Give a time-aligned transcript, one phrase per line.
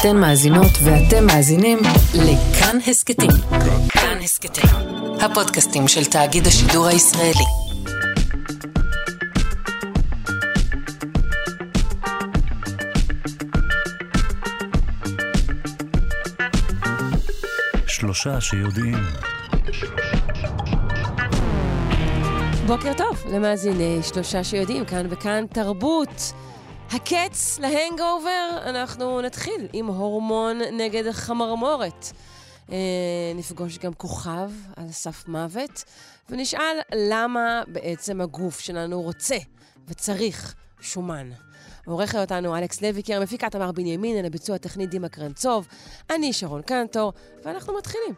[0.00, 1.78] אתן מאזינות ואתם מאזינים
[2.14, 3.30] לכאן הסכתים.
[3.88, 4.64] כאן הסכתים,
[5.20, 7.44] הפודקאסטים של תאגיד השידור הישראלי.
[17.86, 18.98] שלושה שיודעים.
[22.66, 26.32] בוקר טוב למאזיני שלושה שיודעים, כאן וכאן תרבות.
[26.90, 32.06] הקץ להנגאובר, אנחנו נתחיל עם הורמון נגד חמרמורת.
[32.72, 32.76] אה,
[33.34, 35.84] נפגוש גם כוכב על סף מוות,
[36.30, 39.36] ונשאל למה בעצם הגוף שלנו רוצה
[39.88, 41.30] וצריך שומן.
[41.86, 45.68] עורכת אותנו אלכס לויקר, מפיקת תמר בנימין, אל הביצוע הטכני דימה קרנצוב,
[46.10, 47.12] אני שרון קנטור,
[47.44, 48.14] ואנחנו מתחילים.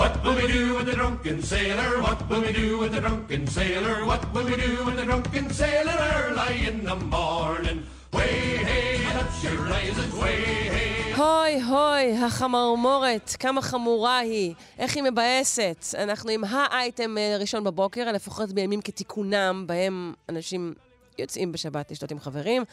[0.00, 1.90] What will we do with the drunken sailor?
[2.06, 3.96] What will we do with the drunken sailor?
[4.10, 7.78] What will we do with the drunken sailor early in the morning?
[8.16, 8.34] Way
[8.68, 10.38] hey, up she rises, way
[10.74, 11.16] hey.
[11.16, 15.84] הוי, הוי, החמרמורת, כמה חמורה היא, איך היא מבאסת.
[15.98, 20.74] אנחנו עם האייטם אה, ראשון בבוקר, לפחות בימים כתיקונם, בהם אנשים
[21.18, 22.64] יוצאים בשבת לשתות עם חברים.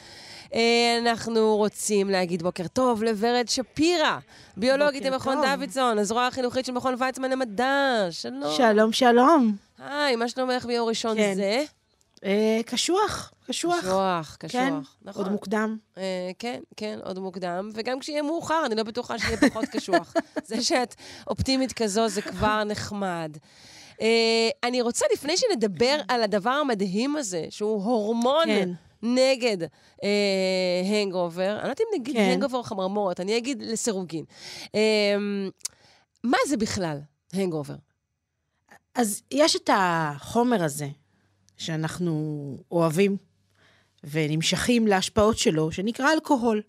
[0.53, 4.17] אה, אנחנו רוצים להגיד בוקר טוב לוורד שפירא,
[4.57, 5.37] ביולוגית במכון.
[5.57, 8.07] דוידסון, הזרוע החינוכית של מכון ויצמן למדע.
[8.11, 8.53] שלום.
[8.57, 9.55] שלום, שלום.
[9.79, 11.33] היי, מה שלומך ביום ראשון כן.
[11.35, 11.63] זה?
[12.25, 13.79] אה, קשוח, קשוח.
[13.79, 14.51] קשוח, קשוח.
[14.61, 15.23] כן, נכון.
[15.23, 15.77] עוד מוקדם.
[15.97, 17.69] אה, כן, כן, עוד מוקדם.
[17.73, 20.13] וגם כשיהיה מאוחר, אני לא בטוחה שיהיה פחות קשוח.
[20.47, 20.95] זה שאת
[21.27, 23.37] אופטימית כזו, זה כבר נחמד.
[24.01, 28.69] אה, אני רוצה, לפני שנדבר על הדבר המדהים הזה, שהוא הורמון כן.
[29.03, 29.57] נגד
[30.03, 32.21] אה, הנגאובר, אני לא יודעת אם נגיד כן.
[32.21, 34.25] הנגאובר או חמרמורת, אני אגיד לסירוגין.
[34.75, 35.15] אה,
[36.23, 36.99] מה זה בכלל
[37.33, 37.75] הנגאובר?
[38.95, 40.87] אז יש את החומר הזה,
[41.57, 43.17] שאנחנו אוהבים
[44.03, 46.61] ונמשכים להשפעות שלו, שנקרא אלכוהול.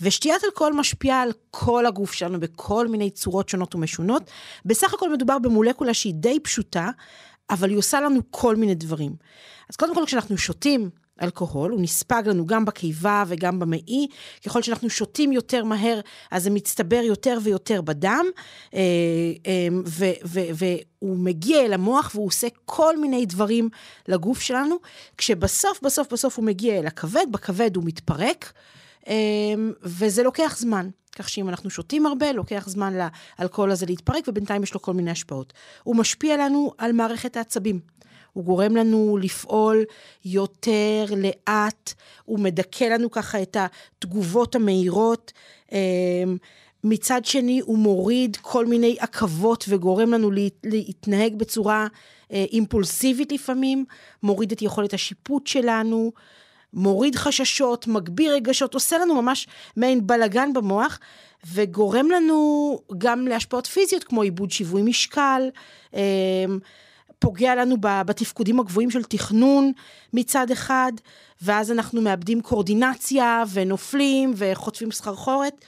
[0.00, 4.30] ושתיית אלכוהול משפיעה על כל הגוף שלנו בכל מיני צורות שונות ומשונות.
[4.64, 6.90] בסך הכל מדובר במולקולה שהיא די פשוטה,
[7.50, 9.12] אבל היא עושה לנו כל מיני דברים.
[9.70, 10.90] אז קודם כל, כשאנחנו שותים
[11.22, 14.06] אלכוהול, הוא נספג לנו גם בקיבה וגם במעי.
[14.46, 16.00] ככל שאנחנו שותים יותר מהר,
[16.30, 18.26] אז זה מצטבר יותר ויותר בדם,
[18.74, 18.80] אה,
[19.46, 19.68] אה,
[20.54, 23.68] והוא מגיע אל המוח והוא עושה כל מיני דברים
[24.08, 24.76] לגוף שלנו,
[25.16, 28.52] כשבסוף, בסוף, בסוף הוא מגיע אל הכבד, בכבד הוא מתפרק.
[29.06, 30.88] אמ, וזה לוקח זמן.
[31.16, 32.94] כך שאם אנחנו שותים הרבה, לוקח זמן
[33.38, 35.52] לאלכוהול הזה להתפרק, ובינתיים יש לו כל מיני השפעות.
[35.82, 37.80] הוא משפיע לנו על מערכת העצבים.
[38.32, 39.84] הוא גורם לנו לפעול
[40.24, 41.94] יותר לאט,
[42.24, 45.32] הוא מדכא לנו ככה את התגובות המהירות.
[45.72, 46.36] אמ,
[46.84, 51.86] מצד שני, הוא מוריד כל מיני עכבות וגורם לנו לה- להתנהג בצורה
[52.32, 53.84] אה, אימפולסיבית לפעמים,
[54.22, 56.12] מוריד את יכולת השיפוט שלנו.
[56.72, 59.46] מוריד חששות, מגביר רגשות, עושה לנו ממש
[59.76, 60.98] מעין בלגן במוח,
[61.52, 65.42] וגורם לנו גם להשפעות פיזיות, כמו עיבוד שיווי משקל,
[65.94, 66.00] אה,
[67.18, 69.72] פוגע לנו בתפקודים הגבוהים של תכנון
[70.12, 70.92] מצד אחד,
[71.42, 75.64] ואז אנחנו מאבדים קואורדינציה, ונופלים, וחוטפים סחרחורת.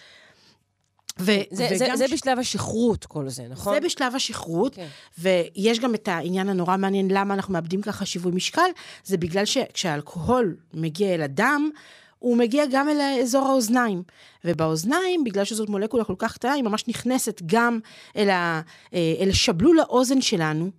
[1.20, 3.74] ו- זה, זה, זה ש- בשלב השכרות כל זה, נכון?
[3.74, 4.86] זה בשלב השכרות, כן.
[5.18, 8.70] ויש גם את העניין הנורא מעניין למה אנחנו מאבדים ככה שיווי משקל,
[9.04, 11.70] זה בגלל שכשהאלכוהול מגיע אל הדם,
[12.18, 14.02] הוא מגיע גם אל אזור האוזניים.
[14.44, 17.78] ובאוזניים, בגלל שזאת מולקולה כל כך קטנה, היא ממש נכנסת גם
[18.16, 18.60] אל, ה,
[18.94, 20.70] אה, אל שבלול האוזן שלנו,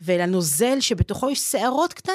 [0.00, 2.12] ואל הנוזל שבתוכו יש שערות קטן,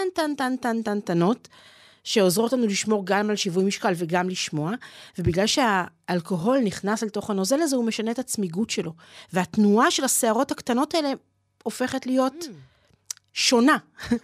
[2.07, 4.71] שעוזרות לנו לשמור גם על שיווי משקל וגם לשמוע,
[5.19, 8.93] ובגלל שהאלכוהול נכנס לתוך הנוזל הזה, הוא משנה את הצמיגות שלו.
[9.33, 11.13] והתנועה של השערות הקטנות האלה
[11.63, 12.45] הופכת להיות
[13.33, 13.77] שונה.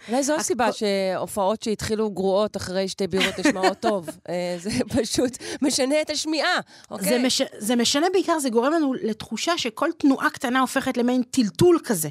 [0.08, 4.08] אולי זו הסיבה שהופעות שהתחילו גרועות אחרי שתי בירות נשמעות טוב.
[4.28, 7.08] אה, זה פשוט משנה את השמיעה, אוקיי?
[7.08, 7.42] זה, מש...
[7.58, 12.08] זה משנה בעיקר, זה גורם לנו לתחושה שכל תנועה קטנה הופכת למעין טלטול כזה.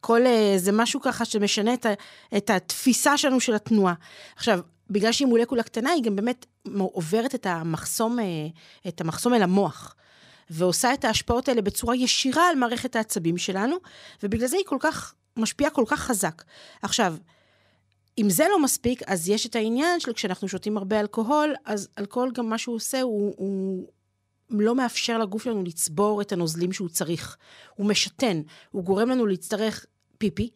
[0.00, 1.92] כל, אה, זה משהו ככה שמשנה את, ה,
[2.36, 3.94] את התפיסה שלנו של התנועה.
[4.36, 4.60] עכשיו,
[4.92, 6.46] בגלל שהיא מולקולה קטנה, היא גם באמת
[6.78, 8.24] עוברת את המחסום, אה,
[8.88, 9.94] את המחסום אל המוח.
[10.50, 13.76] ועושה את ההשפעות האלה בצורה ישירה על מערכת העצבים שלנו,
[14.22, 16.42] ובגלל זה היא כל כך, משפיעה כל כך חזק.
[16.82, 17.16] עכשיו,
[18.18, 22.32] אם זה לא מספיק, אז יש את העניין של כשאנחנו שותים הרבה אלכוהול, אז אלכוהול
[22.34, 23.86] גם מה שהוא עושה, הוא, הוא
[24.50, 27.36] לא מאפשר לגוף שלנו לצבור את הנוזלים שהוא צריך.
[27.74, 29.86] הוא משתן, הוא גורם לנו להצטרך
[30.18, 30.50] פיפי.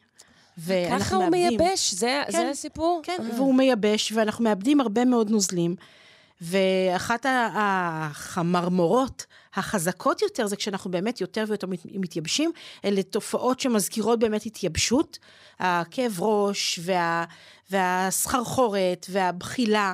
[0.58, 3.00] ואנחנו ככה הוא מאבדים- מייבש, זה, כן, זה הסיפור?
[3.03, 3.35] כן, אה.
[3.37, 5.76] והוא מייבש, ואנחנו מאבדים הרבה מאוד נוזלים.
[6.41, 12.53] ואחת החמרמורות החזקות יותר זה כשאנחנו באמת יותר ויותר מת- מתייבשים,
[12.85, 15.19] אלה תופעות שמזכירות באמת התייבשות,
[15.58, 17.25] הכאב ראש וה,
[17.70, 19.93] והסחרחורת והבחילה,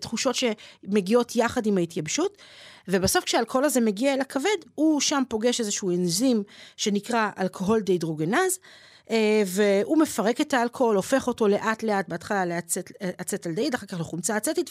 [0.00, 2.36] תחושות שמגיעות יחד עם ההתייבשות.
[2.88, 6.42] ובסוף כשהאלכוהול הזה מגיע אל הכבד, הוא שם פוגש איזשהו אנזים
[6.76, 8.58] שנקרא אלכוהול דהידרוגנז,
[9.46, 14.70] והוא מפרק את האלכוהול, הופך אותו לאט לאט, בהתחלה לאצטלדהיד, אחר כך לחומצה אצטית,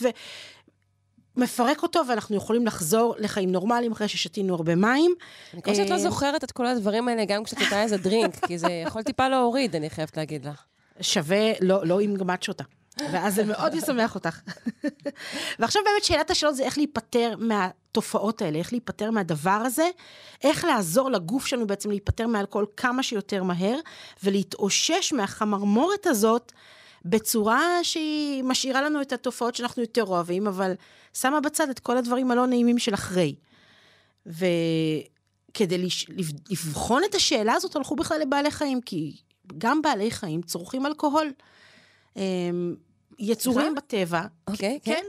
[1.38, 5.16] ומפרק אותו, ואנחנו יכולים לחזור לחיים נורמליים אחרי ששתינו הרבה מים.
[5.54, 8.46] אני כל שאת לא אה, זוכרת את כל הדברים האלה, גם כשאת שותה איזה דרינק,
[8.46, 10.64] כי זה יכול טיפה להוריד, אני חייבת להגיד לך.
[11.02, 12.64] שווה, לא, לא אם גם את שותה.
[13.00, 14.40] ואז זה מאוד ישמח אותך.
[15.60, 19.90] ועכשיו באמת שאלת השאלות זה איך להיפטר מהתופעות האלה, איך להיפטר מהדבר הזה,
[20.44, 23.80] איך לעזור לגוף שלנו בעצם להיפטר מאלכוהול כמה שיותר מהר,
[24.24, 26.52] ולהתאושש מהחמרמורת הזאת
[27.06, 30.74] בצורה שהיא משאירה לנו את התופעות שאנחנו יותר אוהבים, אבל
[31.14, 33.36] שמה בצד את כל הדברים הלא נעימים של אחרי.
[34.26, 35.88] וכדי.
[36.50, 39.18] לבחון את השאלה הזאת, הלכו בכלל לבעלי חיים, כי
[39.58, 41.32] גם בעלי חיים צורכים אלכוהול.
[42.16, 42.76] הם
[43.20, 44.22] יצורים בטבע.
[44.48, 45.04] אוקיי, כן.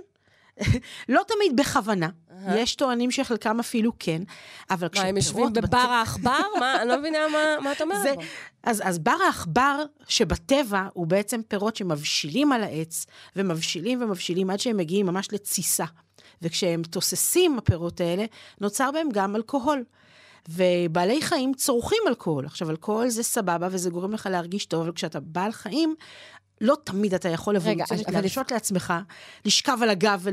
[1.09, 2.09] לא תמיד בכוונה,
[2.55, 4.23] יש טוענים שחלקם אפילו כן,
[4.71, 6.39] אבל מה, הם יושבים כשפירות בבר העכבר?
[6.61, 8.23] מה, אני לא מבינה מה- מה את אומרת זה, פה.
[8.63, 13.07] אז, אז בר העכבר שבטבע הוא בעצם פירות שמבשילים על העץ,
[13.37, 15.85] ומבשילים ומבשילים עד שהם מגיעים ממש לתסיסה.
[16.43, 18.25] וכשהם תוססים, הפירות האלה,
[18.61, 19.85] נוצר בהם גם אלכוהול.
[20.49, 22.47] ובעלי חיים צורכים אלכוהול.
[22.47, 25.95] עכשיו, אלכוהול זה סבבה וזה גורם לך להרגיש טוב, אבל כשאתה בעל חיים,
[26.65, 28.95] לא תמיד אתה יכול אבולוציונית אבל להרשות לעצמך,
[29.45, 30.27] לשכב על הגב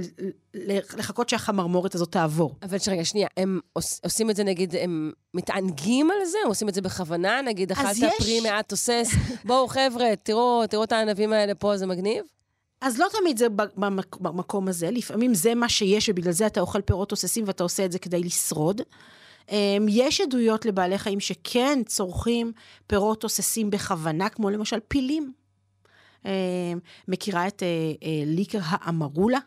[0.54, 2.56] ולחכות שהחמרמורת הזאת תעבור.
[2.64, 6.38] אבל רגע, שנייה, הם עוש, עושים את זה, נגיד, הם מתענגים על זה?
[6.44, 7.42] הם עושים את זה בכוונה?
[7.42, 9.12] נגיד, אכלת יש- פרי מעט תוסס,
[9.46, 12.24] בואו חבר'ה, תראו, תראו את הענבים האלה פה, זה מגניב?
[12.82, 13.48] אז לא תמיד זה
[13.78, 17.86] במק- במקום הזה, לפעמים זה מה שיש ובגלל זה אתה אוכל פירות תוססים ואתה עושה
[17.86, 18.82] את זה כדי לשרוד.
[19.52, 19.56] אמ,
[19.90, 22.52] יש עדויות לבעלי חיים שכן צורכים
[22.88, 25.32] פירות תוססים בכוונה, כמו למשל פילים.
[26.26, 26.32] אמ,
[27.08, 27.68] מכירה את אה,
[28.04, 29.40] אה, ליקר האמרולה?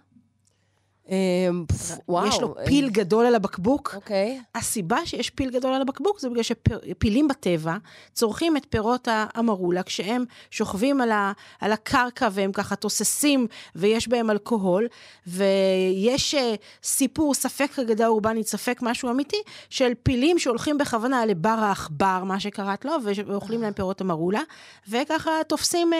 [1.08, 1.64] אמ,
[2.08, 2.26] וואו.
[2.26, 3.92] יש לו אה, פיל גדול על הבקבוק.
[3.96, 4.40] אוקיי.
[4.54, 7.76] הסיבה שיש פיל גדול על הבקבוק זה בגלל שפילים בטבע
[8.12, 14.30] צורכים את פירות האמרולה כשהם שוכבים על, ה, על הקרקע והם ככה תוססים ויש בהם
[14.30, 14.88] אלכוהול,
[15.26, 16.38] ויש uh,
[16.82, 22.84] סיפור, ספק אגדה אורבנית, ספק משהו אמיתי, של פילים שהולכים בכוונה לבר העכבר, מה שקראת
[22.84, 22.92] לו,
[23.26, 24.42] ואוכלים להם פירות אמרולה,
[24.88, 25.96] וככה תופסים uh,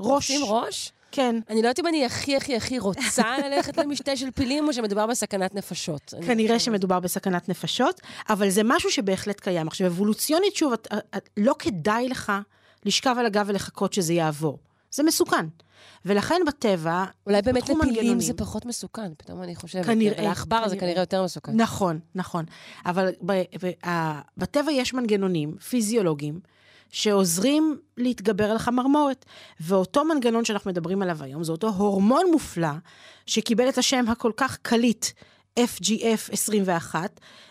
[0.00, 0.30] ראש.
[0.30, 0.92] עושים ראש?
[1.16, 1.36] כן.
[1.48, 5.06] אני לא יודעת אם אני הכי הכי הכי רוצה ללכת למשתה של פילים, או שמדובר
[5.06, 6.14] בסכנת נפשות.
[6.26, 9.68] כנראה שמדובר בסכנת נפשות, אבל זה משהו שבהחלט קיים.
[9.68, 12.32] עכשיו, אבולוציונית, שוב, את, את, לא כדאי לך
[12.84, 14.58] לשכב על הגב ולחכות שזה יעבור.
[14.90, 15.46] זה מסוכן.
[16.04, 18.20] ולכן בטבע, אולי באמת לפילים מנגנונים.
[18.20, 19.86] זה פחות מסוכן, פתאום אני חושבת.
[19.86, 21.00] כנראה, לעכבר זה כנראה.
[21.00, 21.52] יותר מסוכן.
[21.56, 22.44] נכון, נכון.
[22.86, 26.40] אבל ב, ב, ה, בטבע יש מנגנונים פיזיולוגיים
[26.90, 29.24] שעוזרים להתגבר על החמרמורת.
[29.60, 32.68] ואותו מנגנון שאנחנו מדברים עליו היום, זה אותו הורמון מופלא,
[33.26, 35.06] שקיבל את השם הכל כך קליט,
[35.60, 36.94] FGF21,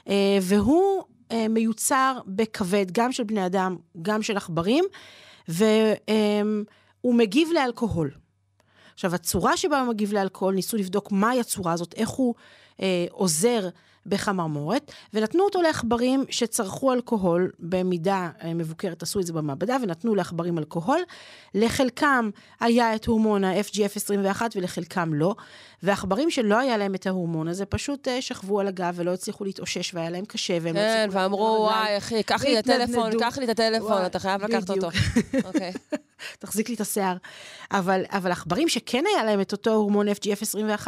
[0.08, 4.86] אה, והוא אה, מיוצר בכבד, גם של בני אדם, גם של עכברים,
[5.48, 8.12] והוא מגיב לאלכוהול.
[8.94, 12.36] עכשיו, הצורה שבה הוא מגיב לאלכוהול, ניסו לבדוק מהי הצורה הזאת, איך הוא
[12.82, 13.70] אה, עוזר
[14.06, 20.58] בחמרמורת, ונתנו אותו לעכברים שצרכו אלכוהול במידה אה, מבוקרת, עשו את זה במעבדה, ונתנו לעכברים
[20.58, 21.00] אלכוהול.
[21.54, 25.36] לחלקם היה את הורמון ה-FGF21 ולחלקם לא,
[25.84, 29.94] ועכברים שלא היה להם את ההורמון הזה, פשוט אה, שכבו על הגב ולא הצליחו להתאושש,
[29.94, 31.10] והיה להם קשה, והם כן.
[31.12, 31.98] ואמרו, וואי.
[31.98, 33.12] אחי, קח לי את הטלפון.
[33.20, 34.88] קח לי את הטלפון, אתה חייב לקחת אותו.
[35.44, 35.74] אוקיי.
[36.40, 37.18] תחזיק לי את השיער.
[37.72, 40.88] אבל עכברים שכן היה להם את אותו הורמון FGF21,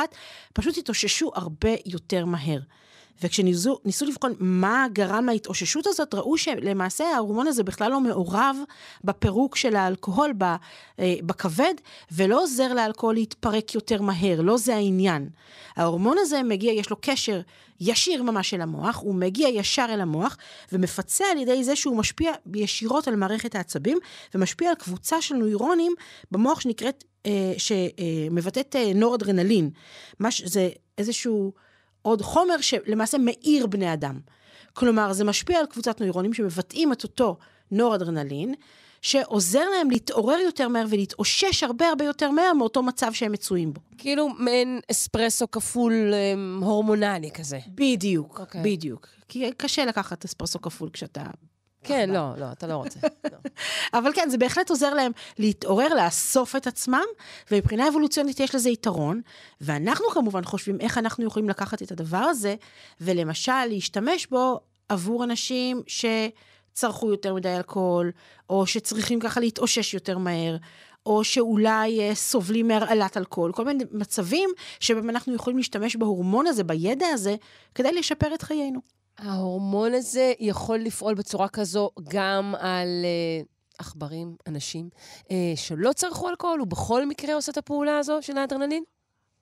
[0.53, 2.59] פשוט התאוששו הרבה יותר מהר.
[3.23, 8.57] וכשניסו ניסו לבחון מה גרם להתאוששות הזאת, ראו שלמעשה ההורמון הזה בכלל לא מעורב
[9.03, 10.33] בפירוק של האלכוהול
[10.99, 11.73] אה, בכבד,
[12.11, 15.29] ולא עוזר לאלכוהול להתפרק יותר מהר, לא זה העניין.
[15.75, 17.41] ההורמון הזה מגיע, יש לו קשר
[17.81, 20.37] ישיר ממש אל המוח, הוא מגיע ישר אל המוח,
[20.71, 23.97] ומפצה על ידי זה שהוא משפיע ישירות על מערכת העצבים,
[24.35, 25.93] ומשפיע על קבוצה של נוירונים
[26.31, 29.69] במוח שנקראת, אה, שמבטאת אה, נורדרנלין.
[30.19, 31.53] מש, זה איזשהו
[32.07, 34.19] עוד חומר שלמעשה מאיר בני אדם.
[34.73, 37.37] כלומר, זה משפיע על קבוצת נוירונים שמבטאים את אותו
[37.71, 38.53] נורדרנלין,
[39.01, 43.81] שעוזר להם להתעורר יותר מהר ולהתאושש הרבה הרבה יותר מהר מאותו מצב שהם מצויים בו.
[43.97, 47.59] כאילו מעין אספרסו כפול אמ, הורמונלי כזה.
[47.67, 48.61] בדיוק, אוקיי.
[48.61, 48.63] okay.
[48.63, 49.07] בדיוק.
[49.27, 51.23] כי קשה לקחת אספרסו כפול כשאתה
[51.83, 52.99] כן, לא, לא, אתה לא רוצה.
[53.31, 53.37] לא.
[53.99, 57.03] אבל כן, זה בהחלט עוזר להם להתעורר, לאסוף את עצמם,
[57.51, 59.21] ומבחינה אבולוציונית יש לזה יתרון,
[59.61, 62.55] ואנחנו כמובן חושבים איך אנחנו יכולים לקחת את הדבר הזה,
[63.01, 68.11] ולמשל להשתמש בו עבור אנשים שצרכו יותר מדי אלכוהול,
[68.49, 70.57] או שצריכים ככה להתאושש יותר מהר,
[71.05, 76.63] או שאולי אה, סובלים מהרעלת אלכוהול, כל מיני מצבים שבהם אנחנו יכולים להשתמש בהורמון הזה,
[76.63, 77.35] בידע הזה,
[77.75, 78.96] כדי לשפר את חיינו.
[79.17, 83.41] ההורמון הזה יכול לפעול בצורה כזו גם על אה,
[83.77, 84.89] עכברים, אנשים,
[85.31, 88.83] אה, שלא צרכו אלכוהול, הוא בכל מקרה עושה את הפעולה הזו של האדרנלין?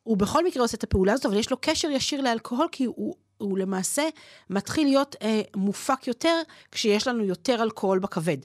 [0.03, 3.15] הוא בכל מקרה עושה את הפעולה הזאת, אבל יש לו קשר ישיר לאלכוהול, כי הוא,
[3.37, 4.03] הוא למעשה
[4.49, 6.41] מתחיל להיות אה, מופק יותר
[6.71, 8.37] כשיש לנו יותר אלכוהול בכבד.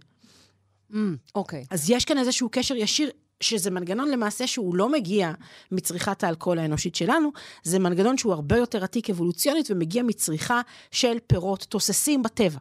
[0.93, 0.97] Mm,
[1.35, 1.65] אוקיי.
[1.71, 3.11] אז יש כאן איזשהו קשר ישיר,
[3.41, 5.33] שזה מנגנון למעשה שהוא לא מגיע
[5.73, 7.33] מצריכת האלכוהול האנושית שלנו,
[7.63, 12.59] זה מנגנון שהוא הרבה יותר עתיק אבולוציונית ומגיע מצריכה של פירות תוססים בטבע.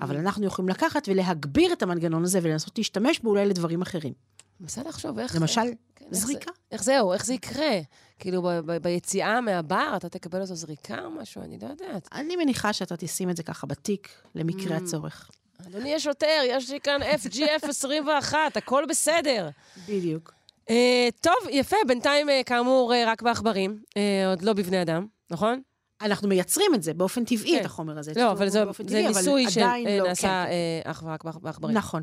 [0.00, 4.12] אבל אנחנו יכולים לקחת ולהגביר את המנגנון הזה ולנסות להשתמש בו אולי לדברים אחרים.
[4.60, 5.36] מנסה לחשוב איך...
[5.36, 6.50] למשל, איך, כן, איך זריקה.
[6.54, 7.80] זה, איך זהו, איך זה יקרה?
[8.18, 11.42] כאילו, ב, ב, ביציאה מהבר אתה תקבל אותו זריקה או משהו?
[11.42, 12.08] אני לא יודעת.
[12.12, 14.82] אני מניחה שאתה תשים את זה ככה בתיק, למקרה Mm.
[14.82, 15.30] הצורך.
[15.66, 19.48] אדוני השוטר, יש לי כאן FGF 21, הכל בסדר.
[19.88, 20.32] בדיוק.
[20.68, 20.72] Uh,
[21.20, 23.92] טוב, יפה, בינתיים, uh, כאמור, uh, רק בעכברים, uh,
[24.30, 25.60] עוד לא בבני אדם, נכון?
[26.00, 27.60] אנחנו מייצרים את זה באופן טבעי, כן.
[27.60, 28.12] את החומר הזה.
[28.16, 31.76] לא, אבל זה, זה ניסוי עדיין לא, שנעשה כן, אך ורק בעכ- בעכברים.
[31.76, 32.02] נכון.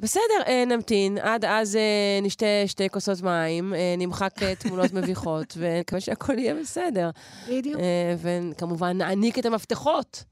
[0.00, 1.18] בסדר, אה, נמתין.
[1.18, 1.80] עד אז אה,
[2.22, 7.10] נשתה שתי כוסות מים, אה, נמחק תמונות מביכות, ונקווה שהכל יהיה בסדר.
[7.48, 7.80] בדיוק.
[7.80, 10.24] אה, וכמובן, נעניק את המפתחות.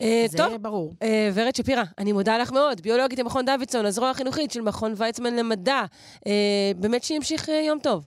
[0.00, 0.94] אה, זה טוב, ברור.
[1.02, 5.36] אה, ורד שפירא, אני מודה לך מאוד, ביולוגית במכון דוידסון, הזרוע החינוכית של מכון ויצמן
[5.36, 5.82] למדע.
[6.26, 6.32] אה,
[6.76, 8.04] באמת שימשיך יום טוב.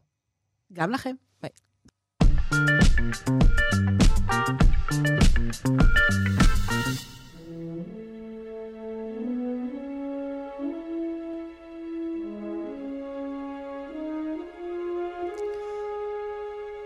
[0.74, 1.16] גם לכם.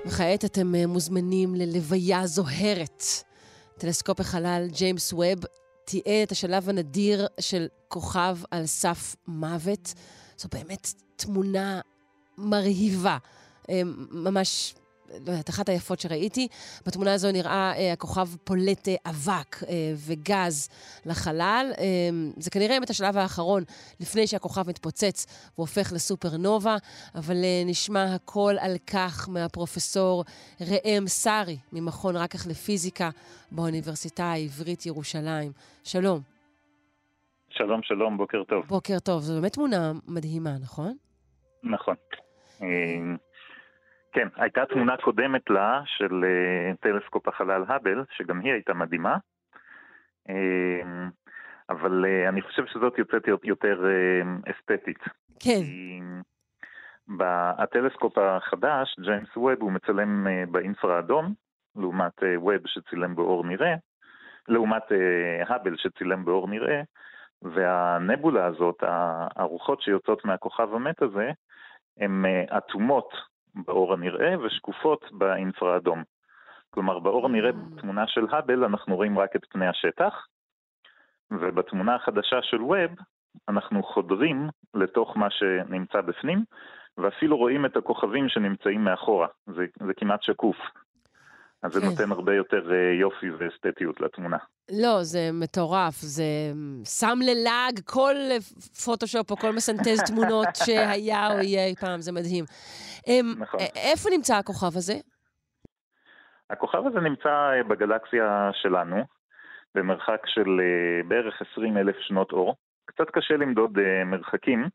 [0.06, 3.04] וכעת אתם מוזמנים ללוויה זוהרת.
[3.82, 5.40] טלסקופ החלל ג'יימס ווב
[5.86, 9.94] תיעד את השלב הנדיר של כוכב על סף מוות.
[10.38, 11.82] זו באמת תמונה
[12.38, 13.18] מרהיבה.
[13.70, 14.76] אה, ממש,
[15.26, 16.48] לא יודעת, אחת היפות שראיתי.
[16.86, 20.70] בתמונה הזו נראה אה, הכוכב פולט אה, אבק אה, וגז
[21.06, 21.72] לחלל.
[21.78, 21.86] אה,
[22.38, 23.64] זה כנראה באמת השלב האחרון
[24.00, 25.26] לפני שהכוכב מתפוצץ
[25.58, 26.76] והופך לסופרנובה,
[27.16, 30.24] אבל אה, נשמע הכל על כך מהפרופסור
[30.62, 33.10] ראם סארי ממכון רקח לפיזיקה
[33.52, 35.52] באוניברסיטה העברית ירושלים.
[35.84, 36.20] שלום.
[37.50, 38.66] שלום, שלום, בוקר טוב.
[38.68, 39.22] בוקר טוב.
[39.22, 40.98] זו באמת תמונה מדהימה, נכון?
[41.64, 41.96] נכון.
[44.12, 49.18] כן, הייתה תמונה קודמת לה של אה, טלסקופ החלל האבל, שגם היא הייתה מדהימה,
[50.30, 51.08] אה,
[51.70, 55.00] אבל אה, אני חושב שזאת יוצאת יותר אה, אסתטית.
[55.40, 55.62] כן.
[57.58, 61.34] הטלסקופ החדש, ג'יימס ווב, הוא מצלם אה, באינפרה אדום,
[61.76, 63.76] לעומת ווב שצילם באור נראה,
[64.48, 64.84] לעומת
[65.46, 66.82] האבל שצילם באור נראה,
[67.42, 68.84] והנבולה הזאת,
[69.36, 71.32] הרוחות שיוצאות מהכוכב המת הזה,
[71.98, 72.26] הן
[72.58, 76.04] אטומות באור הנראה ושקופות באינפרה אדום.
[76.70, 80.28] כלומר, באור הנראה בתמונה של האבל אנחנו רואים רק את פני השטח,
[81.32, 82.92] ובתמונה החדשה של ווב
[83.50, 86.44] אנחנו חודרים לתוך מה שנמצא בפנים,
[86.98, 89.28] ואפילו רואים את הכוכבים שנמצאים מאחורה.
[89.48, 90.58] זה, זה כמעט שקוף.
[91.64, 91.86] אז זה כן.
[91.88, 94.38] נותן הרבה יותר אה, יופי ואסתטיות לתמונה.
[94.84, 96.24] לא, זה מטורף, זה
[96.86, 98.16] שם ללעג כל
[98.86, 102.46] פוטושופ או כל מסנטז תמונות שהיה או יהיה אי פעם, זה מדהים.
[103.08, 103.60] אמ, נכון.
[103.76, 104.94] איפה נמצא הכוכב הזה?
[106.50, 109.04] הכוכב הזה נמצא אה, בגלקסיה שלנו,
[109.76, 112.56] במרחק של אה, בערך 20 אלף שנות אור.
[112.86, 114.68] קצת קשה למדוד אה, מרחקים אה,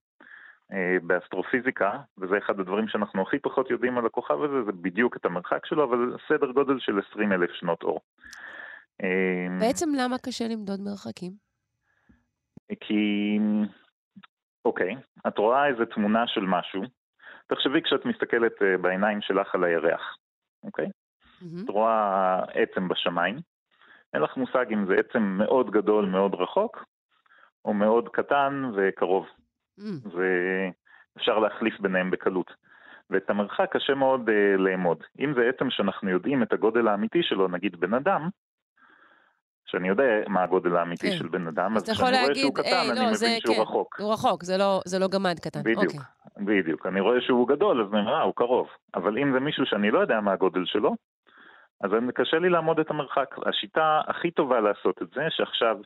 [1.03, 5.67] באסטרופיזיקה, וזה אחד הדברים שאנחנו הכי פחות יודעים על הכוכב הזה, זה בדיוק את המרחק
[5.67, 8.01] שלו, אבל סדר גודל של 20 אלף שנות אור.
[9.03, 11.33] אה, בעצם למה קשה למדוד מרחקים?
[12.81, 13.39] כי,
[14.65, 14.97] אוקיי,
[15.29, 16.83] את רואה איזה תמונה של משהו,
[17.47, 20.17] תחשבי כשאת מסתכלת אה, בעיניים שלך על הירח,
[20.65, 20.87] אוקיי?
[21.43, 21.65] מהמם.
[21.65, 23.37] את רואה עצם בשמיים,
[24.15, 26.85] אין לך מושג אם זה עצם מאוד גדול, מאוד רחוק,
[27.65, 29.27] או מאוד קטן וקרוב.
[29.79, 29.99] אמ,
[31.15, 32.55] ואפשר להחליף ביניהם בקלות.
[33.11, 34.99] ואת המרחק קשה מאוד uh, לאמוד.
[35.21, 38.29] אם זה עצם שאנחנו יודעים את הגודל האמיתי שלו, נגיד בן אדם,
[39.67, 41.17] שאני יודע מה הגודל האמיתי כן.
[41.17, 43.55] של בן אדם, אז כשאני רואה להגיד, שהוא קטן, "היי, אני לא, מבין זה- שהוא
[43.57, 44.01] כן, רחוק.
[44.01, 45.61] הוא רחוק, זה לא- זה לא גמד קטן.
[45.61, 46.01] בדיוק, אוקיי.
[46.45, 46.87] בדיוק.
[46.87, 48.69] אני רואה שהוא גדול, אז אני אומר, אה, הוא קרוב.
[48.95, 50.95] אבל אם זה מישהו שאני לא יודע מה הגודל שלו,
[51.85, 53.35] אז אני- קשה לי לעמוד את המרחק.
[53.47, 55.77] השיטה הכי טובה לעשות את זה, שעכשיו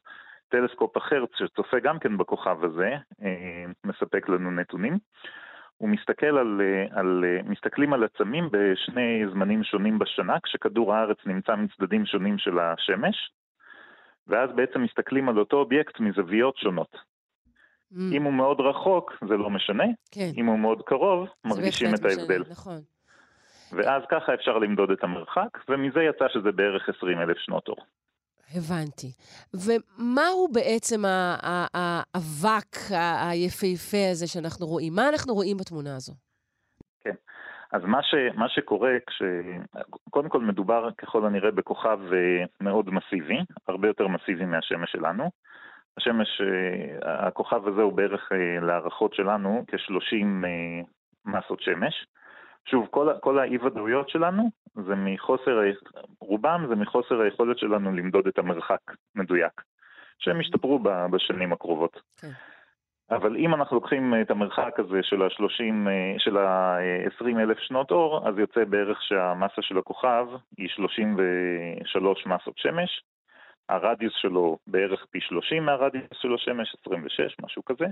[0.51, 2.91] טלסקופ אחר שצופה גם כן בכוכב הזה,
[3.23, 4.99] אה, מספק לנו נתונים.
[5.77, 12.07] הוא מסתכל על, על, מסתכלים על עצמים בשני זמנים שונים בשנה, כשכדור הארץ נמצא מצדדים
[12.07, 13.33] שונים של השמש,
[14.27, 16.97] ואז בעצם מסתכלים על אותו אובייקט מזוויות שונות.
[16.97, 17.97] Mm.
[18.13, 20.31] אם הוא מאוד רחוק, זה לא משנה, כן.
[20.37, 22.41] אם הוא מאוד קרוב, מרגישים את ההבדל.
[22.41, 22.81] משנה, נכון.
[23.73, 27.85] ואז ככה אפשר למדוד את המרחק, ומזה יצא שזה בערך 20 אלף שנות אור.
[28.55, 29.13] הבנתי.
[29.55, 31.01] ומהו בעצם
[31.75, 32.77] האבק
[33.31, 34.93] היפהפה הזה שאנחנו רואים?
[34.95, 36.13] מה אנחנו רואים בתמונה הזו?
[37.05, 37.15] כן.
[37.73, 39.23] אז מה, ש, מה שקורה, כש...
[40.11, 43.39] קודם כל מדובר ככל הנראה בכוכב אה, מאוד מסיבי,
[43.69, 45.31] הרבה יותר מסיבי מהשמש שלנו.
[45.97, 50.47] השמש, אה, הכוכב הזה הוא בערך, אה, להערכות שלנו, כ-30
[51.25, 52.07] מסות שמש.
[52.65, 55.61] שוב, כל, כל האי-ודאויות שלנו זה מחוסר,
[56.21, 58.81] רובם זה מחוסר היכולת שלנו למדוד את המרחק
[59.15, 59.63] מדויק,
[60.19, 60.79] שהם ישתפרו
[61.11, 62.01] בשנים הקרובות.
[62.21, 62.31] כן.
[63.11, 68.39] אבל אם אנחנו לוקחים את המרחק הזה של ה-30, של ה-20 אלף שנות אור, אז
[68.39, 73.03] יוצא בערך שהמסה של הכוכב היא 33 מסות שמש,
[73.69, 77.85] הרדיוס שלו בערך פי 30 מהרדיוס של השמש, 26, משהו כזה,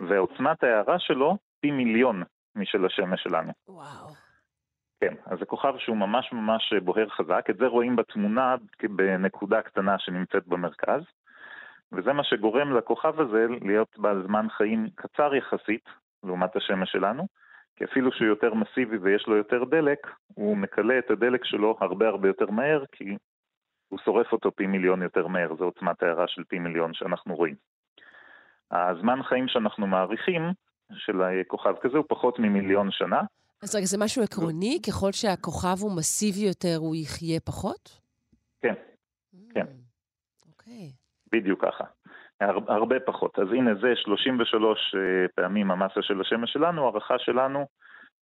[0.00, 2.22] ועוצמת ההערה שלו פי מיליון
[2.56, 3.52] משל השמש שלנו.
[3.68, 4.25] וואו.
[5.00, 8.56] כן, אז זה כוכב שהוא ממש ממש בוהר חזק, את זה רואים בתמונה
[8.90, 11.02] בנקודה קטנה שנמצאת במרכז,
[11.92, 15.88] וזה מה שגורם לכוכב הזה להיות בעל זמן חיים קצר יחסית,
[16.24, 17.26] לעומת השמש שלנו,
[17.76, 19.98] כי אפילו שהוא יותר מסיבי ויש לו יותר דלק,
[20.34, 23.16] הוא מקלה את הדלק שלו הרבה הרבה יותר מהר, כי
[23.88, 27.54] הוא שורף אותו פי מיליון יותר מהר, זו עוצמת ההערה של פי מיליון שאנחנו רואים.
[28.70, 30.42] הזמן חיים שאנחנו מעריכים
[30.92, 33.20] של כוכב כזה הוא פחות ממיליון שנה.
[33.62, 34.78] אז רגע, זה משהו עקרוני?
[34.86, 38.00] ככל שהכוכב הוא מסיבי יותר, הוא יחיה פחות?
[38.62, 38.74] כן,
[39.54, 39.66] כן.
[40.46, 40.92] אוקיי.
[41.32, 41.84] בדיוק ככה.
[42.40, 43.38] הר, הרבה פחות.
[43.38, 47.66] אז הנה זה 33 אה, פעמים המסה של השמש שלנו, הערכה שלנו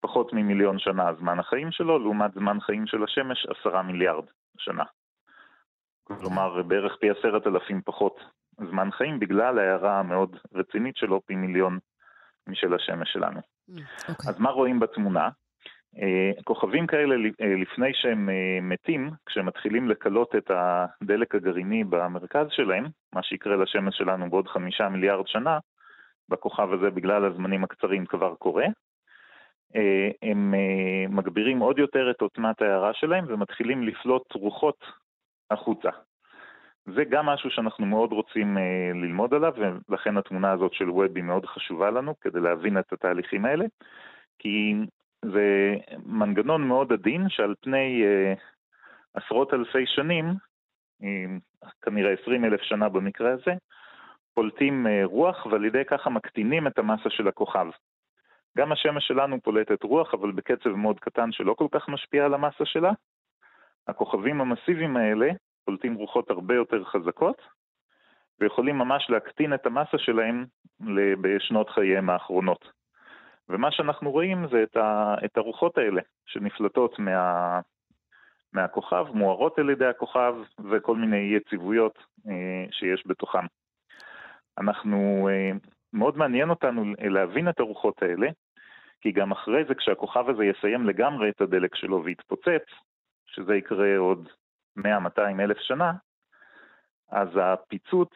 [0.00, 4.24] פחות ממיליון שנה זמן החיים שלו, לעומת זמן חיים של השמש עשרה מיליארד
[4.58, 4.84] שנה.
[6.04, 8.20] כלומר, בערך פי עשרת אלפים פחות
[8.70, 11.78] זמן חיים, בגלל ההערה המאוד רצינית שלו, פי מיליון
[12.46, 13.40] משל השמש שלנו.
[13.70, 14.08] Okay.
[14.08, 14.30] אוקיי.
[14.30, 15.28] אז מה רואים בתמונה?
[15.96, 22.46] Uh, כוכבים כאלה, uh, לפני שהם uh, מתים, כשהם מתחילים לכלות את הדלק הגרעיני במרכז
[22.50, 25.58] שלהם, מה שיקרה לשמש שלנו בעוד חמישה מיליארד שנה,
[26.28, 28.66] בכוכב הזה בגלל הזמנים הקצרים כבר קורה,
[30.22, 30.54] הם
[31.08, 34.84] מגבירים עוד יותר את עוצמת ההערה שלהם ומתחילים לפלוט רוחות
[35.50, 35.90] החוצה.
[36.86, 39.52] זה גם משהו שאנחנו מאוד רוצים אה, ללמוד עליו,
[39.88, 43.64] ולכן התמונה הזאת של ווב היא מאוד חשובה לנו כדי להבין את התהליכים האלה,
[44.38, 44.74] כי
[45.32, 45.74] זה
[46.06, 48.34] מנגנון מאוד עדין שעל פני אה,
[49.14, 50.24] עשרות אלפי שנים,
[51.02, 51.24] אה,
[51.82, 53.52] כנראה 20 אלף שנה במקרה הזה,
[54.34, 57.66] פולטים אה, רוח ועל ידי ככה מקטינים את המסה של הכוכב.
[58.58, 62.64] גם השמש שלנו פולטת רוח, אבל בקצב מאוד קטן שלא כל כך משפיע על המסה
[62.64, 62.92] שלה.
[63.88, 65.30] הכוכבים המסיביים האלה
[65.64, 67.42] פולטים רוחות הרבה יותר חזקות,
[68.40, 70.44] ויכולים ממש להקטין את המסה שלהם
[71.20, 72.72] בשנות חייהם האחרונות.
[73.48, 77.60] ומה שאנחנו רואים זה את, ה, את הרוחות האלה שנפלטות מה,
[78.52, 80.34] מהכוכב, מוארות על ידי הכוכב
[80.70, 81.98] וכל מיני יציבויות
[82.28, 83.46] אה, שיש בתוכם.
[84.58, 85.50] אנחנו, אה,
[85.92, 88.28] מאוד מעניין אותנו להבין את הרוחות האלה,
[89.00, 92.64] כי גם אחרי זה כשהכוכב הזה יסיים לגמרי את הדלק שלו ויתפוצץ,
[93.26, 94.28] שזה יקרה עוד
[94.78, 94.82] 100-200
[95.40, 95.92] אלף שנה,
[97.10, 98.10] אז הפיצוץ,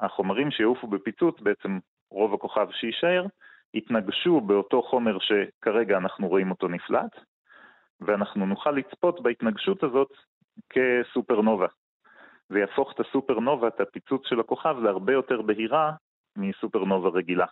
[0.00, 1.78] החומרים שיעופו בפיצוץ, בעצם
[2.10, 3.26] רוב הכוכב שיישאר,
[3.74, 7.16] יתנגשו באותו חומר שכרגע אנחנו רואים אותו נפלט,
[8.00, 10.08] ואנחנו נוכל לצפות בהתנגשות הזאת
[10.70, 11.66] כסופרנובה.
[12.48, 15.92] זה יהפוך את הסופרנובה, את הפיצוץ של הכוכב, להרבה יותר בהירה
[16.36, 17.46] מסופרנובה רגילה.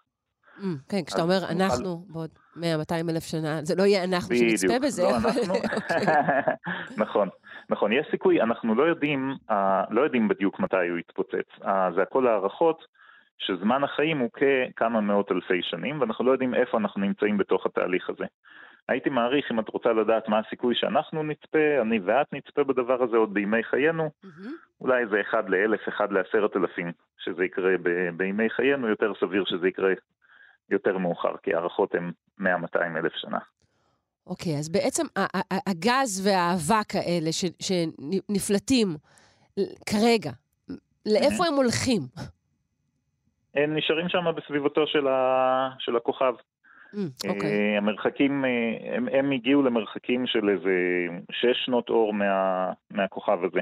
[0.59, 2.61] Mm, כן, כשאתה אומר אנחנו בעוד 100-200
[3.11, 5.03] אלף שנה, זה לא יהיה אנחנו שנצפה בזה.
[5.03, 5.55] בדיוק, לא אנחנו.
[5.77, 6.07] אוקיי.
[7.05, 7.29] נכון,
[7.71, 9.35] נכון, יש סיכוי, אנחנו לא יודעים,
[9.91, 11.49] לא יודעים בדיוק מתי הוא יתפוצץ.
[11.95, 12.87] זה הכל הערכות
[13.39, 18.11] שזמן החיים הוא ככמה מאות אלפי שנים, ואנחנו לא יודעים איפה אנחנו נמצאים בתוך התהליך
[18.11, 18.25] הזה.
[18.89, 23.17] הייתי מעריך, אם את רוצה לדעת מה הסיכוי שאנחנו נצפה, אני ואת נצפה בדבר הזה
[23.17, 24.49] עוד בימי חיינו, mm-hmm.
[24.81, 29.69] אולי זה אחד לאלף, אחד לעשרת אלפים, שזה יקרה ב- בימי חיינו, יותר סביר שזה
[29.69, 29.93] יקרה
[30.71, 32.45] יותר מאוחר, כי הערכות הן 100-200
[32.97, 33.39] אלף שנה.
[34.29, 35.07] אוקיי, okay, אז בעצם
[35.67, 38.89] הגז והאבק האלה ש, שנפלטים
[39.87, 40.31] כרגע,
[41.07, 42.03] לאיפה הם הולכים?
[43.55, 45.71] הם נשארים שם בסביבתו של, ה...
[45.79, 46.35] של הכוכב.
[46.95, 47.75] Mm, אוקיי.
[47.75, 47.79] Okay.
[47.79, 53.61] המרחקים, אה, הם, הם הגיעו למרחקים של איזה שש שנות אור מה, מהכוכב הזה.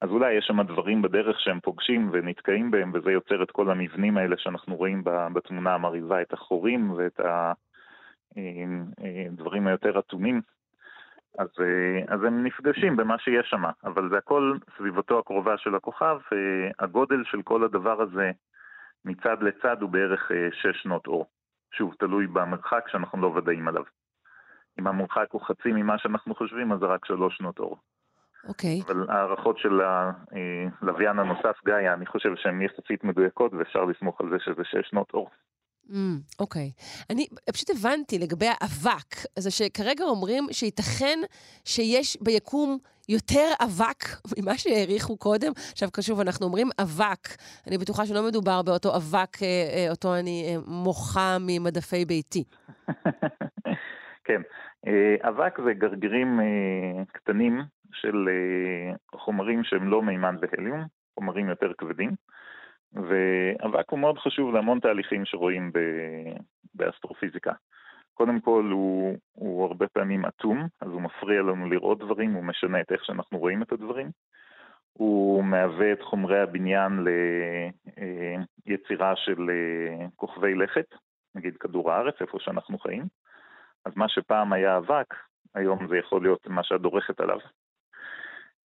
[0.00, 4.16] אז אולי יש שם דברים בדרך שהם פוגשים ונתקעים בהם, וזה יוצר את כל המבנים
[4.16, 7.20] האלה שאנחנו רואים בתמונה המרהיבה, את החורים ואת
[9.26, 10.40] הדברים היותר אטומים.
[11.38, 11.48] אז,
[12.08, 16.18] אז הם נפגשים במה שיש שם, אבל זה הכל סביבתו הקרובה של הכוכב,
[16.78, 18.30] הגודל של כל הדבר הזה
[19.04, 21.26] מצד לצד הוא בערך שש שנות אור.
[21.72, 23.82] שוב, תלוי במרחק שאנחנו לא ודאים עליו.
[24.80, 27.78] אם המרחק הוא חצי ממה שאנחנו חושבים, אז זה רק שלוש שנות אור.
[28.48, 28.80] אוקיי.
[28.80, 28.92] Okay.
[28.92, 29.80] אבל ההערכות של
[30.82, 35.14] הלוויין הנוסף, גאיה, אני חושב שהן יחסית מדויקות, ואפשר לסמוך על זה שזה שש שנות
[35.14, 35.30] אור.
[36.40, 36.70] אוקיי.
[36.76, 37.04] Mm, okay.
[37.10, 41.18] אני פשוט הבנתי לגבי האבק, זה שכרגע אומרים שייתכן
[41.64, 44.02] שיש ביקום יותר אבק
[44.38, 45.52] ממה שהעריכו קודם.
[45.72, 47.28] עכשיו, שוב, אנחנו אומרים אבק.
[47.66, 52.44] אני בטוחה שלא מדובר באותו אבק, אה, אה, אותו אני אה, מוחה ממדפי ביתי.
[54.26, 54.42] כן.
[55.28, 56.40] אבק זה גרגירים
[57.12, 57.60] קטנים
[57.92, 58.28] של
[59.14, 62.10] חומרים שהם לא מימן והליום, חומרים יותר כבדים.
[62.94, 65.72] ואבק הוא מאוד חשוב להמון תהליכים שרואים
[66.74, 67.52] באסטרופיזיקה.
[68.14, 72.80] קודם כל הוא, הוא הרבה פעמים אטום, אז הוא מפריע לנו לראות דברים, הוא משנה
[72.80, 74.10] את איך שאנחנו רואים את הדברים.
[74.92, 77.04] הוא מהווה את חומרי הבניין
[78.66, 80.94] ליצירה של אה, כוכבי לכת,
[81.34, 83.04] נגיד כדור הארץ, איפה שאנחנו חיים.
[83.84, 85.14] אז מה שפעם היה אבק,
[85.54, 87.38] היום זה יכול להיות מה שאת דורכת עליו.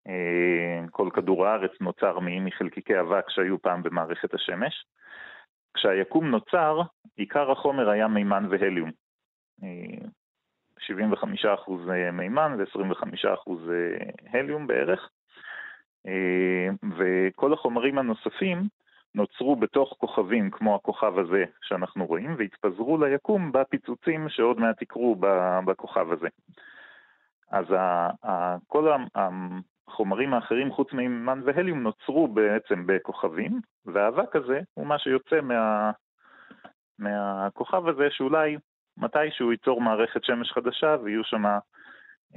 [0.10, 4.86] אה, כל כדור הארץ נוצר מחלקיקי אבק שהיו פעם במערכת השמש.
[5.74, 6.82] כשהיקום נוצר,
[7.16, 8.92] עיקר החומר היה מימן והליום.
[9.62, 9.64] 75%
[11.92, 13.52] אה, מימן ו-25%
[14.34, 15.10] הליום בערך.
[16.08, 18.68] אה, וכל החומרים הנוספים
[19.16, 25.16] נוצרו בתוך כוכבים כמו הכוכב הזה שאנחנו רואים, והתפזרו ליקום בפיצוצים שעוד מעט יקרו
[25.66, 26.28] בכוכב הזה.
[27.52, 27.66] אז
[28.68, 28.92] כל
[29.90, 35.92] החומרים האחרים חוץ ממימן והליום נוצרו בעצם בכוכבים, והאבק הזה הוא מה שיוצא מה,
[37.00, 38.58] מהכוכב הזה שאולי
[38.98, 41.46] מתישהו ייצור מערכת שמש חדשה ויהיו שם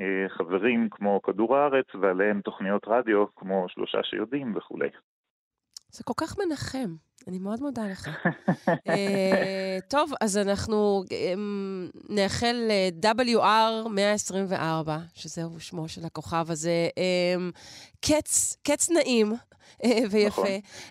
[0.00, 4.88] אה, חברים כמו כדור הארץ ועליהם תוכניות רדיו כמו שלושה שיודעים וכולי.
[5.88, 6.94] זה כל כך מנחם.
[7.28, 8.08] אני מאוד מודה לך.
[8.68, 8.90] uh,
[9.90, 12.56] טוב, אז אנחנו um, נאחל
[13.02, 17.52] WR 124, שזהו שמו של הכוכב הזה, um,
[18.00, 19.32] קץ, קץ נעים.
[19.85, 20.42] אה, ויפה.
[20.42, 20.46] נכון.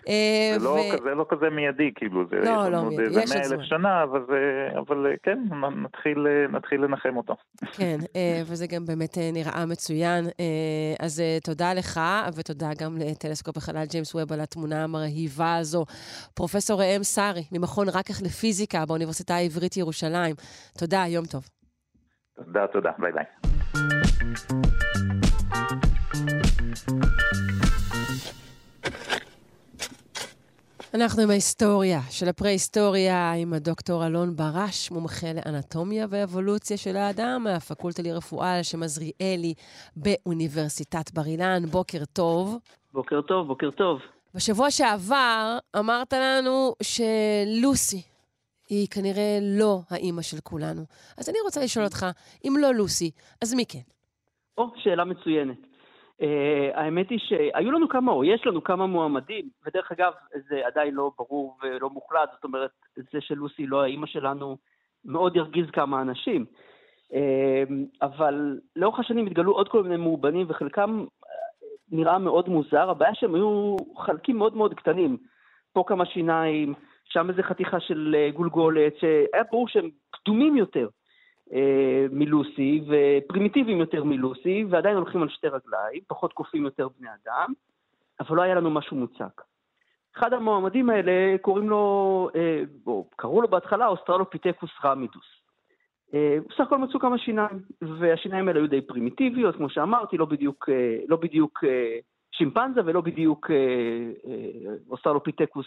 [0.08, 0.64] אה, זה.
[0.64, 2.78] לא כזה, לא כזה מיידי, כאילו, זה לא, לא
[3.10, 3.36] זמן.
[3.36, 5.38] אלף שנה, אבל, כן,
[5.82, 7.36] נתחיל, נתחיל לנחם אותו.
[7.72, 7.98] כן,
[8.46, 10.24] וזה גם באמת נראה מצוין.
[11.00, 12.00] אז תודה לך,
[12.36, 15.84] ותודה גם לטלסקופ החלל ג'יימס ווב על התמונה המרהיבה הזו.
[16.34, 20.34] פרופסור ראם סארי, ממכון רקח לפיזיקה באוניברסיטה העברית ירושלים.
[20.78, 21.48] תודה, יום טוב.
[22.36, 23.24] תודה, תודה, ביי ביי.
[30.94, 38.02] אנחנו עם ההיסטוריה של הפרה-היסטוריה עם הדוקטור אלון ברש, מומחה לאנטומיה ואבולוציה של האדם מהפקולטה
[38.02, 39.54] לרפואה על שם עזריאלי
[39.96, 41.66] באוניברסיטת בר אילן.
[41.66, 42.58] בוקר טוב.
[42.92, 43.98] בוקר טוב, בוקר טוב.
[44.34, 48.02] בשבוע שעבר אמרת לנו שלוסי
[48.70, 50.82] היא כנראה לא האימא של כולנו.
[51.18, 52.06] אז אני רוצה לשאול אותך,
[52.44, 53.10] אם לא לוסי,
[53.42, 53.86] אז מי כן?
[54.58, 55.58] או, שאלה מצוינת.
[56.20, 56.24] Uh,
[56.74, 60.12] האמת היא שהיו לנו כמה, או יש לנו כמה מועמדים, ודרך אגב,
[60.48, 64.56] זה עדיין לא ברור ולא מוחלט, זאת אומרת, זה שלוסי לא האימא שלנו
[65.04, 66.44] מאוד ירגיז כמה אנשים.
[67.10, 67.14] Uh,
[68.02, 71.04] אבל לאורך השנים התגלו עוד כל מיני מאובנים, וחלקם
[71.92, 75.16] נראה מאוד מוזר, הבעיה שהם היו חלקים מאוד מאוד קטנים.
[75.72, 76.74] פה כמה שיניים,
[77.04, 80.88] שם איזה חתיכה של אה, גולגולת, שהיה ברור שהם קדומים יותר
[81.52, 87.52] אה, מלוסי ופרימיטיביים יותר מלוסי, ועדיין הולכים על שתי רגליים, פחות קופים יותר בני אדם,
[88.20, 89.42] אבל לא היה לנו משהו מוצק.
[90.16, 95.41] אחד המועמדים האלה קוראים לו, אה, או קראו לו בהתחלה אוסטרלופיטקוס רמידוס.
[96.14, 100.68] אה, בסך הכל מצאו כמה שיניים, והשיניים האלה היו די פרימיטיביות, כמו שאמרתי, לא בדיוק,
[100.68, 101.98] אה, לא בדיוק אה,
[102.32, 103.50] שימפנזה ולא בדיוק
[104.90, 105.66] אוסטרלופיטקוס,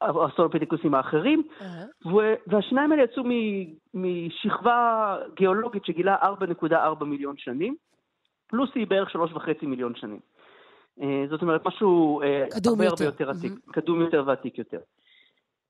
[0.00, 1.42] האוסטרלופיטקוסים האחרים.
[2.46, 3.22] והשיניים האלה יצאו
[3.94, 7.76] משכבה גיאולוגית שגילה 4.4 מיליון שנים,
[8.46, 10.20] פלוס היא בערך 3.5 מיליון שנים.
[11.30, 12.20] זאת אומרת, משהו
[12.66, 13.52] הרבה הרבה יותר עתיק.
[13.72, 14.78] קדום יותר ועתיק יותר.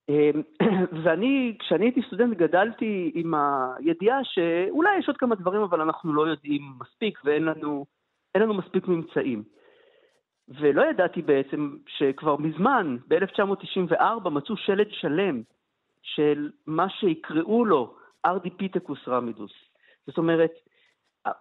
[0.08, 0.42] אמ,
[1.04, 6.28] ואני, כשאני הייתי סטודנט, גדלתי עם הידיעה שאולי יש עוד כמה דברים, אבל אנחנו לא
[6.28, 7.86] יודעים מספיק ואין לנו,
[8.36, 9.42] לנו מספיק ממצאים.
[10.48, 15.42] ולא ידעתי בעצם שכבר מזמן, ב-1994, מצאו שלד שלם
[16.02, 17.94] של מה שיקראו לו
[18.26, 19.52] ארדיפיטקוס רמידוס.
[20.06, 20.52] זאת אומרת,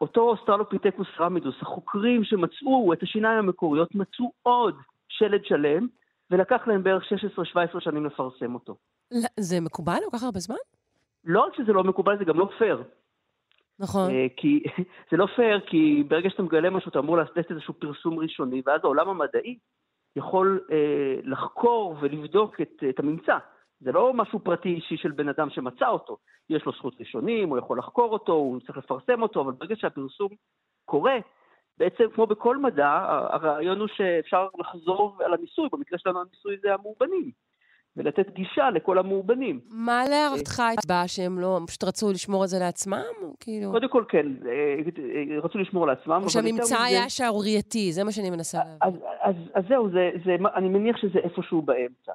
[0.02, 4.76] אותו אוסטרלופיטקוס רמידוס, החוקרים שמצאו את השיניים המקוריות, מצאו עוד
[5.10, 5.88] שלד שלם,
[6.32, 7.04] ולקח להם בערך
[7.78, 8.76] 16-17 שנים לפרסם אותו.
[9.39, 9.98] זה מקובל?
[10.12, 10.56] כל כך הרבה זמן?
[11.24, 12.84] לא רק שזה לא מקובל, זה גם לא פייר.
[13.80, 14.12] נכון.
[14.12, 14.63] אה, כי
[15.12, 18.82] זה לא פייר, כי ברגע שאתה מגלה משהו, אתה אמור לעשות איזשהו פרסום ראשוני, ואז
[18.84, 19.58] העולם המדעי
[20.15, 23.38] יכול אה, לחקור ולבדוק את, את הממצא.
[23.80, 26.17] זה לא משהו פרטי אישי של בן אדם שמצא אותו.
[26.50, 30.30] יש לו זכות ראשונים, הוא יכול לחקור אותו, הוא צריך לפרסם אותו, אבל ברגע שהפרסום
[30.86, 31.17] קורה,
[31.77, 32.89] בעצם כמו בכל מדע,
[33.29, 37.31] הרעיון הוא שאפשר לחזור על הניסוי, במקרה שלנו הניסוי זה המאובנים,
[37.97, 39.60] ולתת גישה לכל המאובנים.
[39.69, 43.03] מה להערכתך התבע שהם לא, פשוט רצו לשמור את זה לעצמם?
[43.39, 43.71] כאילו...
[43.71, 46.21] קודם כל כן, אה, רצו לשמור לעצמם.
[46.23, 49.01] או שהממצא היה שערורייתי, זה מה שאני מנסה להבין.
[49.53, 52.12] אז, זהו, זה, זה, אני מניח שזה איפשהו באמצע.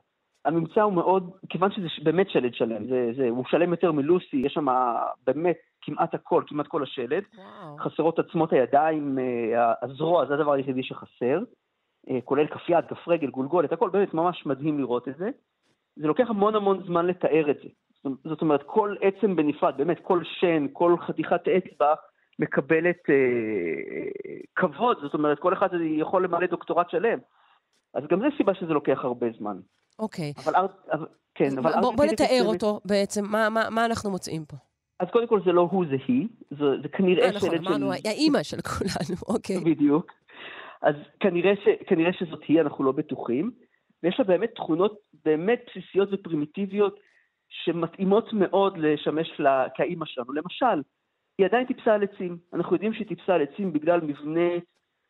[0.46, 4.52] הממצא הוא מאוד, כיוון שזה באמת שלד שלם, זה, זה, הוא שלם יותר מלוסי, יש
[4.52, 4.66] שם
[5.26, 7.22] באמת כמעט הכל, כמעט כל השלד.
[7.37, 7.76] וואו.
[7.78, 11.40] חסרות עצמות הידיים, אה, הזרוע, זה הדבר היחידי שחסר,
[12.11, 15.30] אה, כולל כף יד, כף רגל, גולגולת, הכל באמת ממש מדהים לראות את זה.
[15.96, 17.68] זה לוקח המון המון זמן לתאר את זה.
[18.24, 21.94] זאת אומרת, כל עצם בנפרד, באמת כל שן, כל חתיכת אצבע
[22.38, 27.18] מקבלת אה, אה, כבוד, זאת אומרת, כל אחד יכול למלא דוקטורט שלם.
[27.94, 29.56] אז גם זו סיבה שזה לוקח הרבה זמן.
[29.98, 30.32] אוקיי.
[30.44, 31.72] אבל, אר- אבל כן, אבל...
[31.80, 34.56] בוא, בוא נתאר אותו בעצם, מה, מה, מה אנחנו מוצאים פה?
[35.00, 36.28] אז קודם כל זה לא הוא, זה היא.
[36.50, 37.68] זה, זה כנראה אה, נכון, שלד של...
[37.68, 39.61] אמרנו, האימא של כולנו, אוקיי.
[39.61, 40.12] בדיוק.
[40.82, 43.50] אז כנראה, ש, כנראה שזאת היא, אנחנו לא בטוחים.
[44.02, 47.00] ויש לה באמת תכונות באמת בסיסיות ופרימיטיביות
[47.48, 50.32] שמתאימות מאוד לשמש לה כאימא שלנו.
[50.32, 50.82] למשל,
[51.38, 52.38] היא עדיין טיפסה על עצים.
[52.54, 54.50] אנחנו יודעים שהיא טיפסה על עצים בגלל מבנה,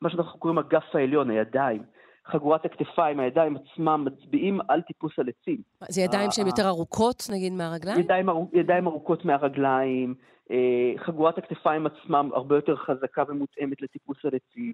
[0.03, 1.83] מה שאנחנו קוראים הגף העליון, הידיים.
[2.27, 5.57] חגורת הכתפיים, הידיים עצמם מצביעים על טיפוס על עצים.
[5.89, 8.01] זה ידיים שהן יותר ארוכות, נגיד, מהרגליים?
[8.01, 10.15] ידיים, ידיים ארוכות מהרגליים,
[10.51, 14.73] אה, חגורת הכתפיים עצמם הרבה יותר חזקה ומותאמת לטיפוס על עצים.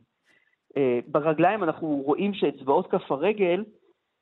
[0.77, 3.65] אה, ברגליים אנחנו רואים שאצבעות כף הרגל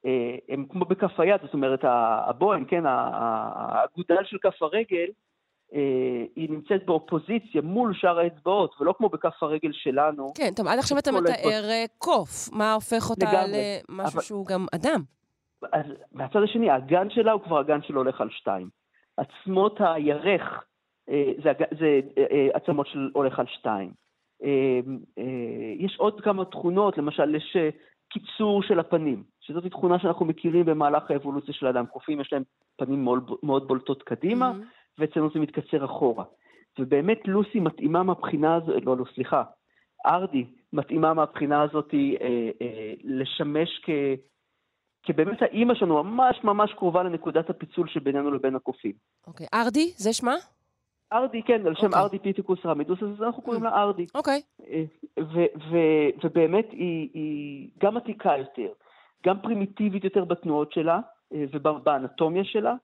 [0.06, 5.06] אה, הם כמו בכף היד, זאת אומרת הבוהן, כן, ה- ה- האגודל של כף הרגל,
[5.06, 5.12] אה,
[6.36, 10.26] היא נמצאת באופוזיציה מול שאר האצבעות, ולא כמו בכף הרגל שלנו.
[10.36, 12.48] כן, טוב, עד עכשיו אתה מתאר אה, קוף.
[12.52, 13.78] מה הופך אותה לגמרי.
[13.88, 15.00] למשהו אבל- שהוא גם אדם?
[15.72, 18.68] אז מהצד השני, האגן שלה הוא כבר אגן שהולך על שתיים.
[19.16, 20.64] עצמות הירך
[21.08, 23.90] אה, זה, זה אה, אה, עצמות של הולך על שתיים.
[24.44, 24.80] אה,
[25.18, 25.24] אה,
[25.78, 27.68] יש עוד כמה תכונות, למשל יש אה,
[28.12, 31.86] קיצור של הפנים, שזאת תכונה שאנחנו מכירים במהלך האבולוציה של האדם.
[31.86, 32.42] קופים יש להם
[32.76, 34.64] פנים מאוד, מאוד בולטות קדימה, מהמם.
[34.98, 36.24] ואצלנו זה מתקצר אחורה.
[36.78, 39.42] ובאמת לוסי מתאימה מהבחינה הזאת, לא, לא, סליחה,
[40.06, 43.90] ארדי מתאימה מהבחינה הזאת אה, אה, לשמש כ...
[45.02, 48.92] כבאמת האימא שלנו ממש ממש קרובה לנקודת הפיצול שבינינו לבין הקופים.
[49.26, 49.46] אוקיי.
[49.54, 50.34] ארדי, זה שמה?
[51.12, 52.00] ארדי, כן, על שם אוקיי.
[52.00, 54.06] ארדיפיטקוס רמידוס, אז אנחנו קוראים לה ארדי.
[54.14, 54.42] אוקיי.
[54.70, 54.82] אה,
[55.18, 58.72] ו- ו- ובאמת היא, היא גם עתיקה יותר,
[59.26, 61.00] גם פרימיטיבית יותר בתנועות שלה
[61.32, 62.74] אה, ובאנטומיה שלה.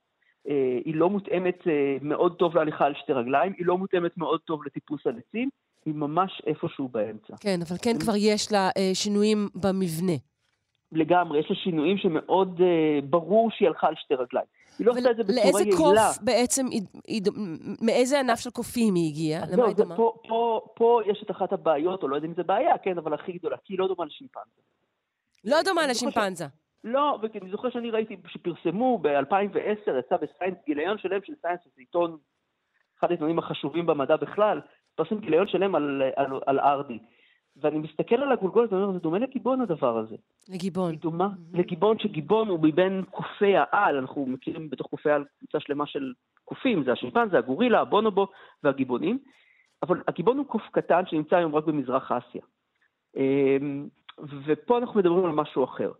[0.48, 0.52] אה,
[0.84, 4.64] היא לא מותאמת אה, מאוד טוב להליכה על שתי רגליים, היא לא מותאמת מאוד טוב
[4.66, 5.48] לטיפוס על עצים,
[5.84, 7.34] היא ממש איפשהו באמצע.
[7.40, 10.12] כן, אבל כן כבר יש לה אה, שינויים במבנה.
[10.92, 12.66] לגמרי, יש לה שינויים שמאוד אה,
[13.10, 14.46] ברור שהיא הלכה על שתי רגליים.
[14.78, 15.76] היא לא עושה את זה בצורה לאיזה יעילה.
[15.76, 17.28] קוף בעצם, היא- היא ד-
[17.82, 19.42] מאיזה ענף של קופים היא הגיעה?
[19.52, 19.96] למה היא דומה?
[19.96, 23.14] פה, פה, פה יש את אחת הבעיות, או לא יודע אם זה בעיה, כן, אבל
[23.14, 24.60] הכי גדולה, כי היא לא דומה לשימפנזה.
[25.44, 26.46] לא דומה לשימפנזה.
[26.86, 32.16] לא, ואני זוכר שאני ראיתי שפרסמו ב-2010, יצא בסיינס, גיליון שלם של סיינס, זה עיתון,
[32.98, 34.60] אחד העיתונים החשובים במדע בכלל,
[34.94, 36.98] פרסם גיליון שלם על, על, על ארדי.
[37.56, 40.16] ואני מסתכל על הגולגולת ואומר, זה דומה לגיבון הדבר הזה.
[40.48, 40.90] לגיבון.
[40.90, 45.86] היא דומה לגיבון, שגיבון הוא מבין קופי העל, אנחנו מכירים בתוך קופי העל קבוצה שלמה
[45.86, 46.12] של
[46.44, 48.26] קופים, זה השימפנזה, הגורילה, הבונובו
[48.62, 49.18] והגיבונים,
[49.82, 52.42] אבל הגיבון הוא קוף קטן שנמצא היום רק במזרח אסיה.
[53.16, 53.88] אמ,
[54.46, 55.92] ופה אנחנו מדברים על משהו אחר.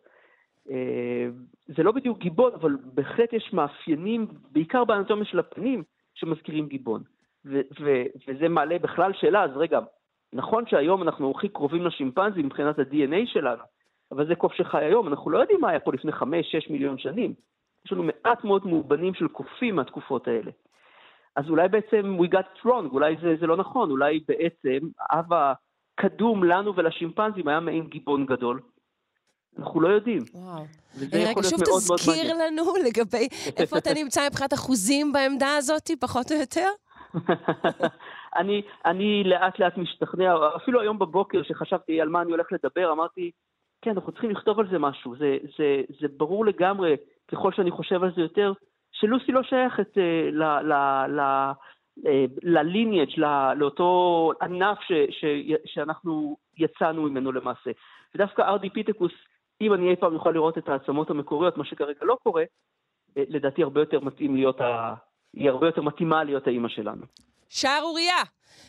[0.71, 1.33] אמ,
[1.67, 5.83] זה לא בדיוק גיבון, אבל בהחלט יש מאפיינים, בעיקר באנטומיה של הפנים,
[6.15, 7.03] שמזכירים גיבון.
[7.45, 9.81] ו- ו- וזה מעלה בכלל שאלה, אז רגע,
[10.33, 13.63] נכון שהיום אנחנו הכי קרובים לשימפנזים מבחינת ה-DNA שלנו,
[14.13, 16.25] אבל זה קוף שחי היום, אנחנו לא יודעים מה היה פה לפני 5-6
[16.71, 17.35] מיליון שנים.
[17.87, 20.51] יש לנו מעט מאוד מאובנים של קופים מהתקופות האלה.
[21.37, 26.45] אז אולי בעצם we got wrong, אולי זה, זה לא נכון, אולי בעצם האב הקדום
[26.45, 28.61] לנו ולשימפנזים היה מעין גיבון גדול.
[29.59, 30.23] אנחנו לא יודעים.
[30.35, 30.65] וואו.
[31.13, 32.35] רגע, שוב מאוד תזכיר.
[32.35, 36.69] לנו לגבי איפה אתה נמצא מבחינת אחוזים בעמדה הזאת, פחות או יותר?
[38.39, 43.31] אני, אני לאט לאט משתכנע, אפילו היום בבוקר שחשבתי על מה אני הולך לדבר, אמרתי,
[43.83, 45.17] כן, אנחנו צריכים לכתוב על זה משהו.
[45.17, 46.97] זה, זה, זה ברור לגמרי,
[47.29, 48.53] ככל שאני חושב על זה יותר,
[48.93, 50.73] שלוסי לא שייכת אה, ל, ל,
[51.21, 51.53] ל,
[52.43, 53.19] לליניאג',
[53.57, 55.25] לאותו ענף ש, ש,
[55.65, 57.71] שאנחנו יצאנו ממנו למעשה.
[58.15, 59.13] ודווקא ארדי פיטקוס,
[59.61, 62.45] אם אני אי פעם יוכל לראות את העצמות המקוריות, מה שכרגע לא קורה,
[63.17, 64.95] לדעתי הרבה יותר מתאים להיות, ה...
[65.33, 67.07] היא הרבה יותר מתאימה להיות האימא שלנו.
[67.49, 68.23] שערורייה.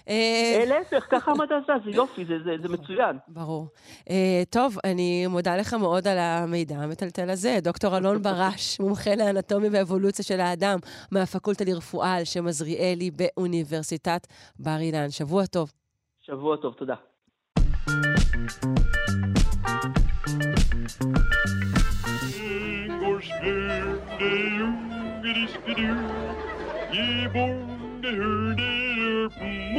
[0.10, 3.18] אה, להפך, ככה המדע זז, זה יופי, זה, זה, זה מצוין.
[3.28, 3.68] ברור.
[4.10, 7.58] אה, טוב, אני מודה לך מאוד על המידע המטלטל הזה.
[7.64, 10.78] דוקטור אלון ברש, מומחה לאנטומיה ואבולוציה של האדם,
[11.12, 14.28] מהפקולטה לרפואה על שם עזריאלי באוניברסיטת
[14.60, 15.10] בר אילן.
[15.10, 15.72] שבוע טוב.
[16.20, 16.96] שבוע טוב, תודה.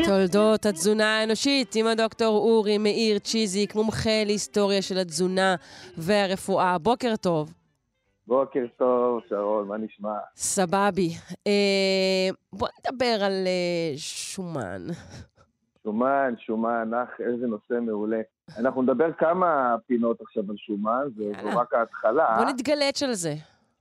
[0.05, 5.55] תולדות התזונה האנושית עם הדוקטור אורי מאיר צ'יזיק, מומחה להיסטוריה של התזונה
[5.97, 6.79] והרפואה.
[6.79, 7.53] בוקר טוב.
[8.27, 10.15] בוקר טוב, שרון, מה נשמע?
[10.37, 11.11] סבבי.
[11.47, 14.87] אה, בוא נדבר על אה, שומן.
[15.89, 18.21] שומן, שומן, אך, איזה נושא מעולה.
[18.59, 22.37] אנחנו נדבר כמה פינות עכשיו על שומן, זו רק ההתחלה.
[22.39, 23.35] בוא נתגלץ' על זה.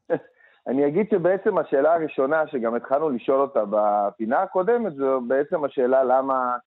[0.67, 6.57] אני אגיד שבעצם השאלה הראשונה, שגם התחלנו לשאול אותה בפינה הקודמת, זו בעצם השאלה למה,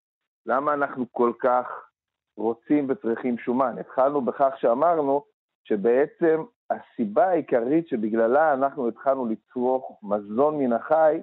[0.47, 1.67] למה אנחנו כל כך
[2.37, 3.75] רוצים וצריכים שומן.
[3.81, 5.25] התחלנו בכך שאמרנו
[5.65, 11.21] שבעצם הסיבה העיקרית שבגללה אנחנו התחלנו לצרוך מזון מן החי,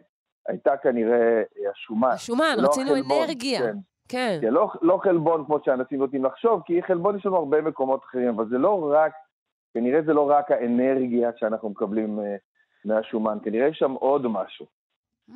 [0.47, 2.10] הייתה כנראה השומן.
[2.10, 3.60] השומן, רצינו חלבון, אנרגיה.
[3.60, 3.77] כן.
[4.10, 4.38] כן.
[4.41, 8.30] כן, לא, לא חלבון כמו שאנשים נוטים לחשוב, כי חלבון יש לנו הרבה מקומות אחרים,
[8.30, 9.12] אבל זה לא רק,
[9.74, 12.20] כנראה זה לא רק האנרגיה שאנחנו מקבלים
[12.86, 14.65] מהשומן, כנראה יש שם עוד משהו.
[15.30, 15.34] אממ,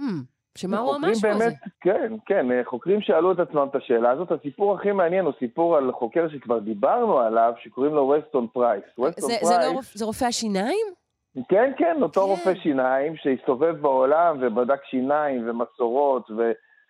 [0.58, 1.56] שמה הוא המשהו באמת, הזה?
[1.82, 4.32] כן, כן, חוקרים שאלו את עצמם את השאלה הזאת.
[4.32, 8.84] הסיפור הכי מעניין הוא סיפור על חוקר שכבר דיברנו עליו, שקוראים לו ווסטון פרייס.
[8.84, 10.88] זה, פרייס, זה, לא, זה רופא השיניים?
[11.50, 12.28] כן, כן, אותו כן.
[12.28, 16.32] רופא שיניים שהסתובב בעולם ובדק שיניים ומסורות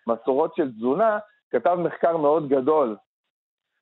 [0.08, 1.20] ומסורות של תזונה,
[1.52, 2.98] כתב מחקר מאוד גדול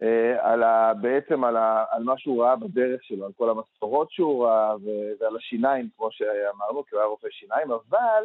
[0.01, 4.11] אה, על ה, בעצם על, ה, על מה שהוא ראה בדרך שלו, על כל המסורות
[4.11, 4.75] שהוא ראה
[5.19, 8.23] ועל השיניים, כמו שאמרנו, כי הוא היה רופא שיניים, אבל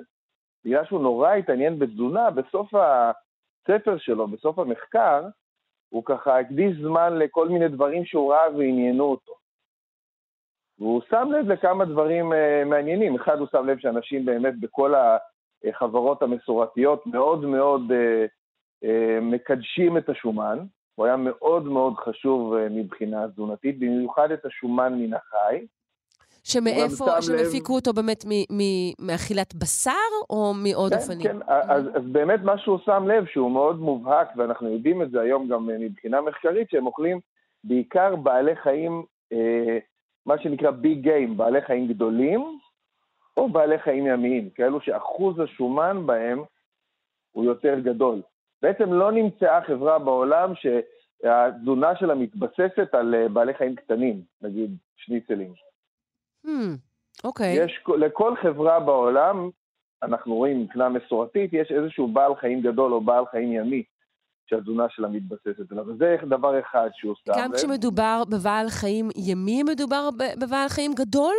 [0.64, 5.22] בגלל שהוא נורא התעניין בתזונה, בסוף הספר שלו, בסוף המחקר,
[5.88, 9.32] הוא ככה הקדיש זמן לכל מיני דברים שהוא ראה ועניינו אותו.
[10.78, 13.14] והוא שם לב לכמה דברים uh, מעניינים.
[13.14, 14.94] אחד, הוא שם לב שאנשים באמת בכל
[15.64, 18.28] החברות המסורתיות מאוד מאוד uh,
[19.22, 20.58] מקדשים את השומן,
[20.94, 25.66] הוא היה מאוד מאוד חשוב אה, מבחינה תזונתית, במיוחד את השומן מן החי.
[26.44, 28.24] שמאיפה, שהם הפיקו אותו באמת
[28.98, 29.90] מאכילת בשר
[30.30, 31.22] או מעוד כן, אופנים?
[31.22, 35.10] כן, כן, אז, אז באמת מה שהוא שם לב, שהוא מאוד מובהק, ואנחנו יודעים את
[35.10, 37.20] זה היום גם אה, מבחינה מחקרית, שהם אוכלים
[37.64, 39.78] בעיקר בעלי חיים, אה,
[40.26, 42.58] מה שנקרא ביג גיים, בעלי חיים גדולים,
[43.36, 46.42] או בעלי חיים ימיים, כאלו שאחוז השומן בהם
[47.32, 48.22] הוא יותר גדול.
[48.64, 55.52] בעצם לא נמצאה חברה בעולם שהתזונה שלה מתבססת על אה, בעלי חיים קטנים, נגיד שניצלים.
[57.24, 57.56] אוקיי.
[57.56, 57.64] Hmm, okay.
[57.64, 59.50] יש, לכל חברה בעולם,
[60.02, 63.82] אנחנו רואים מבחינה מסורתית, יש איזשהו בעל חיים גדול או בעל חיים ימי
[64.46, 65.84] שהתזונה שלה מתבססת עליו.
[65.88, 67.32] וזה דבר אחד שהוא שם.
[67.36, 70.08] גם כשמדובר בבעל חיים ימי, מדובר
[70.40, 71.34] בבעל חיים גדול?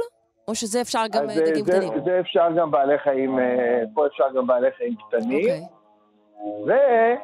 [0.47, 1.93] או שזה אפשר גם אה, דגים קטנים?
[2.05, 5.45] זה אפשר גם בעלי חיים, אה, פה אפשר גם בעלי חיים קטנים.
[5.45, 5.74] Okay.
[6.37, 7.17] אוקיי.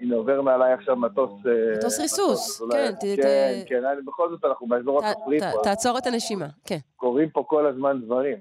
[0.00, 1.30] והנה עובר מעליי עכשיו מטוס...
[1.46, 2.92] אה, מטוס ריסוס, כן.
[3.22, 5.62] כן, כן, בכל זאת אנחנו באזור הכפרי פה.
[5.62, 6.78] תעצור את הנשימה, כן.
[6.96, 8.38] קורים פה כל הזמן דברים.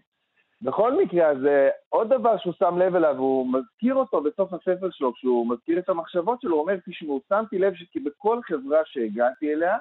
[0.61, 4.89] בכל מקרה, אז אה, עוד דבר שהוא שם לב אליו, הוא מזכיר אותו בסוף הספר
[4.91, 9.53] שלו, כשהוא מזכיר את המחשבות שלו, הוא אומר, תשמעו, שמתי לב שכי בכל חברה שהגעתי
[9.53, 9.77] אליה,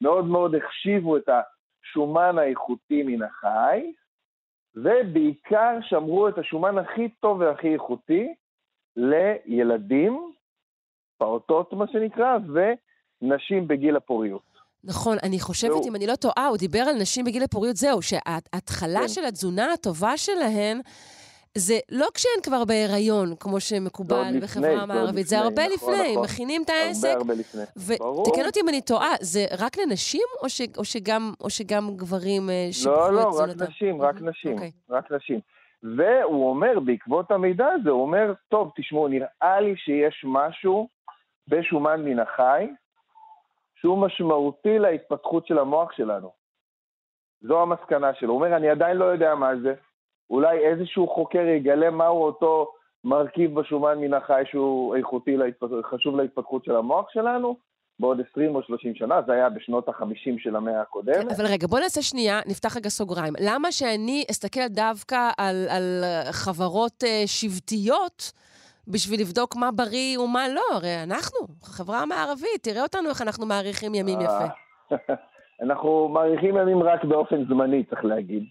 [0.00, 3.92] מאוד מאוד החשיבו את השומן האיכותי מן החי,
[4.76, 8.34] ובעיקר שמרו את השומן הכי טוב והכי איכותי
[8.96, 10.32] לילדים,
[11.18, 14.54] פעוטות מה שנקרא, ונשים בגיל הפוריות.
[14.84, 15.88] נכון, אני חושבת, והוא...
[15.88, 19.08] אם אני לא טועה, הוא דיבר על נשים בגיל הפוריות, זהו, שההתחלה כן.
[19.08, 20.80] של התזונה הטובה שלהן,
[21.58, 26.24] זה לא כשהן כבר בהיריון, כמו שמקובל לא, בחברה המערבית, זה הרבה נכון, לפני, נכון.
[26.24, 27.08] מכינים את העסק.
[27.08, 27.62] הרבה הרבה לפני,
[27.98, 28.28] ברור.
[28.28, 32.50] ותקן אותי אם אני טועה, זה רק לנשים, או, ש, או, שגם, או שגם גברים
[32.72, 33.58] שיפחו לא, לא, את תזונתם?
[33.58, 34.54] לא, לא, רק נשים, רק נשים, okay.
[34.54, 34.70] אוקיי.
[34.90, 35.40] רק נשים.
[35.84, 40.88] והוא אומר, בעקבות המידע הזה, הוא אומר, טוב, תשמעו, נראה לי שיש משהו
[41.48, 42.68] בשומן מן החי
[43.74, 46.30] שהוא משמעותי להתפתחות של המוח שלנו.
[47.40, 48.32] זו המסקנה שלו.
[48.32, 49.74] הוא אומר, אני עדיין לא יודע מה זה.
[50.30, 52.72] אולי איזשהו חוקר יגלה מהו אותו
[53.04, 55.36] מרכיב בשומן מן החי שהוא איכותי,
[55.82, 57.56] חשוב להתפתחות של המוח שלנו,
[57.98, 61.32] בעוד 20 או 30 שנה, זה היה בשנות ה-50 של המאה הקודמת.
[61.36, 63.34] אבל רגע, בוא נעשה שנייה, נפתח רגע סוגריים.
[63.40, 68.32] למה שאני אסתכל דווקא על, על חברות uh, שבטיות
[68.88, 70.62] בשביל לבדוק מה בריא ומה לא.
[70.74, 74.46] הרי אנחנו, החברה המערבית, תראה אותנו איך אנחנו מאריכים ימים יפה.
[75.64, 78.42] אנחנו מאריכים ימים רק באופן זמני, צריך להגיד.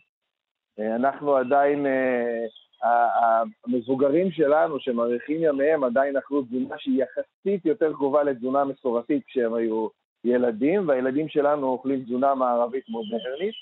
[0.79, 7.93] אה, אנחנו עדיין, אה, ה- המבוגרים שלנו שמאריכים ימיהם עדיין אכלו תזונה שהיא יחסית יותר
[7.93, 9.87] קרובה לתזונה מסורתית כשהם היו
[10.23, 13.55] ילדים, והילדים שלנו אוכלים תזונה מערבית מודרנית,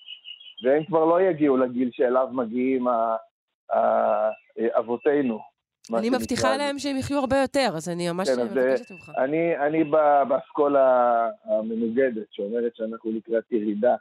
[0.64, 2.88] והם כבר לא יגיעו לגיל שאליו מגיעים
[4.80, 5.40] אבותינו.
[5.98, 6.10] אני.
[6.10, 9.12] מבטיחה להם שהם יחיו הרבה יותר, אז אני ממש כן, מבקשת ממך.
[9.18, 9.84] אני, אני
[10.28, 13.96] באסכולה המנוגדת, שאומרת שאנחנו לקראת ירידה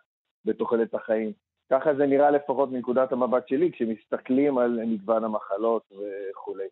[0.45, 1.33] בתוחלת החיים.
[1.71, 6.65] ככה זה נראה לפחות מנקודת המבט שלי, כשמסתכלים על מגוון המחלות וכולי.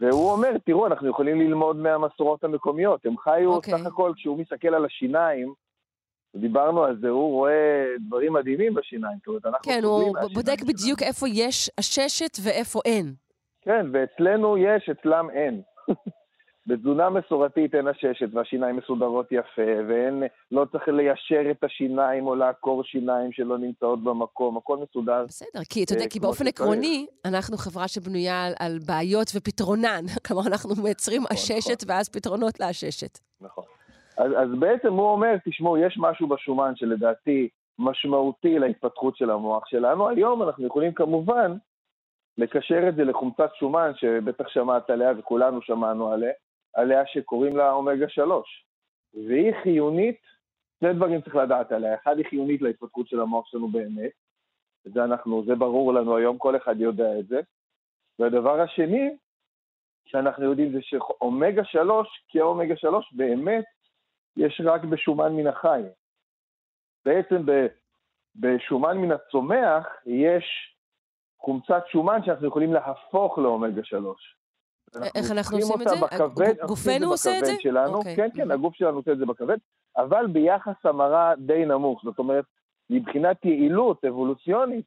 [0.00, 3.06] והוא אומר, תראו, אנחנו יכולים ללמוד מהמסורות המקומיות.
[3.06, 3.78] הם חיו אוקיי.
[3.78, 5.54] סך הכל, כשהוא מסתכל על השיניים,
[6.36, 9.18] דיברנו על זה, הוא רואה דברים מדהימים בשיניים.
[9.18, 10.72] זאת אומרת, אנחנו כן, הוא בודק שלנו.
[10.72, 13.14] בדיוק איפה יש עששת ואיפה אין.
[13.60, 15.62] כן, ואצלנו יש, אצלם אין.
[16.66, 22.84] בתזונה מסורתית אין עששת והשיניים מסודרות יפה, ואין, לא צריך ליישר את השיניים או לעקור
[22.84, 25.24] שיניים שלא נמצאות במקום, הכל מסודר.
[25.28, 26.46] בסדר, כי אתה יודע, אה, כי כמו באופן.
[26.46, 30.04] עקרוני, אנחנו חברה שבנויה על, על בעיות ופתרונן.
[30.26, 33.18] כלומר, אנחנו מייצרים עששת ואז פתרונות לעששת.
[33.40, 33.64] נכון.
[34.18, 37.48] אז, אז בעצם הוא אומר, תשמעו, יש משהו בשומן שלדעתי
[37.78, 40.08] משמעותי להתפתחות של המוח שלנו.
[40.08, 41.56] היום אנחנו יכולים כמובן
[42.38, 46.32] לקשר את זה לחומצת שומן, שבטח שמעת עליה וכולנו שמענו עליה,
[46.74, 48.66] עליה שקוראים לה אומגה 3.
[49.14, 50.20] והיא חיונית,
[50.80, 51.94] שני דברים צריך לדעת עליה.
[51.94, 54.12] אחד, היא חיונית להתפתחות של המוח שלנו באמת,
[54.84, 57.40] זה אנחנו, זה ברור לנו היום, כל אחד יודע את זה.
[58.18, 59.16] והדבר השני,
[60.06, 63.64] שאנחנו יודעים זה שאומגה 3, כאומגה 3 באמת
[64.36, 65.82] יש רק בשומן מן החי.
[67.04, 67.66] בעצם ב,
[68.34, 70.76] בשומן מן הצומח יש
[71.38, 74.36] חומצת שומן שאנחנו יכולים להפוך לאומגה 3.
[75.14, 75.96] איך אנחנו עושים את זה?
[76.00, 77.52] בכבד, גופנו עושה את זה?
[77.60, 78.16] שלנו, אוקיי.
[78.16, 79.56] כן, כן, הגוף שלנו עושה את זה בכבד,
[79.96, 82.00] אבל ביחס המרה די נמוך.
[82.04, 82.44] זאת אומרת,
[82.90, 84.84] מבחינת יעילות אבולוציונית,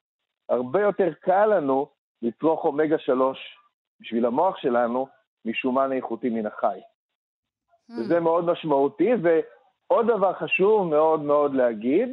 [0.49, 1.88] הרבה יותר קל לנו
[2.22, 3.58] לצרוך אומגה 3
[3.99, 5.08] בשביל המוח שלנו
[5.45, 6.80] משומן איכותי מן החי.
[6.80, 7.93] Hmm.
[7.99, 12.10] וזה מאוד משמעותי, ועוד דבר חשוב מאוד מאוד להגיד,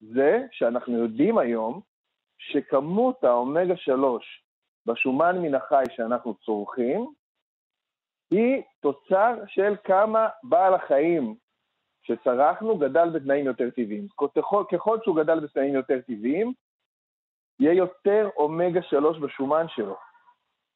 [0.00, 1.80] זה שאנחנו יודעים היום
[2.38, 4.44] שכמות האומגה 3
[4.86, 7.12] בשומן מן החי שאנחנו צורכים,
[8.30, 11.34] היא תוצר של כמה בעל החיים
[12.02, 14.06] שצרכנו גדל בתנאים יותר טבעיים.
[14.36, 16.52] ככל, ככל שהוא גדל בתנאים יותר טבעיים,
[17.60, 19.96] יהיה יותר אומגה 3 בשומן שלו.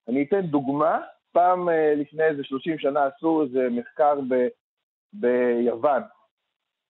[0.08, 1.00] אני אתן דוגמה,
[1.32, 4.34] פעם אה, לפני איזה 30 שנה עשו איזה מחקר ב,
[5.12, 6.02] ביוון.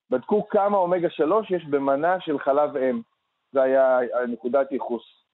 [0.09, 3.01] בדקו כמה אומגה 3 יש במנה של חלב אם.
[3.51, 5.25] זה היה נקודת ייחוס.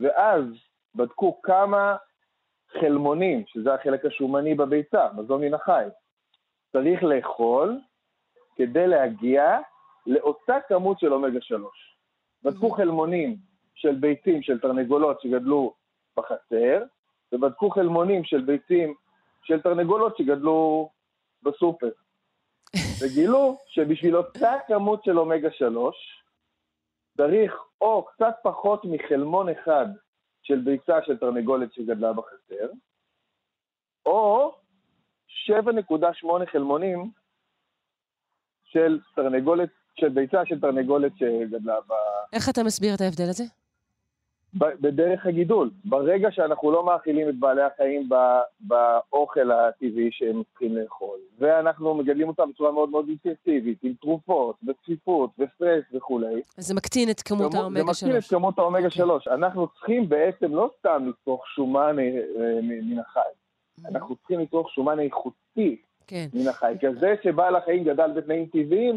[0.00, 0.44] ואז
[0.94, 1.96] בדקו כמה
[2.72, 5.84] חלמונים, שזה החלק השומני בביצה, מזון מן החי,
[6.72, 7.78] צריך לאכול
[8.56, 9.58] כדי להגיע
[10.06, 11.96] לאותה כמות של אומגה 3.
[12.42, 13.36] בדקו חלמונים
[13.74, 15.74] של ביצים של תרנגולות שגדלו
[16.16, 16.82] בחצר,
[17.32, 18.94] ובדקו חלמונים של ביצים
[19.42, 20.90] של תרנגולות שגדלו
[21.42, 21.90] בסופר.
[23.00, 26.22] וגילו שבשביל אותה כמות של אומגה 3,
[27.16, 29.86] צריך או קצת פחות מחלמון אחד
[30.48, 32.70] של ביצה של תרנגולת שגדלה בחצר,
[34.06, 34.54] או
[35.50, 37.10] 7.8 חלמונים
[38.64, 39.68] של תרנגולת,
[40.00, 41.92] של ביצה של תרנגולת שגדלה ב...
[42.32, 43.44] איך אתה מסביר את ההבדל הזה?
[44.54, 45.70] בדרך הגידול.
[45.84, 48.08] ברגע שאנחנו לא מאכילים את בעלי החיים
[48.60, 55.30] באוכל הטבעי שהם צריכים לאכול, ואנחנו מגדלים אותם בצורה מאוד מאוד אינטנסיבית, עם תרופות, וצפיפות,
[55.38, 58.28] וסטרס וכולי, אז זה מקטין את כמות האומגה זה מקטין את 3.
[58.28, 59.04] כמות האומגה אוקיי.
[59.06, 59.28] 3.
[59.28, 63.20] אנחנו צריכים בעצם לא סתם לצרוך שומן אה, אה, מן החי,
[63.84, 65.76] אנחנו צריכים לצרוך שומן איכותי
[66.06, 66.26] כן.
[66.34, 68.96] מן החי, כזה שבעל החיים גדל בתנאים טבעיים,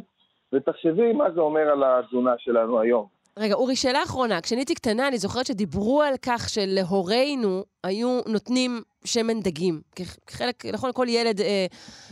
[0.53, 3.20] ותחשבי מה זה אומר על התזונה שלנו היום.
[3.39, 4.41] רגע, אורי, שאלה אחרונה.
[4.41, 9.81] כשאני הייתי קטנה, אני זוכרת שדיברו על כך שלהורינו היו נותנים שמן דגים.
[10.27, 11.65] כחלק, נכון, כל ילד אה,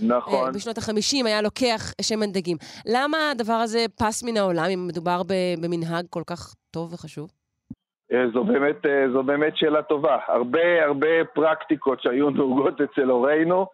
[0.07, 0.45] נכון.
[0.45, 2.57] אה, בשנות ה-50 היה לוקח שמן דגים.
[2.86, 5.22] למה הדבר הזה פס מן העולם, אם מדובר
[5.61, 7.30] במנהג כל כך טוב וחשוב?
[8.13, 10.17] אה, זו באמת, אה, זו באמת שאלה טובה.
[10.28, 13.65] הרבה הרבה פרקטיקות שהיו נהוגות אצל הורינו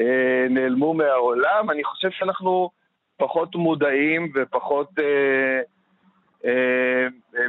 [0.00, 1.70] אה, נעלמו מהעולם.
[1.70, 2.70] אני חושב שאנחנו
[3.16, 5.60] פחות מודעים ופחות אה,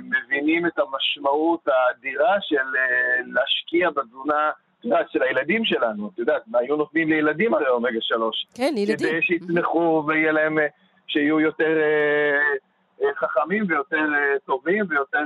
[0.01, 4.51] מבינים את המשמעות האדירה של אה, להשקיע בתזונה,
[4.83, 6.09] יודעת, של הילדים שלנו.
[6.13, 8.47] את יודעת, מה היו נותנים לילדים הרי אומגה 3.
[8.55, 9.09] כן, לילדים.
[9.09, 10.67] כדי שיצמחו ויהיה להם, אה,
[11.07, 15.19] שיהיו יותר אה, אה, חכמים ויותר אה, טובים ויותר,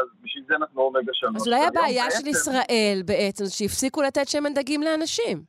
[0.00, 1.36] אז בשביל זה אנחנו אומגה שלוש.
[1.36, 5.42] אז אולי הבעיה של ישראל בעצם, שהפסיקו לתת שמן דגים לאנשים.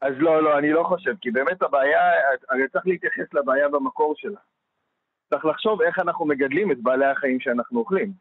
[0.00, 2.00] אז לא, לא, אני לא חושב, כי באמת הבעיה,
[2.50, 4.40] הרי צריך להתייחס לבעיה במקור שלה.
[5.30, 8.12] צריך לחשוב איך אנחנו מגדלים את בעלי החיים שאנחנו אוכלים.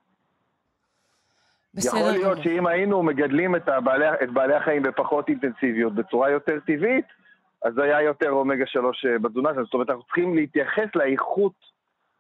[1.75, 2.37] יכול להיות.
[2.43, 7.05] שאם היינו מגדלים את, הבעלי, את בעלי החיים בפחות אינטנסיביות, בצורה יותר טבעית,
[7.63, 9.65] אז היה יותר אומגה 3 בתזונה שלנו.
[9.65, 11.76] זאת אומרת, אנחנו צריכים להתייחס לאיכות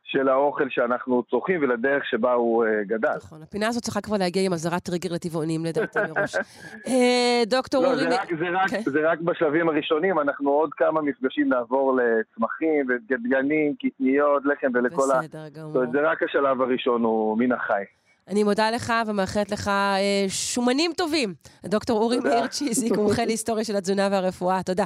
[0.07, 3.15] של האוכל שאנחנו צורכים ולדרך שבה הוא אה, גדל.
[3.17, 6.35] נכון, הפינה הזאת צריכה כבר להגיע עם אזהרת טריגר לטבעונים לדעתי מראש.
[6.87, 8.03] אה, דוקטור לא, אורי...
[8.39, 8.81] זה רק, כן.
[8.85, 15.19] זה רק בשלבים הראשונים, אנחנו עוד כמה מפגשים נעבור לצמחים ודגנים, קטניות, לחם ולכל ה...
[15.21, 15.91] בסדר גמור.
[15.91, 17.83] זה רק השלב הראשון, הוא מן החי.
[18.27, 21.33] אני מודה לך ומאחלת לך אה, שומנים טובים.
[21.65, 22.19] דוקטור אורי.
[22.19, 24.63] מאיר צ'יזיק, מומחה להיסטוריה של התזונה והרפואה.
[24.63, 24.85] תודה.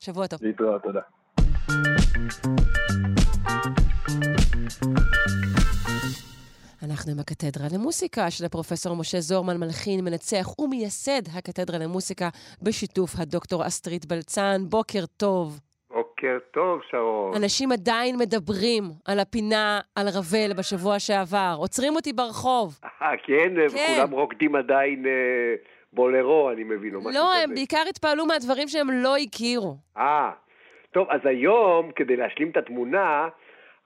[0.00, 0.38] שבוע טוב.
[0.42, 1.00] להתראות, תודה.
[6.84, 12.28] אנחנו עם הקתדרה למוסיקה של הפרופסור משה זורמן, מלחין, מנצח ומייסד הקתדרה למוסיקה
[12.62, 14.56] בשיתוף הדוקטור אסטרית בלצן.
[14.68, 15.60] בוקר טוב.
[15.90, 17.36] בוקר טוב, שרון.
[17.36, 21.54] אנשים עדיין מדברים על הפינה על רבל בשבוע שעבר.
[21.58, 22.78] עוצרים אותי ברחוב.
[22.84, 23.54] אה, כן?
[23.54, 23.66] כן.
[23.66, 25.54] וכולם רוקדים עדיין אה,
[25.92, 27.44] בולרו, אני מבין, או משהו לא, כזה.
[27.44, 29.76] הם בעיקר התפעלו מהדברים שהם לא הכירו.
[29.98, 30.30] אה,
[30.92, 33.28] טוב, אז היום, כדי להשלים את התמונה,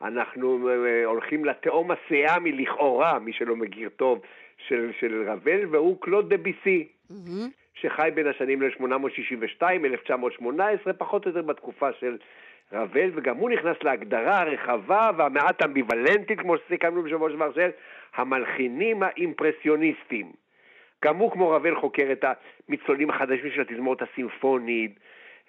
[0.02, 4.20] אנחנו אה, הולכים לתהום הסיאמי לכאורה, מי שלא מכיר טוב,
[4.68, 7.48] של, של רבל, והוא קלוד דה ביסי, מהמם.
[7.74, 12.16] שחי בין השנים ל-862-1918, פחות או יותר בתקופה של
[12.72, 17.70] רבל, וגם הוא נכנס להגדרה הרחבה והמעט אמביוולנטית, כמו שסיכמנו בשבוע שעבר, של
[18.14, 20.32] המלחינים האימפרסיוניסטים.
[21.04, 22.24] גם הוא, כמו רבל, חוקר את
[22.68, 24.98] המצלולים החדשים של התזמורת הסימפונית,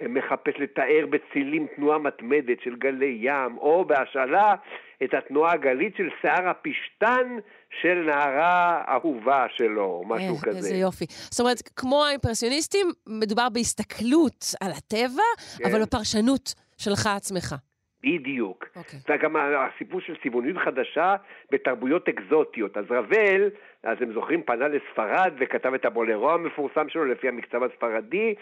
[0.01, 4.55] מחפש לתאר בצילים תנועה מתמדת של גלי ים, או בהשאלה
[5.03, 7.37] את התנועה הגלית של שיער הפשתן
[7.81, 10.57] של נערה אהובה שלו, או משהו אה, כזה.
[10.57, 11.05] איזה יופי.
[11.09, 15.23] זאת אומרת, כמו האימפרסיוניסטים, מדובר בהסתכלות על הטבע,
[15.57, 15.69] כן.
[15.69, 17.55] אבל בפרשנות שלך עצמך.
[18.03, 18.65] בדיוק.
[18.75, 18.99] אוקיי.
[19.09, 21.15] וגם הסיפור של צבעוניות חדשה
[21.51, 22.77] בתרבויות אקזוטיות.
[22.77, 23.49] אז רבל,
[23.83, 28.35] אז הם זוכרים, פנה לספרד וכתב את הבולרו המפורסם שלו לפי המקצב הספרדי.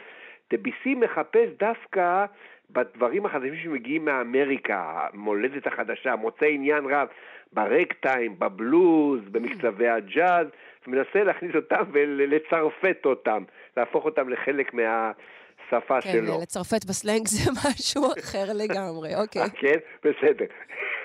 [0.51, 2.25] דביסי מחפש דווקא
[2.69, 7.07] בדברים החדשים שמגיעים מאמריקה, המולדת החדשה, מוצא עניין רב
[7.53, 10.47] ברקטיים, בבלוז, במקצבי הג'אז,
[10.87, 13.43] ומנסה להכניס אותם ולצרפת אותם,
[13.77, 16.41] להפוך אותם לחלק מהשפה כן, שלו.
[16.41, 19.49] לצרפת בסלנג זה משהו אחר לגמרי, אוקיי.
[19.59, 19.77] כן?
[20.03, 20.45] בסדר.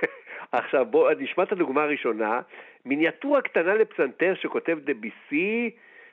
[0.52, 2.40] עכשיו בואו נשמע את הדוגמה הראשונה,
[2.84, 5.70] מיניאטורה קטנה לפסנתר שכותב דביסי,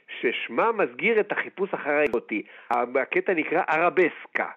[0.08, 2.44] ששמה מסגיר את החיפוש אחר האירוטי.
[2.72, 4.50] הקטע נקרא ערבסקה.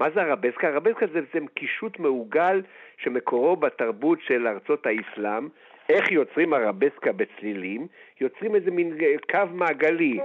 [0.00, 0.68] מה זה ערבסקה?
[0.68, 2.62] ערבסקה זה בעצם קישוט מעוגל
[2.98, 5.48] שמקורו בתרבות של ארצות האסלאם.
[5.88, 7.86] איך יוצרים ערבסקה בצלילים?
[8.20, 10.18] יוצרים איזה מין אה, קו מעגלי.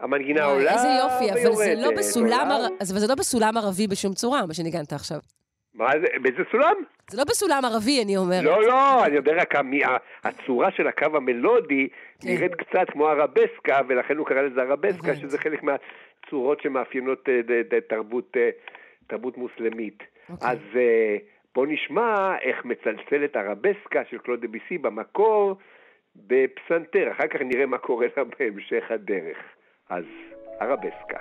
[0.00, 2.48] המנגינה עולה איזה יופי, אבל זה לא ויורדת, בסולם
[2.80, 5.18] אבל זה לא בסולם ערבי בשום צורה, מה שניגנת עכשיו.
[5.78, 6.06] מה זה?
[6.22, 6.74] באיזה סולם?
[7.10, 8.44] זה לא בסולם ערבי, אני אומרת.
[8.44, 9.54] לא, לא, אני יודע רק
[10.24, 11.88] הצורה של הקו המלודי
[12.20, 12.28] כן.
[12.28, 15.20] נראית קצת כמו ערבסקה, ולכן הוא קרא לזה ערבסקה, הבנתי.
[15.20, 18.50] שזה חלק מהצורות שמאפיינות אה, תרבות, אה,
[19.06, 20.02] תרבות מוסלמית.
[20.30, 20.50] אוקיי.
[20.50, 21.16] אז אה,
[21.54, 25.56] בואו נשמע איך מצלצלת ערבסקה של קלוד דביסי במקור
[26.16, 29.38] בפסנתר, אחר כך נראה מה קורה לה בהמשך הדרך.
[29.90, 30.04] אז
[30.60, 31.18] ערבסקה.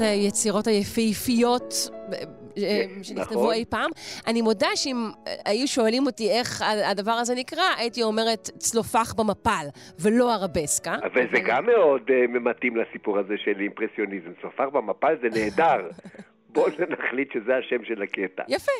[0.00, 2.18] אחת היצירות היפהפיות אה,
[2.58, 3.54] אה, שנכתבו נכון.
[3.54, 3.90] אי פעם.
[4.26, 4.96] אני מודה שאם
[5.26, 9.66] אה, היו שואלים אותי איך הדבר הזה נקרא, הייתי אומרת צלופח במפל,
[10.02, 10.94] ולא ערבסקה.
[11.14, 14.30] וזה גם מאוד uh, מתאים לסיפור הזה של אימפרסיוניזם.
[14.42, 15.88] צופר במפל זה נהדר.
[16.52, 18.42] בואו נחליט שזה השם של הקטע.
[18.48, 18.72] יפה.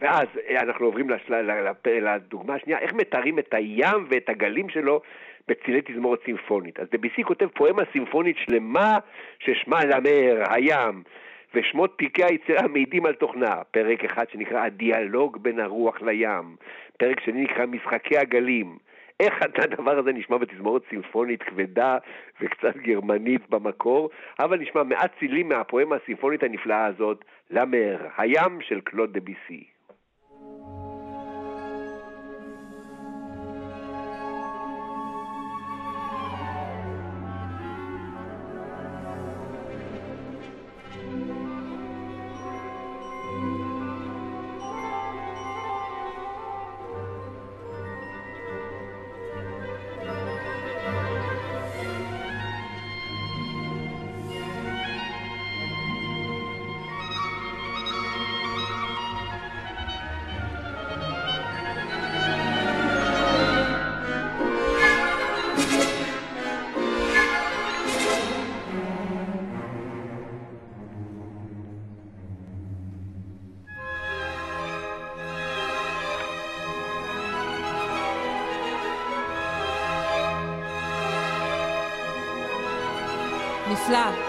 [0.00, 0.28] ואז
[0.60, 1.50] אנחנו עוברים לשל...
[1.86, 5.00] לדוגמה השנייה, איך מתארים את הים ואת הגלים שלו
[5.48, 6.80] בצילי תזמורת סימפונית.
[6.80, 8.98] אז דביסי כותב פואמה סימפונית שלמה
[9.38, 11.02] ששמה למר, הים,
[11.54, 13.62] ושמות פרקי היצירה מעידים על תוכנה.
[13.70, 16.56] פרק אחד שנקרא הדיאלוג בין הרוח לים,
[16.98, 18.78] פרק שני נקרא משחקי הגלים,
[19.20, 21.98] איך הדבר הזה נשמע בתזמורת סימפונית כבדה
[22.40, 29.12] וקצת גרמנית במקור, אבל נשמע מעט צילים מהפואמה הסימפונית הנפלאה הזאת, למר, הים של קלוד
[29.12, 29.20] דה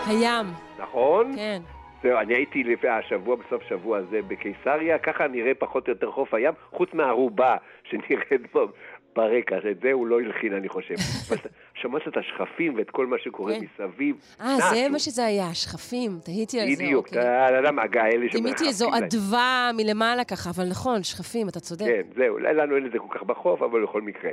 [0.09, 0.45] הים.
[0.79, 1.35] נכון?
[1.35, 1.61] כן.
[2.03, 6.33] זהו, אני הייתי לפי השבוע, בסוף שבוע הזה בקיסריה, ככה נראה פחות או יותר חוף
[6.33, 8.67] הים, חוץ מהערובה שנראית בו
[9.15, 10.95] ברקע, את זה הוא לא הלחין, אני חושב.
[11.81, 13.59] שמעת את השכפים ואת כל מה שקורה כן.
[13.83, 14.15] מסביב.
[14.41, 14.89] אה, זה.
[14.91, 17.21] מה שזה היה, השכפים, תהיתי על זה, בדיוק, אוקיי.
[17.47, 19.03] אתה יודע מה, הגה, אלה דימיתי איזו שמרחפים להם.
[19.03, 21.85] אדווה מלמעלה ככה, אבל נכון, שכפים, אתה צודק.
[21.85, 24.31] כן, זהו, אולי לנו אין את זה כל כך בחוף, אבל בכל מקרה.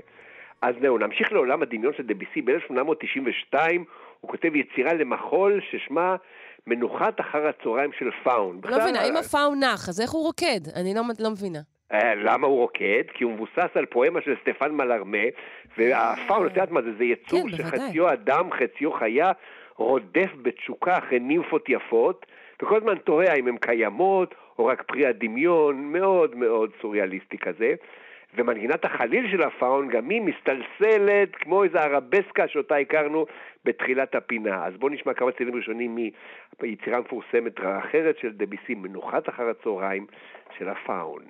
[0.63, 2.43] אז זהו, נמשיך לעולם הדמיון של דביסי.
[2.43, 3.55] ב-1892
[4.27, 6.17] הוא כותב יצירה למחול ששמה
[6.67, 8.61] מנוחת אחר הצהריים של פאון.
[8.65, 10.61] לא מבינה, אם הפאון נח, אז איך הוא רוקד?
[10.77, 11.59] אני לא, לא מבינה.
[11.93, 13.03] אה, למה הוא רוקד?
[13.15, 15.25] כי הוא מבוסס על פואמה של סטפן מלרמה,
[15.79, 16.89] והפאון, את יודעת מה זה?
[16.99, 17.57] זה יצור כן.
[17.57, 19.33] שחציו אדם, חציו חיה,
[19.77, 22.27] רודף בתשוקה אחרי נימפות יפות,
[22.63, 27.75] וכל הזמן תוהה אם הן קיימות, או רק פרי הדמיון, מאוד מאוד סוריאליסטי כזה.
[28.37, 33.27] ומנגינת החליל של הפאון גם היא מסתלסלת כמו איזו ערבסקה שאותה הכרנו
[33.67, 34.65] בתחילת הפינה.
[34.67, 35.99] אז בואו נשמע כמה צלילים ראשונים
[36.63, 40.07] מיצירה מפורסמת אחרת של דביסי, מנוחת אחר הצהריים
[40.59, 41.23] של הפאון.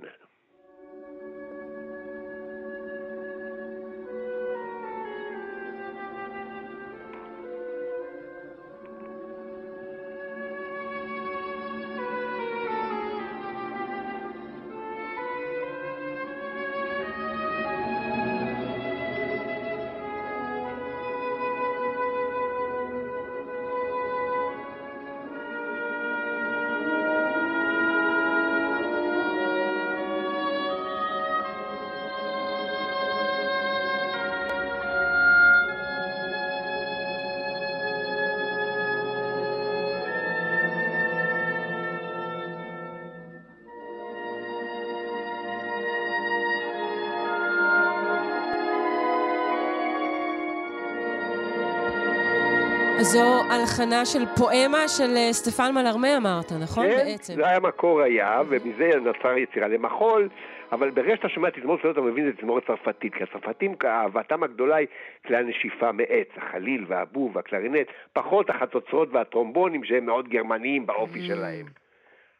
[53.01, 56.87] זו הלחנה של פואמה של אה, סטפן מלרמה, אמרת, נכון?
[56.87, 57.35] כן, בעצם.
[57.35, 60.29] זה היה מקור היה, ומזה נוצר יצירה למחול,
[60.73, 64.77] אבל ברגע שאתה שומע תזמורת כזאת, אתה מבין את תזמורת צרפתית, כי הצרפתים, אהבתם הגדולה
[64.77, 64.87] היא
[65.27, 71.67] כלי הנשיפה מעץ, החליל והבוב והקלרינט, פחות החצוצרות והטרומבונים שהם מאוד גרמניים באופי שלהם.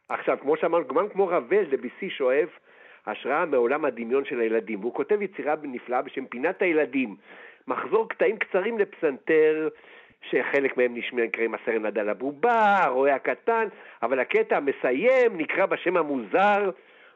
[0.09, 2.49] עכשיו, כמו שאמרנו, גם כמו רבל, דביסי שואב
[3.07, 7.17] השראה מעולם הדמיון של הילדים, והוא כותב יצירה נפלאה בשם פינת הילדים,
[7.69, 9.69] מחזור קטעים קצרים לפסנתר,
[10.23, 13.69] שחלק מהם נשמע נקראים הסרנד על הבובה, הרועה הקטן,
[14.03, 16.71] אבל הקטע המסיים נקרא בשם המוזר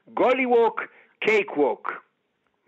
[0.09, 0.83] גולי ווק
[1.21, 2.03] קייק ווק.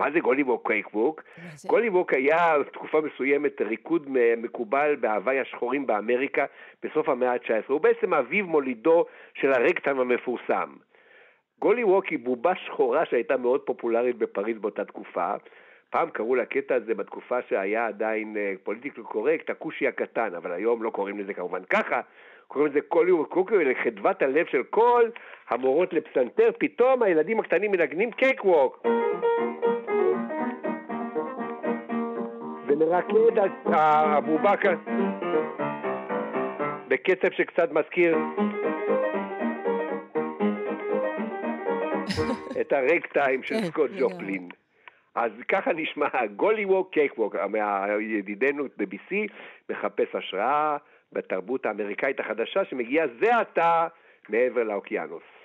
[0.00, 1.22] מה זה גולי ווק קייק ווק?
[1.66, 4.06] גולי ווק היה תקופה מסוימת ריקוד
[4.36, 6.44] מקובל בהוואי השחורים באמריקה
[6.82, 7.50] בסוף המאה ה-19.
[7.68, 9.04] הוא בעצם אביו מולידו
[9.34, 10.72] של הרקטם המפורסם.
[11.58, 15.34] גולי ווק היא בובה שחורה שהייתה מאוד פופולרית בפריז באותה תקופה.
[15.92, 21.18] פעם קראו לקטע הזה בתקופה שהיה עדיין פוליטיקלי קורקט, הכושי הקטן, אבל היום לא קוראים
[21.18, 22.00] לזה כמובן ככה,
[22.48, 25.08] קוראים לזה כל יום קוקו, לחדוות הלב של כל
[25.48, 28.86] המורות לפסנתר, פתאום הילדים הקטנים מנגנים קייק ווק.
[32.66, 34.74] ומרקד הבובה כאן
[36.88, 38.16] בקצב שקצת מזכיר
[42.60, 43.90] את הרק טיים של כן, סקוט.
[43.98, 44.61] ג'ופלין.
[45.14, 47.36] אז ככה נשמע גולי ווק קייק ווק,
[48.00, 49.26] ידידנו בביסי
[49.70, 50.76] מחפש השראה
[51.12, 53.88] בתרבות האמריקאית החדשה שמגיעה זה עתה
[54.28, 55.41] מעבר לאוקיינוס.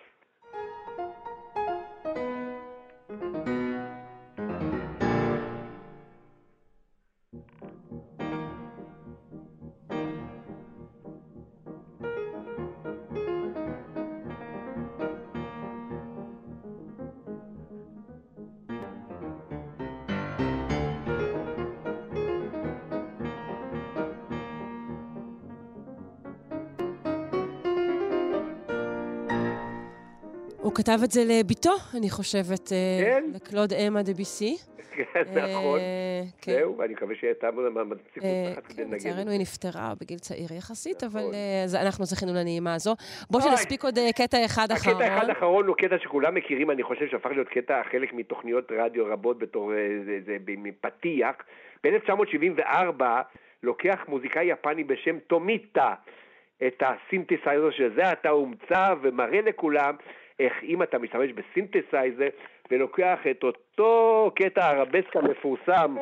[30.87, 33.23] כתב את זה לביתו, אני חושבת, אה, כן?
[33.35, 34.55] לקלוד אמה דה ביסי.
[34.95, 35.03] כן,
[35.35, 35.79] נכון.
[35.79, 36.51] אה, כן.
[36.51, 38.95] זהו, אני מקווה שהייתה מצליחות אה, אחת כדי כן, לנגן.
[38.95, 41.33] לצערנו היא נפטרה בגיל צעיר יחסית, אבל נכון.
[41.33, 42.95] אה, אנחנו זכינו לנעימה הזו.
[43.31, 43.49] בוא אוי.
[43.49, 45.01] שנספיק עוד אה, קטע אחד אחרון.
[45.01, 49.05] הקטע אחד האחרון הוא קטע שכולם מכירים, אני חושב שהפך להיות קטע חלק מתוכניות רדיו
[49.05, 51.35] רבות בתור אה, מפתיח.
[51.83, 53.03] ב-1974
[53.63, 55.93] לוקח מוזיקאי יפני בשם טומיטה
[56.67, 59.95] את הסינתסייזר שזה עתה הומצא ומראה לכולם
[60.39, 62.27] איך אם אתה משתמש בסינתסייזר
[62.71, 65.95] ולוקח את אותו קטע ערבסק המפורסם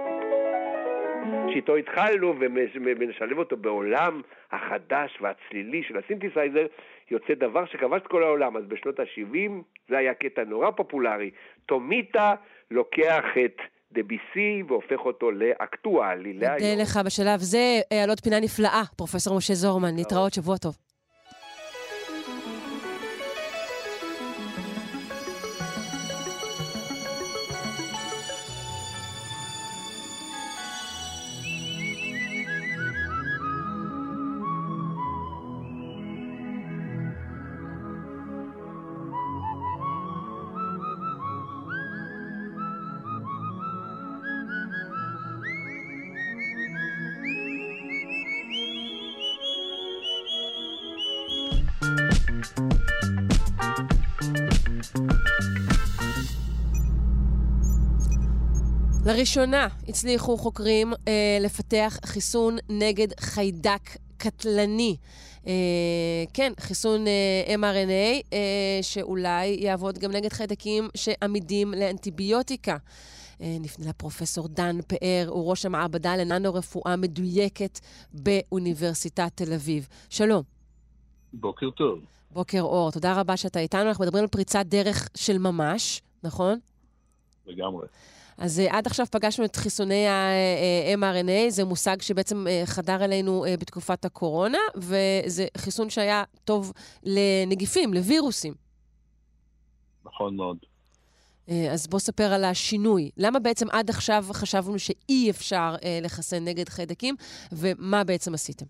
[1.54, 4.22] שאיתו התחלנו ומש- ונשלב אותו בעולם
[4.52, 6.66] החדש והצלילי של הסינתסייזר,
[7.12, 8.58] יוצא דבר שכבש את כל העולם.
[8.58, 9.52] אז בשנות ה-70
[9.90, 11.32] זה היה קטע נורא פופולרי.
[11.66, 12.34] טומיטה
[12.72, 13.58] לוקח את
[13.92, 16.80] דביסי והופך אותו לאקטואלי, להיום.
[16.82, 19.96] לך בשלב זה, אה, על עוד פינה נפלאה, פרופסור משה זורמן.
[19.96, 20.85] להתראות, שבוע טוב.
[59.16, 64.98] לראשונה הצליחו חוקרים אה, לפתח חיסון נגד חיידק קטלני.
[65.48, 65.54] אה,
[66.34, 72.78] כן, חיסון אה, mRNA, אה, שאולי יעבוד גם נגד חיידקים שעמידים לאנטיביוטיקה.
[73.42, 77.80] אה, נפנה לפרופסור דן פאר, הוא ראש המעבדה לננו-רפואה מדויקת
[78.14, 79.88] באוניברסיטת תל אביב.
[80.10, 80.44] שלום.
[81.34, 82.00] בוקר טוב.
[82.32, 83.90] בוקר אור, תודה רבה שאתה איתנו.
[83.90, 86.60] אנחנו מדברים על פריצת דרך של ממש, נכון?
[87.46, 87.88] לגמרי.
[88.38, 94.58] אז uh, עד עכשיו פגשנו את חיסוני ה-mRNA, זה מושג שבעצם חדר אלינו בתקופת הקורונה,
[94.76, 96.74] וזה חיסון שהיה טוב
[97.04, 98.54] לנגיפים, לווירוסים.
[100.06, 100.58] נכון מאוד.
[101.48, 103.10] אז בוא ספר על השינוי.
[103.18, 107.16] למה בעצם עד עכשיו חשבנו שאי אפשר לחסן נגד חיידקים,
[107.52, 108.66] ומה בעצם עשיתם?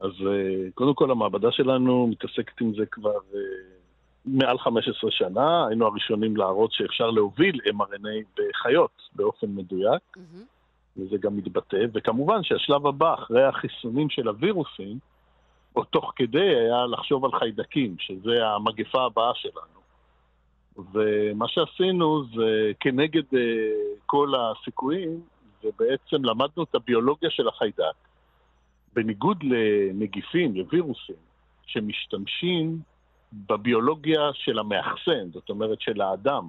[0.00, 3.40] אז אה, קודם כל המעבדה שלנו מתעסקת עם זה כבר אה,
[4.26, 5.66] מעל 15 שנה.
[5.66, 10.16] היינו הראשונים להראות שאפשר להוביל mRNA בחיות באופן מדויק,
[10.96, 11.86] וזה גם מתבטא.
[11.94, 14.98] וכמובן שהשלב הבא, אחרי החיסונים של הווירוסים,
[15.76, 19.84] או תוך כדי היה לחשוב על חיידקים, שזה המגפה הבאה שלנו.
[20.92, 23.40] ומה שעשינו זה כנגד אה,
[24.06, 25.20] כל הסיכויים,
[25.64, 27.94] ובעצם למדנו את הביולוגיה של החיידק.
[28.92, 31.16] בניגוד לנגיפים, לווירוסים,
[31.66, 32.78] שמשתמשים
[33.48, 36.48] בביולוגיה של המאחסן, זאת אומרת של האדם,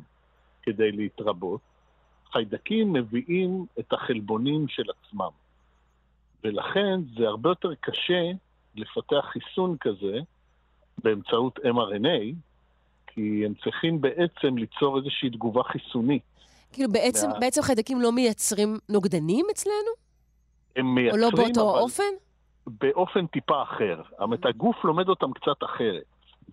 [0.64, 1.62] כדי להתרבות,
[2.32, 5.30] חיידקים מביאים את החלבונים של עצמם.
[6.44, 8.32] ולכן זה הרבה יותר קשה
[8.76, 10.20] לפתח חיסון כזה
[11.04, 12.34] באמצעות mRNA,
[13.08, 16.22] כי הם צריכים בעצם ליצור איזושהי תגובה חיסונית.
[16.74, 19.92] כאילו, בעצם, מה- בעצם חיידקים לא מייצרים נוגדנים אצלנו?
[20.76, 22.04] הם או מייצרים, לא באותו אבל אופן?
[22.68, 24.02] באופן טיפה אחר.
[24.10, 26.04] זאת אומרת, הגוף לומד אותם קצת אחרת.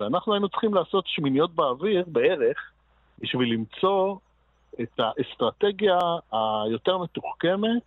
[0.01, 2.71] ואנחנו היינו צריכים לעשות שמיניות באוויר בערך
[3.19, 4.17] בשביל למצוא
[4.81, 5.99] את האסטרטגיה
[6.33, 7.83] היותר מתוחכמת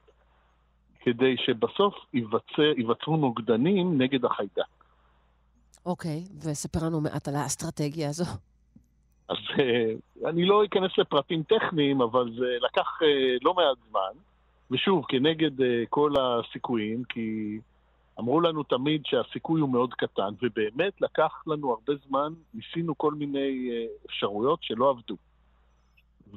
[1.00, 4.64] כדי שבסוף ייווצר, ייווצרו נוגדנים נגד החיידק.
[5.86, 8.26] אוקיי, וספר לנו מעט על האסטרטגיה הזו.
[9.30, 14.22] אז אה, אני לא אכנס לפרטים טכניים, אבל זה לקח אה, לא מעט זמן.
[14.72, 17.60] ושוב, כנגד אה, כל הסיכויים, כי
[18.20, 23.70] אמרו לנו תמיד שהסיכוי הוא מאוד קטן, ובאמת לקח לנו הרבה זמן, ניסינו כל מיני
[23.72, 25.16] אה, אפשרויות שלא עבדו.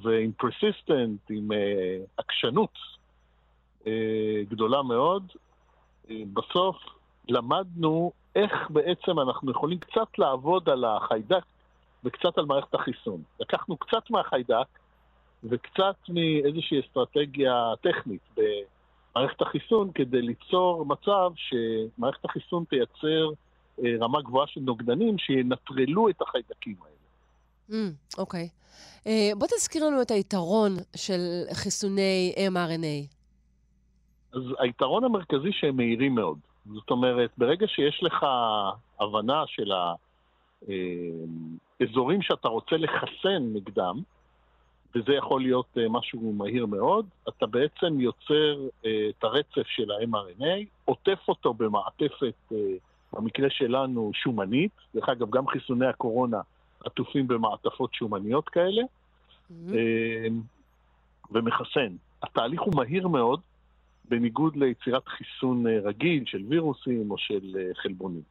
[0.02, 2.78] ועם פרסיסטנט, עם אה, עקשנות
[3.86, 5.32] אה, גדולה מאוד,
[6.32, 6.76] בסוף
[7.28, 11.44] למדנו איך בעצם אנחנו יכולים קצת לעבוד על החיידק
[12.04, 13.22] וקצת על מערכת החיסון.
[13.40, 14.66] לקחנו קצת מהחיידק
[15.44, 18.28] וקצת מאיזושהי אסטרטגיה טכנית
[19.18, 23.30] במערכת החיסון כדי ליצור מצב שמערכת החיסון תייצר
[23.84, 26.94] אה, רמה גבוהה של נוגדנים שינטרלו את החיידקים האלה.
[27.70, 28.48] Mm, אוקיי.
[29.06, 31.20] אה, בוא תזכיר לנו את היתרון של
[31.52, 33.14] חיסוני mRNA.
[34.32, 36.38] אז היתרון המרכזי שהם מהירים מאוד.
[36.74, 38.26] זאת אומרת, ברגע שיש לך
[39.00, 39.70] הבנה של
[41.80, 44.02] האזורים שאתה רוצה לחסן נגדם,
[44.98, 50.64] וזה יכול להיות אה, משהו מהיר מאוד, אתה בעצם יוצר אה, את הרצף של ה-mRNA,
[50.84, 52.56] עוטף אותו במעטפת, אה,
[53.12, 54.72] במקרה שלנו, שומנית.
[54.94, 56.40] דרך אגב, גם חיסוני הקורונה
[56.84, 58.82] עטופים במעטפות שומניות כאלה,
[59.50, 60.26] אה,
[61.30, 61.96] ומחסן.
[62.22, 63.40] התהליך הוא מהיר מאוד,
[64.08, 68.22] בניגוד ליצירת חיסון רגיל של וירוסים או של חלבונים.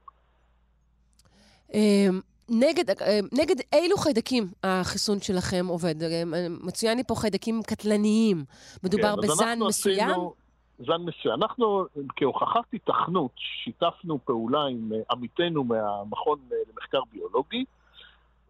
[2.50, 6.04] אה, נגד, אה, נגד אילו חיידקים החיסון שלכם עובד?
[6.04, 6.24] אה,
[6.64, 8.46] מצוין לי פה חיידקים קטלניים.
[8.84, 10.10] מדובר כן, בזן מסוים?
[10.10, 10.34] עשינו
[10.80, 11.44] זן מסוים.
[11.44, 11.86] אנחנו,
[12.16, 17.66] כהוכחת התכנות, שיתפנו פעולה עם אה, עמיתנו מהמכון אה, למחקר ביולוגי,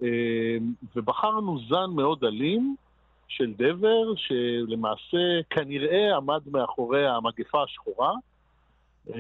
[0.04, 0.58] אה,
[0.96, 2.76] ובחרנו זן מאוד אלים
[3.28, 8.14] של דבר, שלמעשה כנראה עמד מאחורי המגפה השחורה.
[9.16, 9.20] אה,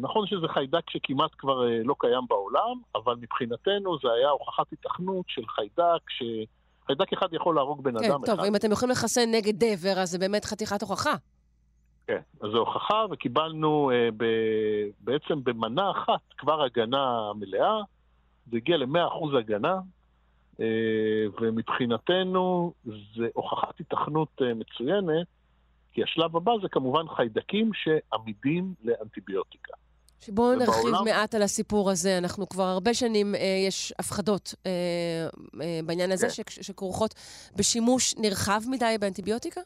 [0.00, 5.24] נכון שזה חיידק שכמעט כבר אה, לא קיים בעולם, אבל מבחינתנו זה היה הוכחת התכנות
[5.28, 6.22] של חיידק ש...
[6.86, 8.48] חיידק אחד יכול להרוג בן כן, אדם טוב, אחד.
[8.48, 11.14] אם אתם יכולים לחסן נגד דבר, אז זה באמת חתיכת הוכחה.
[12.06, 14.24] כן, אז זו הוכחה, וקיבלנו אה, ב,
[15.00, 17.80] בעצם במנה אחת כבר הגנה מלאה,
[18.50, 19.80] זה הגיע ל-100% הגנה,
[20.60, 20.66] אה,
[21.40, 22.72] ומבחינתנו
[23.16, 25.26] זה הוכחת התכנות אה, מצוינת,
[25.96, 29.72] כי השלב הבא זה כמובן חיידקים שעמידים לאנטיביוטיקה.
[30.28, 32.18] ובעולם- נרחיב מעט על הסיפור הזה.
[32.18, 34.70] אנחנו כבר הרבה שנים, אה, יש הפחדות אה,
[35.62, 36.42] אה, בעניין הזה, כן.
[36.50, 37.14] ש- שכרוכות
[37.56, 39.60] בשימוש נרחב מדי באנטיביוטיקה?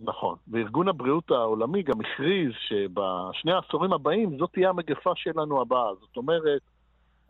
[0.00, 5.94] נכון, וארגון הבריאות העולמי גם הכריז שבשני העשורים הבאים זאת תהיה המגפה שלנו הבאה.
[6.00, 6.62] זאת אומרת,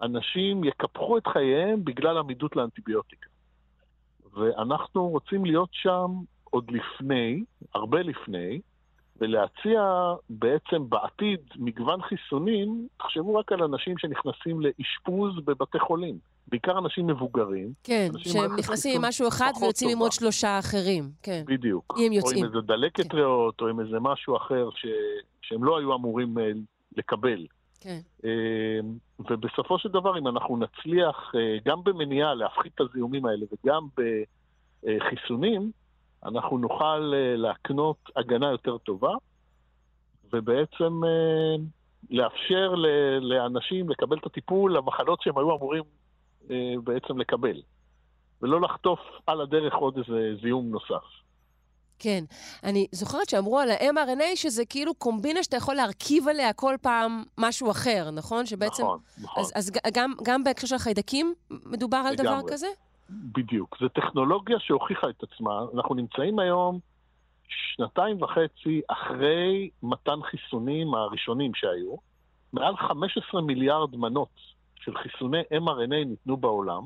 [0.03, 3.27] אנשים יקפחו את חייהם בגלל עמידות לאנטיביוטיקה.
[4.35, 6.07] ואנחנו רוצים להיות שם
[6.51, 7.45] עוד לפני,
[7.75, 8.61] הרבה לפני,
[9.21, 9.83] ולהציע
[10.31, 17.73] בעצם בעתיד מגוון חיסונים, תחשבו רק על אנשים שנכנסים לאשפוז בבתי חולים, בעיקר אנשים מבוגרים,
[17.85, 19.99] כן, אנשים שהם נכנסים עם משהו אחד ויוצאים עם.
[19.99, 21.11] עוד שלושה אחרים.
[21.23, 21.43] כן.
[21.47, 21.95] בדיוק.
[21.99, 22.45] אם או יוצאים.
[22.45, 23.17] עם איזה דלקת כן.
[23.17, 24.87] ריאות, או עם איזה משהו אחר ש...
[25.43, 26.51] שהם לא היו אמורים אה,
[26.97, 27.47] לקבל.
[27.81, 28.01] כן.
[28.25, 28.31] אה,
[29.31, 33.87] ובסופו של דבר, אם אנחנו נצליח אה, גם במניעה להפחית את הזיהומים האלה וגם
[34.87, 35.71] בחיסונים,
[36.25, 39.13] אנחנו נוכל אה, להקנות הגנה יותר טובה,
[40.33, 41.57] ובעצם אה,
[42.11, 42.75] לאפשר
[43.21, 45.83] לאנשים לקבל את הטיפול למחלות שהם היו אמורים
[46.51, 47.63] אה, בעצם לקבל,
[48.43, 51.05] ולא לחטוף על הדרך עוד איזה זיהום נוסף.
[51.99, 52.25] כן.
[52.65, 57.71] אני זוכרת שאמרו על ה-mRNA שזה כאילו קומבינה שאתה יכול להרכיב עליה כל פעם משהו
[57.71, 58.47] אחר, נכון?
[58.47, 58.83] שבעצם...
[58.83, 59.43] נכון, נכון.
[59.43, 62.41] אז, אז גם, גם בהקשר של החיידקים מדובר על דבר.
[62.49, 62.67] כזה?
[63.11, 63.77] בדיוק.
[63.81, 65.61] זו טכנולוגיה שהוכיחה את עצמה.
[65.75, 66.79] אנחנו נמצאים היום
[67.49, 71.97] שנתיים וחצי אחרי מתן חיסונים הראשונים שהיו.
[72.53, 74.29] מעל 15 מיליארד מנות
[74.75, 76.83] של חיסוני mRNA ניתנו בעולם,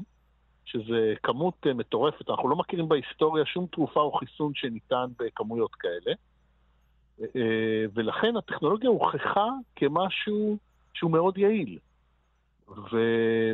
[0.65, 2.31] שזה כמות אה, מטורפת.
[2.31, 6.15] אנחנו לא מכירים בהיסטוריה שום תרופה או חיסון שניתן בכמויות כאלה.
[7.21, 10.59] אה, ולכן הטכנולוגיה הוכחה כמשהו
[10.95, 11.79] שהוא מאוד יעיל,
[12.69, 12.99] ו...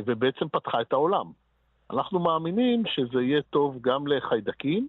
[0.05, 1.25] ובעצם פתחה את העולם.
[1.93, 4.87] אנחנו מאמינים שזה יהיה טוב גם לחיידקים.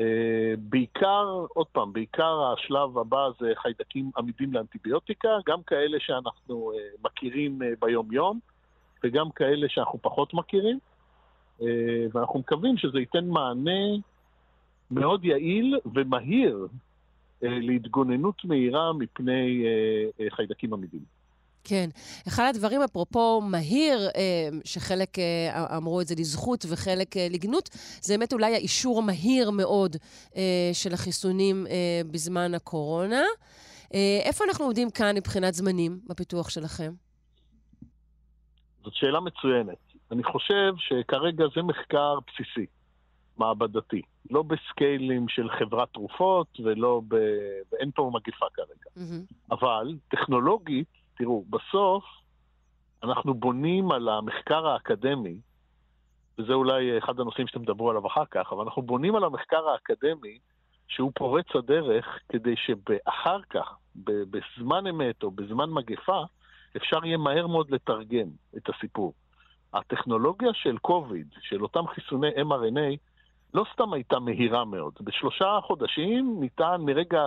[0.00, 6.78] אה, בעיקר, עוד פעם, בעיקר השלב הבא זה חיידקים עמידים לאנטיביוטיקה, גם כאלה שאנחנו אה,
[7.04, 8.40] מכירים אה, ביום-יום,
[9.04, 10.78] וגם כאלה שאנחנו פחות מכירים.
[12.12, 13.80] ואנחנו מקווים שזה ייתן מענה
[14.90, 16.66] מאוד יעיל ומהיר
[17.42, 19.64] להתגוננות מהירה מפני
[20.28, 21.00] חיידקים עמידים.
[21.64, 21.88] כן.
[22.28, 27.68] אחד הדברים, אפרופו מהיר, אה, שחלק אה, אמרו את זה לזכות וחלק אה, לגנות,
[28.00, 29.96] זה באמת אולי האישור המהיר מאוד
[30.72, 31.66] של החיסונים
[32.10, 33.22] בזמן הקורונה.
[34.24, 36.92] איפה אנחנו עומדים כאן מבחינת זמנים בפיתוח שלכם?
[38.84, 39.76] זאת שאלה מצוינת.
[40.10, 42.66] אני חושב שכרגע זה מחקר בסיסי,
[43.36, 44.02] מעבדתי.
[44.30, 47.14] לא בסקיילים של חברת תרופות ולא ב...
[47.72, 48.90] ואין פה מגפה כרגע.
[48.96, 49.24] מהמם.
[49.50, 52.04] אבל טכנולוגית, תראו, בסוף
[53.02, 55.40] אנחנו בונים על המחקר האקדמי,
[56.38, 60.38] וזה אולי אחד הנושאים שאתם תדברו עליו אחר כך, אבל אנחנו בונים על המחקר האקדמי
[60.88, 66.22] שהוא פורץ הדרך כדי שאחר כך, בזמן אמת או בזמן מגפה,
[66.76, 69.14] אפשר יהיה מהר מאוד לתרגם את הסיפור.
[69.72, 72.96] הטכנולוגיה של קוביד, של אותם חיסוני mRNA,
[73.54, 74.92] לא סתם הייתה מהירה מאוד.
[75.00, 77.24] בשלושה חודשים ניתן מרגע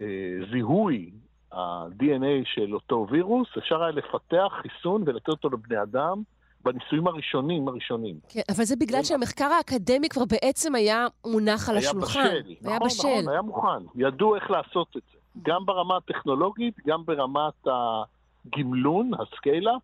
[0.00, 1.10] הזיהוי,
[1.54, 6.22] ה-DNA של אותו וירוס, אפשר היה לפתח חיסון ולתת אותו לבני אדם
[6.64, 8.14] בניסויים הראשונים הראשונים.
[8.28, 12.20] כן, אבל זה בגלל שהמחקר האקדמי כבר בעצם היה מונח על היה השולחן.
[12.20, 12.68] בשל.
[12.68, 13.08] היה נכון, בשל.
[13.08, 13.84] נכון, היה מוכן.
[13.94, 15.18] ידעו איך לעשות את זה.
[15.42, 17.66] גם ברמה הטכנולוגית, גם ברמת
[18.46, 19.82] הגמלון, ה scale-up,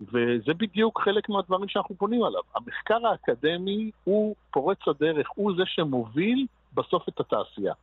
[0.00, 2.42] וזה בדיוק חלק מהדברים שאנחנו פונים עליו.
[2.56, 7.74] המחקר האקדמי הוא פורץ הדרך, הוא זה שמוביל בסוף את התעשייה.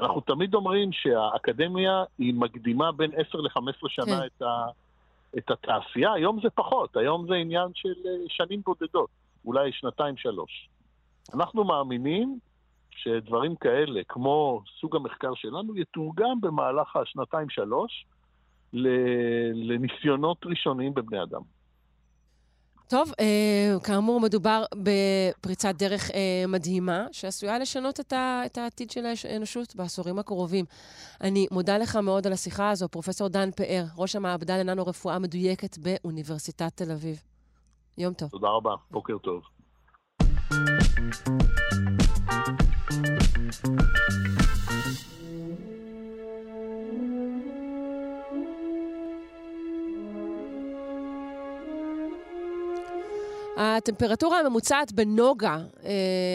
[0.00, 4.26] אנחנו תמיד אומרים שהאקדמיה היא מקדימה בין 10 ל-15 שנה כן.
[4.26, 4.66] את, ה,
[5.38, 9.10] את התעשייה, היום זה פחות, היום זה עניין של אה, שנים בודדות,
[9.44, 10.68] אולי שנתיים-שלוש.
[11.34, 12.38] אנחנו מאמינים
[12.90, 18.06] שדברים כאלה, כמו סוג המחקר שלנו, יתורגם במהלך השנתיים-שלוש
[19.54, 21.40] לניסיונות ראשוניים בבני אדם.
[22.90, 29.04] טוב, אה, כאמור, מדובר בפריצת דרך אה, מדהימה, שעשויה לשנות את, ה, את העתיד של
[29.24, 30.64] האנושות בעשורים הקרובים.
[31.20, 35.78] אני מודה לך מאוד על השיחה הזו, פרופ' דן פאר, ראש המעבדה לננו רפואה מדויקת
[35.78, 37.22] באוניברסיטת תל אביב.
[37.98, 38.28] יום טוב.
[38.30, 39.42] תודה רבה, בוקר טוב.
[53.76, 55.90] הטמפרטורה הממוצעת בנוגה אה,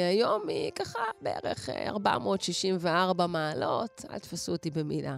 [0.10, 5.18] היום היא ככה בערך 464 אה, מעלות, אל תפסו אותי במילה.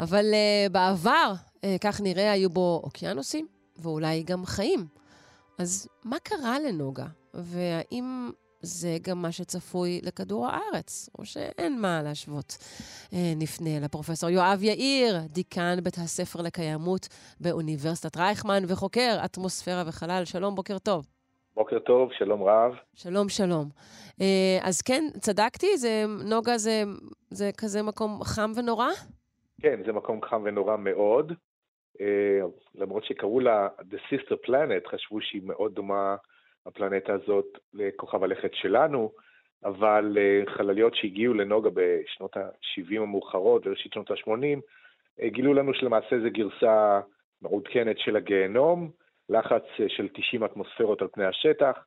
[0.00, 1.32] אבל אה, בעבר,
[1.64, 3.46] אה, כך נראה, היו בו אוקיינוסים,
[3.76, 4.86] ואולי גם חיים.
[5.58, 7.06] אז מה קרה לנוגה?
[7.34, 8.30] והאם
[8.64, 12.56] זה גם מה שצפוי לכדור הארץ, או שאין מה להשוות.
[13.12, 17.08] אה, נפנה לפרופסור יואב יאיר, דיקן בית הספר לקיימות
[17.40, 20.24] באוניברסיטת רייכמן וחוקר אטמוספירה וחלל.
[20.24, 21.13] שלום, בוקר טוב.
[21.56, 22.74] בוקר טוב, שלום רב.
[22.94, 23.68] שלום, שלום.
[24.20, 25.76] אה, אז כן, צדקתי?
[25.76, 26.82] זה, נוגה זה,
[27.30, 28.88] זה כזה מקום חם ונורא?
[29.60, 31.32] כן, זה מקום חם ונורא מאוד.
[32.00, 32.40] אה,
[32.74, 36.16] למרות שקראו לה The Sister Planet, חשבו שהיא מאוד דומה,
[36.66, 39.12] הפלנטה הזאת, לכוכב הלכת שלנו,
[39.64, 44.60] אבל אה, חלליות שהגיעו לנוגה בשנות ה-70 המאוחרות וראשית שנות ה-80,
[45.26, 47.00] גילו לנו שלמעשה זו גרסה
[47.42, 48.90] מעודכנת של הגיהנום.
[49.28, 51.78] לחץ אה, של 90 אטמוספירות על פני השטח,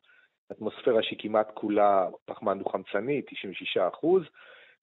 [0.52, 4.24] אטמוספירה שהיא כמעט כולה פחמן דו-חמצני, 96 אחוז,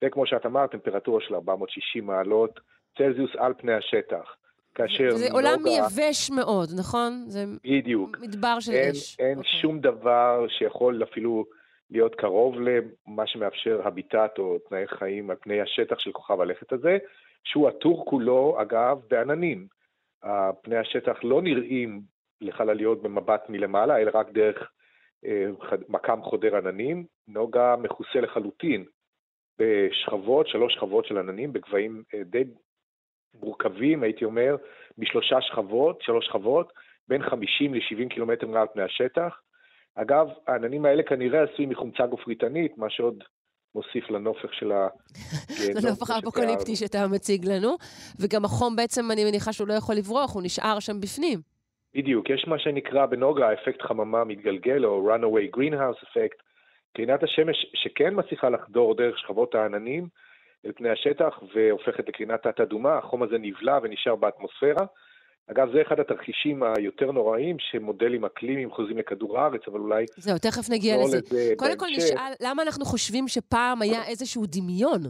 [0.03, 2.59] וכמו שאת אמרת, טמפרטורה של 460 מעלות
[2.97, 4.35] צלזיוס על פני השטח.
[4.75, 5.33] כאשר זה נוגה...
[5.33, 7.23] עולם יבש מאוד, נכון?
[7.27, 8.17] זה בדיוק.
[8.21, 9.19] מדבר של אין, אש.
[9.19, 9.37] אין okay.
[9.37, 9.61] אוקיי.
[9.61, 11.45] שום דבר שיכול אפילו
[11.89, 16.97] להיות קרוב למה שמאפשר הביטט או תנאי חיים על פני השטח של כוכב הלכת הזה,
[17.43, 19.67] שהוא עטור כולו, אגב, בעננים.
[20.61, 22.01] פני השטח לא נראים
[22.41, 24.71] לחלליות במבט מלמעלה, אלא רק דרך
[25.25, 25.45] אה,
[25.89, 27.05] מקם חודר עננים.
[27.27, 28.85] נוגה מכוסה לחלוטין
[29.59, 32.43] בשכבות, שלוש שכבות של עננים, בגבהים אה, די
[33.39, 34.55] מורכבים, הייתי אומר,
[34.97, 36.73] משלושה שכבות, שלוש שכבות,
[37.07, 39.41] בין 50 ל-70 קילומטר מעל פני השטח.
[39.95, 43.23] אגב, העננים האלה כנראה עשויים מחומצה גופריתנית, מה שעוד
[43.75, 44.87] מוסיף לנופך של ה...
[45.75, 47.75] לנופך האפוקליפטי שאתה מציג לנו,
[48.19, 51.54] וגם החום בעצם, אני מניחה שהוא לא יכול לברוח, הוא נשאר שם בפנים.
[51.95, 56.41] בדיוק, יש מה שנקרא בנוגה אפקט חממה מתגלגל, או runaway greenhouse effect,
[56.95, 60.07] קרינת השמש שכן מצליחה לחדור דרך שכבות העננים
[60.65, 64.85] אל פני השטח והופכת לקרינת תת-אדומה, החום הזה נבלע ונשאר באטמוספירה.
[65.51, 70.05] אגב, זה אחד התרחישים היותר נוראים שמודלים אקלימיים חוזים לכדור הארץ, אבל אולי...
[70.17, 71.19] זהו, תכף נגיע לזה.
[71.57, 75.01] קודם כל נשאל, למה אנחנו חושבים שפעם היה איזשהו דמיון?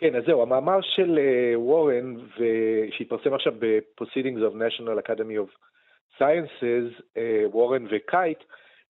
[0.00, 1.18] כן, אז זהו, המאמר של
[1.54, 2.40] וורן, uh,
[2.90, 5.56] שהתפרסם עכשיו ב-Proceedings of National Academy of
[6.20, 8.38] Sciences, אה, וורן וקייט,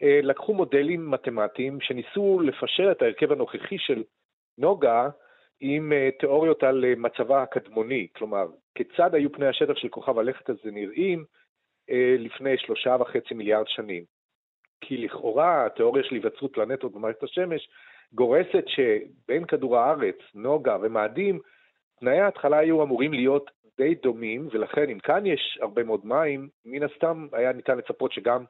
[0.03, 4.03] אה, לקחו מודלים מתמטיים שניסו לפשר את ההרכב הנוכחי של
[4.59, 5.09] נוגה
[5.61, 10.71] עם אה, תיאוריות על מצבה הקדמוני, כלומר, כיצד היו פני השטח של כוכב הלכת הזה
[10.71, 11.25] נראים
[12.19, 14.05] לפני שלושה וחצי מיליארד שנים.
[14.81, 17.69] כי לכאורה התיאוריה של היווצרות פלנטות במערכת השמש
[18.13, 21.41] גורסת שבין כדור הארץ, נוגה ומאדים,
[22.01, 26.83] תנאי ההתחלה היו אמורים להיות די דומים, ולכן אם כאן יש הרבה מאוד מים, מן
[26.83, 28.45] הסתם היה ניתן לצפות שגם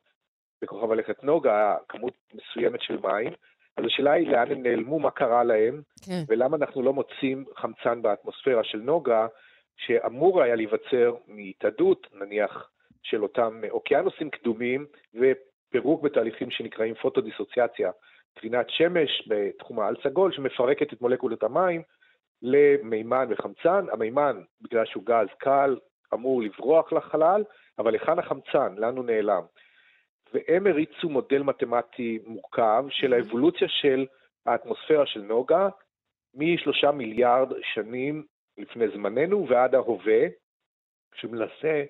[0.62, 3.32] בכוכב הלכת נוגה היה כמות מסוימת של מים.
[3.76, 6.22] אז השאלה היא לאן הם נעלמו, מה קרה להם, כן.
[6.28, 9.26] ולמה אנחנו לא מוצאים חמצן באטמוספירה של נוגה,
[9.76, 12.70] שאמור היה להיווצר מהתאדות, נניח,
[13.02, 17.90] של אותם אוקיינוסים קדומים, ופירוק בתהליכים שנקראים פוטודיסוציאציה,
[18.34, 21.82] קרינת שמש בתחום העל סגול, שמפרקת את מולקולות המים,
[22.42, 23.86] למימן וחמצן.
[23.92, 25.76] המימן, בגלל שהוא גז קל,
[26.14, 27.44] אמור לברוח לחלל,
[27.78, 28.74] אבל היכן החמצן?
[28.76, 29.42] לאן הוא נעלם?
[30.34, 34.06] והם הריצו מודל מתמטי מורכב של האבולוציה של
[34.46, 35.68] האטמוספירה של נוגה
[36.34, 38.24] משלושה מיליארד שנים
[38.58, 40.26] לפני זמננו ועד ההווה,
[41.14, 41.84] שמנסה,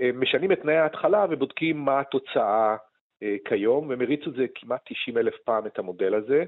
[0.00, 2.76] אה, משנים את תנאי ההתחלה ובודקים מה התוצאה אה,
[3.44, 6.44] כיום, והם הריצו את זה כמעט 90 אלף פעם, את המודל הזה,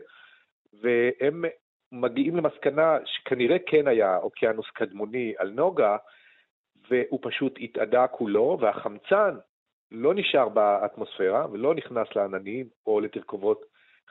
[0.82, 1.44] והם
[1.92, 5.96] מגיעים למסקנה שכנראה כן היה אוקיינוס קדמוני על נוגה,
[6.90, 9.36] והוא פשוט התאדה כולו, והחמצן
[9.90, 13.64] לא נשאר באטמוספירה ולא נכנס לעננים או לתרכובות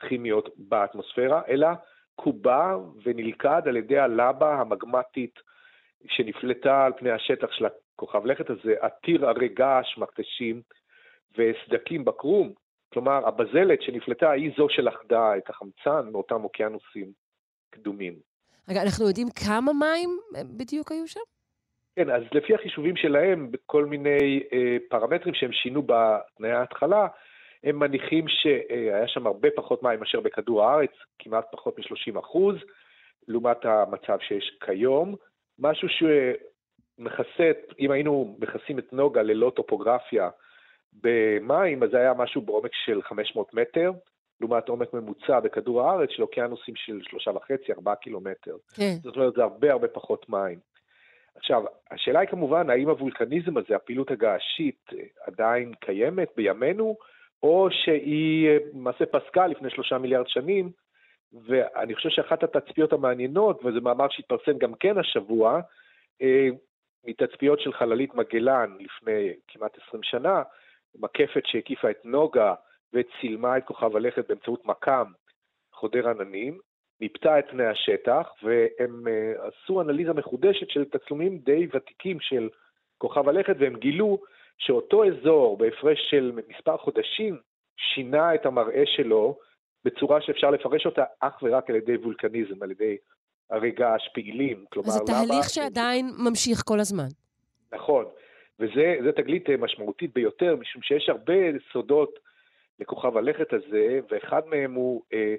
[0.08, 1.68] כימיות באטמוספירה, אלא
[2.14, 5.40] קובע ונלכד על ידי הלבה המגמטית
[6.06, 10.62] שנפלטה על פני השטח של הכוכב לכת הזה עתיר הרי געש, מכתשים
[11.36, 12.52] וסדקים בקרום.
[12.92, 17.12] כלומר, הבזלת שנפלטה היא זו שלכדה את החמצן מאותם אוקיינוסים
[17.70, 18.14] קדומים.
[18.68, 21.20] רגע, אנחנו יודעים כמה מים אה, בדיוק היו שם?
[21.96, 27.06] כן, אז לפי החישובים שלהם, בכל מיני אה, פרמטרים שהם שינו בתנאי ההתחלה,
[27.64, 32.56] הם מניחים שהיה שם הרבה פחות מים מאשר בכדור הארץ, כמעט פחות מ-30 אחוז,
[33.28, 35.14] לעומת המצב שיש כיום.
[35.58, 40.30] משהו שמכסה, אם היינו מכסים את נוגה ללא טופוגרפיה
[40.92, 43.92] במים, אז זה היה משהו בעומק של 500 מטר,
[44.40, 48.56] לעומת עומק ממוצע בכדור הארץ של אוקיינוסים של 3.5-4 קילומטר.
[48.74, 48.94] כן.
[49.02, 50.58] זאת אומרת, זה הרבה הרבה פחות מים.
[51.34, 54.90] עכשיו, השאלה היא כמובן, האם הוולקניזם הזה, הפעילות הגעשית,
[55.26, 56.96] עדיין קיימת בימינו,
[57.42, 60.70] או שהיא למעשה פסקה לפני שלושה מיליארד שנים,
[61.32, 65.60] ואני חושב שאחת התצפיות המעניינות, וזה מאמר שהתפרסם גם כן השבוע,
[66.22, 66.48] אה,
[67.04, 70.42] מתצפיות של חללית מגלן לפני כמעט 20 שנה,
[70.94, 72.54] מקפת שהקיפה את נוגה
[72.92, 75.12] וצילמה את כוכב הלכת באמצעות מכ"ם
[75.72, 76.58] חודר עננים,
[77.00, 82.48] מיפתה את פני השטח, והם uh, עשו אנליזה מחודשת של תצלומים די ותיקים של
[82.98, 84.18] כוכב הלכת, והם גילו
[84.58, 87.38] שאותו אזור, בהפרש של מספר חודשים,
[87.76, 89.38] שינה את המראה שלו
[89.84, 92.96] בצורה שאפשר לפרש אותה אך ורק על ידי וולקניזם, על ידי
[93.50, 94.64] הרי געש פעילים.
[94.72, 95.42] כלומר, אז זה תהליך למה...
[95.42, 97.08] שעדיין ממשיך כל הזמן.
[97.72, 98.04] נכון,
[98.60, 101.34] וזה תגלית אה, משמעותית ביותר, משום שיש הרבה
[101.72, 102.18] סודות
[102.80, 105.34] לכוכב הלכת הזה, ואחד מהם הוא אה,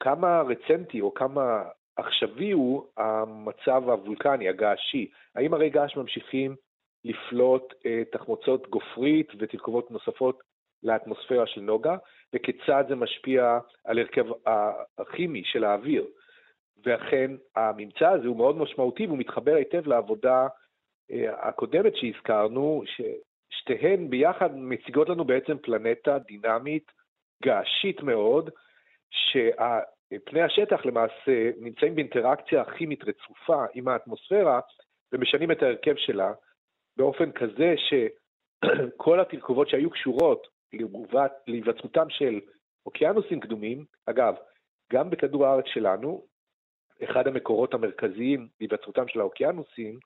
[0.00, 1.62] כמה רצנטי או כמה
[1.96, 5.10] עכשווי הוא המצב הוולקני, הגעשי.
[5.34, 6.56] האם הרי געש ממשיכים
[7.04, 10.42] לפלוט אה, תחמוצות גופרית ותרכובות נוספות
[10.82, 11.96] לאטמוספירה של נוגה,
[12.34, 14.26] וכיצד זה משפיע על הרכב
[14.98, 16.06] הכימי של האוויר.
[16.84, 20.46] ואכן, הממצא הזה הוא מאוד משמעותי והוא מתחבר היטב לעבודה
[21.32, 26.90] הקודמת שהזכרנו, ששתיהן ביחד מציגות לנו בעצם פלנטה דינמית,
[27.44, 28.50] געשית מאוד,
[29.10, 34.60] שפני השטח למעשה נמצאים באינטראקציה כימית רצופה עם האטמוספירה
[35.12, 36.32] ומשנים את ההרכב שלה
[36.96, 40.46] באופן כזה שכל התרכובות שהיו קשורות
[41.46, 42.40] להיווצרותם של
[42.86, 44.34] אוקיינוסים קדומים, אגב,
[44.92, 46.24] גם בכדור הארץ שלנו,
[47.04, 49.98] אחד המקורות המרכזיים להיווצרותם של האוקיינוסים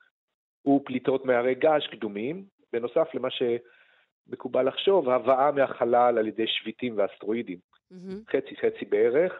[0.63, 7.57] הוא פליטות מהרי געש קדומים, בנוסף למה שמקובל לחשוב, הבאה מהחלל על ידי שביטים ואסטרואידים.
[7.93, 8.31] Mm-hmm.
[8.31, 9.33] חצי חצי בערך,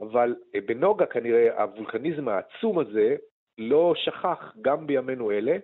[0.00, 3.16] אבל אה, בנוגה כנראה הוולקניזם העצום הזה
[3.58, 5.56] לא שכח גם בימינו אלה,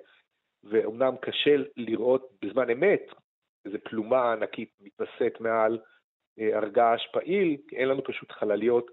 [0.64, 3.02] ואומנם קשה לראות בזמן אמת
[3.64, 5.78] איזו פלומה ענקית מתנשאת מעל
[6.38, 8.90] אה, הרגש פעיל, אין לנו פשוט חלליות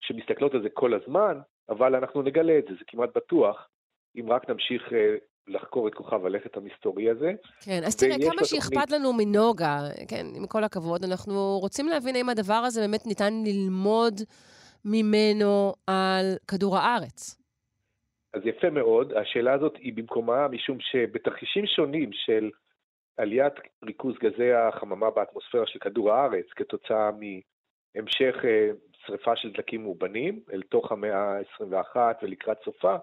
[0.00, 1.38] שמסתכלות על זה כל הזמן,
[1.68, 3.68] אבל אנחנו נגלה את זה, זה כמעט בטוח,
[4.20, 5.16] אם רק נמשיך אה,
[5.48, 7.32] לחקור את כוכב הלכת המסתורי הזה.
[7.64, 9.78] כן, אז תראה, כמה שאכפת לנו מנוגה,
[10.08, 14.14] כן, עם כל הכבוד, אנחנו רוצים להבין האם הדבר הזה באמת ניתן ללמוד
[14.84, 17.40] ממנו על כדור הארץ.
[18.34, 22.50] אז יפה מאוד, השאלה הזאת היא במקומה, משום שבתרחישים שונים של
[23.16, 23.52] עליית
[23.84, 28.70] ריכוז גזי החממה באטמוספירה של כדור הארץ כתוצאה מהמשך אה,
[29.06, 32.96] שריפה של דלקים מאובנים אל תוך המאה ה-21 ולקראת סופה,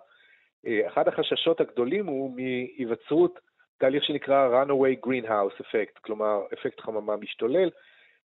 [0.87, 3.39] אחד החששות הגדולים הוא מהיווצרות
[3.77, 7.69] תהליך שנקרא runaway greenhouse effect, כלומר אפקט חממה משתולל,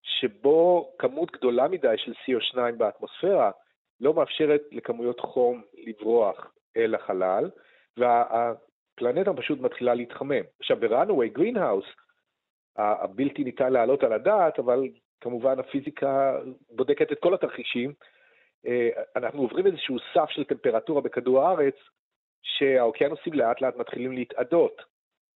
[0.02, 3.50] שבו כמות גדולה מדי של CO2 באטמוספירה
[4.00, 7.50] לא מאפשרת לכמויות חום לברוח אל החלל,
[7.96, 10.42] והפלנטה פשוט מתחילה להתחמם.
[10.60, 11.88] עכשיו, ב-runaway greenhouse,
[12.76, 14.88] הבלתי ניתן להעלות על הדעת, אבל
[15.20, 16.38] כמובן הפיזיקה
[16.70, 17.92] בודקת את כל התרחישים,
[18.66, 21.74] אה, אנחנו עוברים איזשהו סף של טמפרטורה בכדור הארץ,
[22.46, 24.82] שהאוקיינוסים לאט לאט מתחילים להתאדות.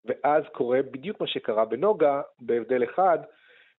[0.05, 3.19] ואז קורה בדיוק מה שקרה בנוגה, בהבדל אחד,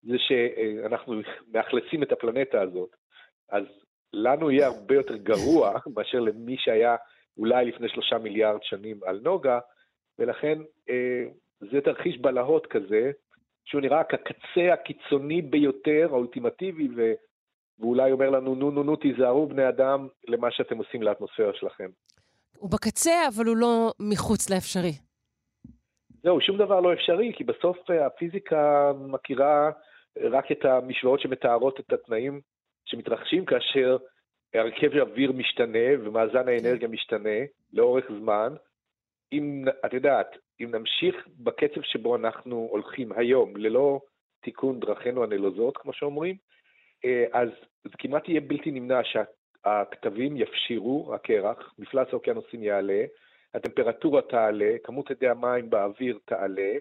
[0.04, 1.22] זה שאנחנו
[1.54, 2.96] מאכלסים את הפלנטה הזאת.
[3.50, 3.64] אז
[4.14, 6.96] לנו יהיה הרבה יותר גרוע מאשר למי שהיה
[7.38, 9.60] אולי לפני שלושה מיליארד שנים על נוגה,
[10.20, 10.60] ולכן
[10.90, 11.24] אה,
[11.60, 13.12] זה תרחיש בלהות כזה,
[13.66, 17.12] שהוא נראה כקצה הקיצוני ביותר, האולטימטיבי, ו...
[17.80, 21.90] ואולי אומר לנו, נו, נו, נו, תיזהרו בני אדם למה שאתם עושים לאטמוספירה שלכם.
[22.62, 24.94] הוא בקצה, אבל הוא לא מחוץ לאפשרי.
[26.24, 29.72] זהו, שום דבר לא אפשרי, כי בסוף אה, הפיזיקה מכירה
[30.18, 32.42] רק את המשוואות שמתארות את התנאים
[32.86, 33.98] שמתרחשים כאשר
[34.54, 37.40] הרכב האוויר משתנה ומאזן האנרגיה משתנה
[37.74, 38.54] לאורך זמן.
[39.34, 44.00] אם, את יודעת, אם נמשיך בקצב שבו אנחנו הולכים היום, ללא
[44.42, 46.36] תיקון דרכינו הנלוזות, כמו שאומרים,
[47.06, 47.50] אה, אז
[47.84, 49.24] זה כמעט יהיה בלתי נמנע שה...
[49.66, 53.04] הכתבים יפשירו, הקרח, מפלס האוקיינוסים יעלה,
[53.54, 56.72] הטמפרטורה תעלה, כמות אדי המים באוויר תעלה,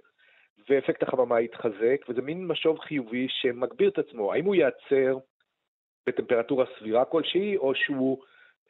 [0.69, 4.32] ואפקט החממה יתחזק, וזה מין משוב חיובי שמגביר את עצמו.
[4.32, 5.19] האם הוא ייעצר
[6.07, 8.23] בטמפרטורה סבירה כלשהי, או שהוא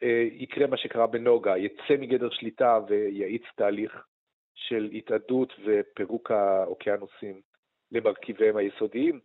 [0.03, 4.05] אה, יקרה מה שקרה בנוגה, יצא מגדר שליטה ויאיץ תהליך
[4.55, 7.41] של התאדות ופירוק האוקיינוסים
[7.91, 9.19] למרכיביהם היסודיים.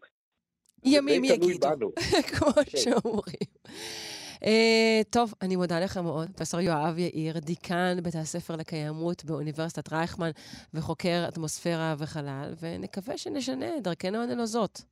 [0.85, 1.93] ימים יגידו.
[2.31, 2.79] כמו כן.
[2.79, 3.49] שאומרים.
[4.45, 10.31] אה, טוב, אני מודה לך מאוד, פרופסור יואב יאיר, דיקן בית הספר לקיימות באוניברסיטת רייכמן
[10.75, 14.83] וחוקר אטמוספירה וחלל, ונקווה שנשנה את דרכנו הנלוזות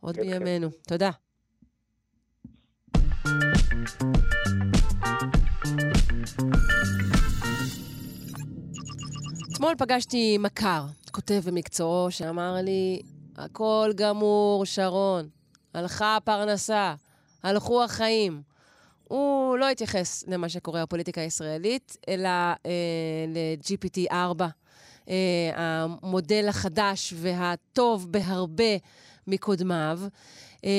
[0.00, 0.30] עוד כן, כן.
[0.30, 0.68] בימינו.
[0.86, 1.10] תודה.
[9.52, 13.02] אתמול פגשתי מכר, כותב במקצועו, שאמר לי,
[13.36, 15.28] הכל גמור, שרון.
[15.74, 16.94] הלכה הפרנסה,
[17.42, 18.51] הלכו החיים.
[19.12, 22.54] הוא לא התייחס למה שקורה בפוליטיקה הישראלית, אלא אה,
[23.28, 24.42] ל-GPT-4,
[25.08, 25.14] אה,
[25.54, 28.76] המודל החדש והטוב בהרבה
[29.26, 30.00] מקודמיו.
[30.64, 30.70] אה,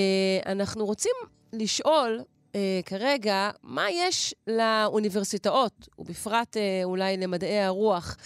[0.46, 1.12] אנחנו רוצים
[1.54, 2.22] לשאול
[2.56, 8.18] אה, כרגע מה יש לאוניברסיטאות, ובפרט אה, אולי למדעי הרוח,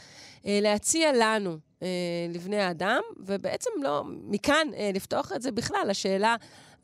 [0.46, 1.88] אה, להציע לנו, אה,
[2.34, 6.36] לבני האדם, ובעצם לא, מכאן אה, לפתוח את זה בכלל, השאלה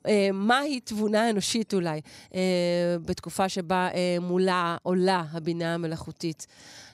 [0.08, 2.02] אה, מהי תבונה אנושית אולי,
[2.36, 6.48] אה, בתקופה שבה אה, מולה עולה הבינה המלאכותית.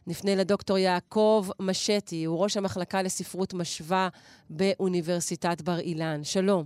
[0.07, 4.09] נפנה לדוקטור יעקב משטי, הוא ראש המחלקה לספרות משווה
[4.49, 6.23] באוניברסיטת בר אילן.
[6.23, 6.65] שלום.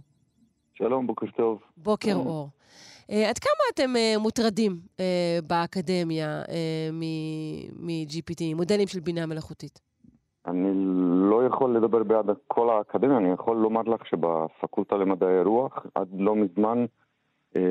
[0.73, 1.59] שלום, בוקר טוב.
[1.77, 2.49] בוקר אור.
[3.03, 4.99] Uh, עד כמה אתם uh, מוטרדים uh,
[5.47, 6.49] באקדמיה uh,
[7.73, 9.79] מ-GPT, מודלים של בינה מלאכותית?
[10.47, 10.69] אני
[11.23, 16.35] לא יכול לדבר בעד כל האקדמיה, אני יכול לומר לך שבפקולטה למדעי הרוח, עד לא
[16.35, 16.85] מזמן,
[17.55, 17.61] אה,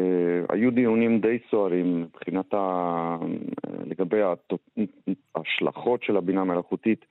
[0.48, 3.16] היו דיונים די סוערים מבחינת ה...
[3.86, 4.20] לגבי
[5.34, 7.04] ההשלכות של הבינה המלאכותית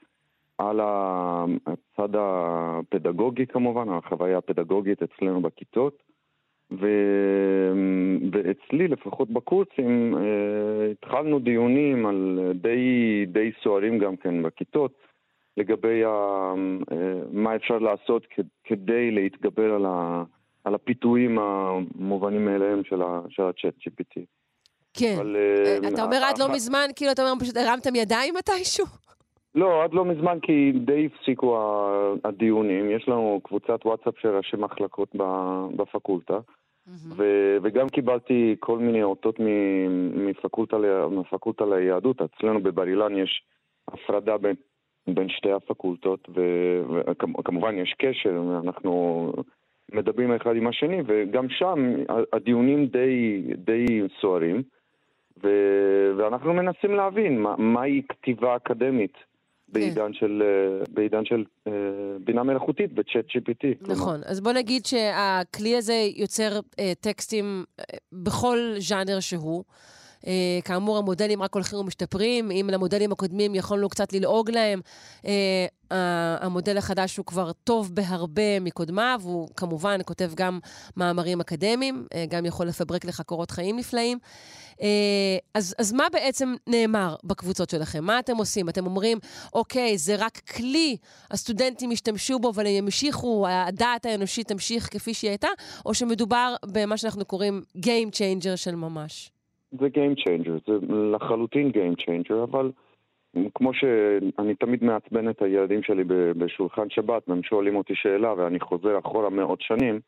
[0.58, 6.04] על הצד הפדגוגי כמובן, החוויה הפדגוגית אצלנו בכיתות.
[6.72, 6.88] ו...
[8.32, 14.94] ואצלי, לפחות בקורסים, אה, התחלנו דיונים על די, די סוערים גם כן בכיתות,
[15.58, 16.10] לגבי ה...
[16.92, 18.28] אה, מה אפשר לעשות
[18.64, 20.24] כדי להתגבר על, ה...
[20.64, 23.22] על הפיתויים המובנים מאליהם של, ה...
[23.30, 24.22] של ה-chat GPT.
[24.94, 25.16] כן.
[25.18, 28.86] אבל, אה, אתה אומר עד לא אה, מזמן, כאילו אתה אומר פשוט הרמתם ידיים מתישהו?
[29.56, 31.58] לא, עד לא מזמן כי די הפסיקו
[32.24, 32.92] הדיונים.
[32.92, 35.16] יש לנו קבוצת וואטסאפ של ראשי מחלקות
[35.76, 36.40] בפקולטה,
[36.88, 39.36] ו- וגם קיבלתי כל מיני אותות
[40.14, 40.78] מפקולטה,
[41.12, 42.22] מהפקולטה ליהדות.
[42.22, 43.44] אצלנו בבר אילן יש
[43.88, 44.56] הפרדה בין,
[45.08, 46.30] בין שתי הפקולטות,
[47.38, 49.34] וכמובן יש קשר, אנחנו
[49.92, 51.96] מדברים אחד עם השני, וגם שם
[52.34, 53.86] הדיונים די, די
[54.22, 54.64] סוערים.
[55.44, 59.14] ו- ואנחנו מנסים להבין מה, מהי כתיבה אקדמית
[59.72, 60.44] בעידן של,
[60.90, 61.72] בעידן של אה,
[62.24, 63.92] בינה מלאכותית ב-chat GPT.
[63.92, 64.22] נכון.
[64.26, 67.84] אז בוא נגיד שהכלי הזה יוצר אה, טקסטים אה,
[68.14, 69.64] בכל ז'אנר שהוא.
[70.28, 72.52] אה, כאמור, המודלים רק הולכים ומשתפרים.
[72.52, 74.82] אם למודלים הקודמים יכולנו קצת ללעוג להם,
[75.26, 75.66] אה,
[76.42, 79.22] המודל החדש הוא כבר טוב בהרבה מקודמיו.
[79.24, 80.60] הוא כמובן כותב גם
[80.98, 84.18] מאמרים אקדמיים, אה, גם יכול לפברק לך קורות חיים נפלאים.
[84.82, 84.88] אה,
[85.54, 88.04] אז, אז מה בעצם נאמר בקבוצות שלכם?
[88.04, 88.70] מה אתם עושים?
[88.70, 89.18] אתם אומרים,
[89.54, 90.98] אוקיי, זה רק כלי,
[91.32, 95.48] הסטודנטים ישתמשו בו, אבל הם ימשיכו, הדעת האנושית תמשיך כפי שהיא הייתה,
[95.86, 99.32] או שמדובר במה שאנחנו קוראים Game Changer של ממש?
[99.72, 102.72] זה Game Changer, זה לחלוטין Game Changer, אבל
[103.56, 106.04] כמו שאני תמיד מעצבן את הילדים שלי
[106.38, 110.00] בשולחן שבת, והם שואלים אותי שאלה ואני חוזר אחורה מאות שנים,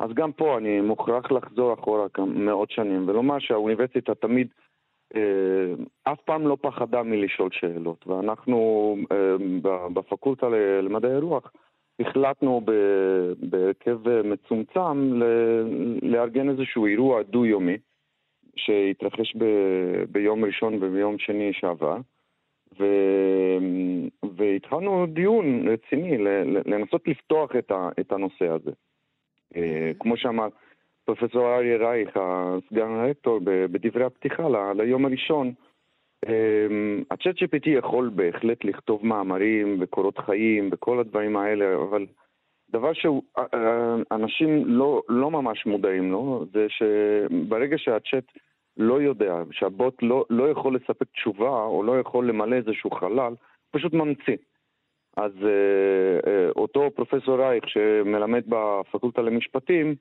[0.00, 4.48] אז גם פה אני מוכרח לחזור אחורה מאות שנים ולומר שהאוניברסיטה תמיד
[5.16, 5.74] אה,
[6.04, 10.48] אף פעם לא פחדה מלשאול שאלות, ואנחנו אה, בפקולטה
[10.82, 11.52] למדעי הרוח
[12.00, 12.60] החלטנו
[13.40, 15.20] בהרכב מצומצם
[16.02, 17.76] לארגן איזשהו אירוע דו-יומי
[18.58, 21.96] שהתרחש ב- ביום ראשון וביום שני שעבר.
[22.78, 22.84] ו...
[24.36, 26.18] והתחלנו דיון רציני
[26.66, 27.88] לנסות לפתוח את, ה...
[28.00, 28.70] את הנושא הזה.
[29.56, 30.48] אה, כמו שאמר
[31.04, 34.82] פרופסור אריה רייך, הסגן הרקטור, בדברי הפתיחה ל...
[34.82, 35.52] ליום הראשון,
[36.28, 36.66] אה,
[37.10, 42.06] הצ'אט GPT יכול בהחלט לכתוב מאמרים וקורות חיים וכל הדברים האלה, אבל
[42.70, 48.24] דבר שאנשים לא, לא ממש מודעים לו, זה שברגע שהצ'אט
[48.78, 53.34] לא יודע, שהבוט לא, לא יכול לספק תשובה או לא יכול למלא איזשהו חלל,
[53.70, 54.36] פשוט ממציא.
[55.16, 59.94] אז אה, אה, אותו פרופסור רייך שמלמד בפקולטה למשפטים,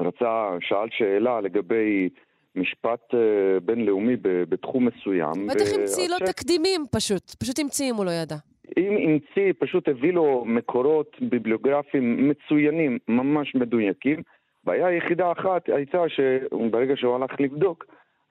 [0.00, 2.08] רצה, שאל שאלה לגבי
[2.56, 5.46] משפט אה, בינלאומי ב- בתחום מסוים.
[5.46, 7.34] בטח המציא לו תקדימים פשוט.
[7.40, 8.36] פשוט המציא אם הוא לא ידע.
[8.76, 14.22] אם המציא, פשוט הביא לו מקורות ביבליוגרפיים מצוינים, ממש מדויקים.
[14.66, 17.84] בעיה היחידה אחת הייתה שברגע שהוא הלך לבדוק,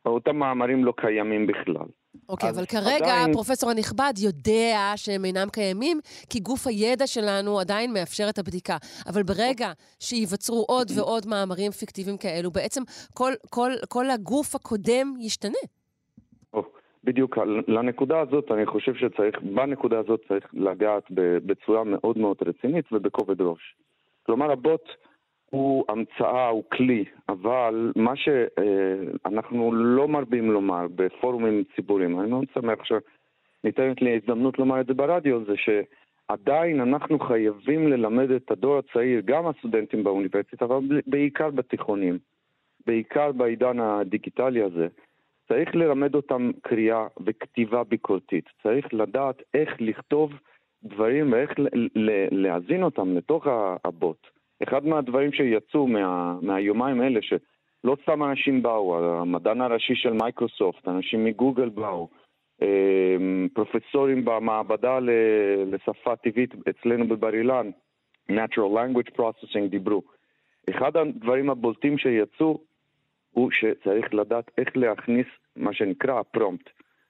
[0.05, 1.85] אותם מאמרים לא קיימים בכלל.
[2.29, 5.99] אוקיי, אז אבל כרגע עדיין- הפרופסור הנכבד יודע שהם אינם קיימים,
[6.29, 8.77] כי גוף הידע שלנו עדיין מאפשר את הבדיקה.
[9.09, 12.81] אבל ברגע שייווצרו עוד ועוד מאמרים פיקטיביים כאלו, בעצם
[13.13, 15.63] כל, כל, כל הגוף הקודם ישתנה.
[16.53, 16.63] או,
[17.03, 17.37] בדיוק,
[17.67, 23.41] לנקודה הזאת אני חושב שצריך, בנקודה הזאת צריך לגעת ב- בצורה מאוד מאוד רצינית ובכובד
[23.41, 23.75] ראש.
[24.25, 24.81] כלומר, הבוט
[25.49, 32.79] הוא המצאה, הוא כלי, אבל מה שאנחנו לא מרבים לומר בפורומים ציבוריים, אני מאוד שמח
[32.83, 39.21] שניתנת לי הזדמנות לומר את זה ברדיו, זה שעדיין אנחנו חייבים ללמד את הדור הצעיר,
[39.25, 42.17] גם הסטודנטים באוניברסיטה, אבל בעיקר בתיכונים,
[42.87, 44.87] בעיקר בעידן הדיגיטלי הזה,
[45.47, 48.45] צריך ללמד אותם קריאה וכתיבה ביקורתית.
[48.63, 50.33] צריך לדעת איך לכתוב
[50.83, 51.51] דברים ואיך
[52.31, 53.47] להזין אותם לתוך
[53.85, 54.34] הבוט.
[54.63, 61.25] אחד מהדברים שיצאו מה, מהיומיים האלה, שלא סתם אנשים באו, המדען הראשי של מייקרוסופט, אנשים
[61.25, 62.07] מגוגל באו,
[62.61, 63.15] אה,
[63.53, 64.99] פרופסורים במעבדה
[65.71, 67.69] לשפה טבעית אצלנו בבר אילן,
[68.31, 70.01] Natural Language Processing דיברו.
[70.69, 72.59] אחד הדברים הבולטים שיצאו
[73.31, 76.69] הוא שצריך לדעת איך להכניס מה שנקרא הפרומפט.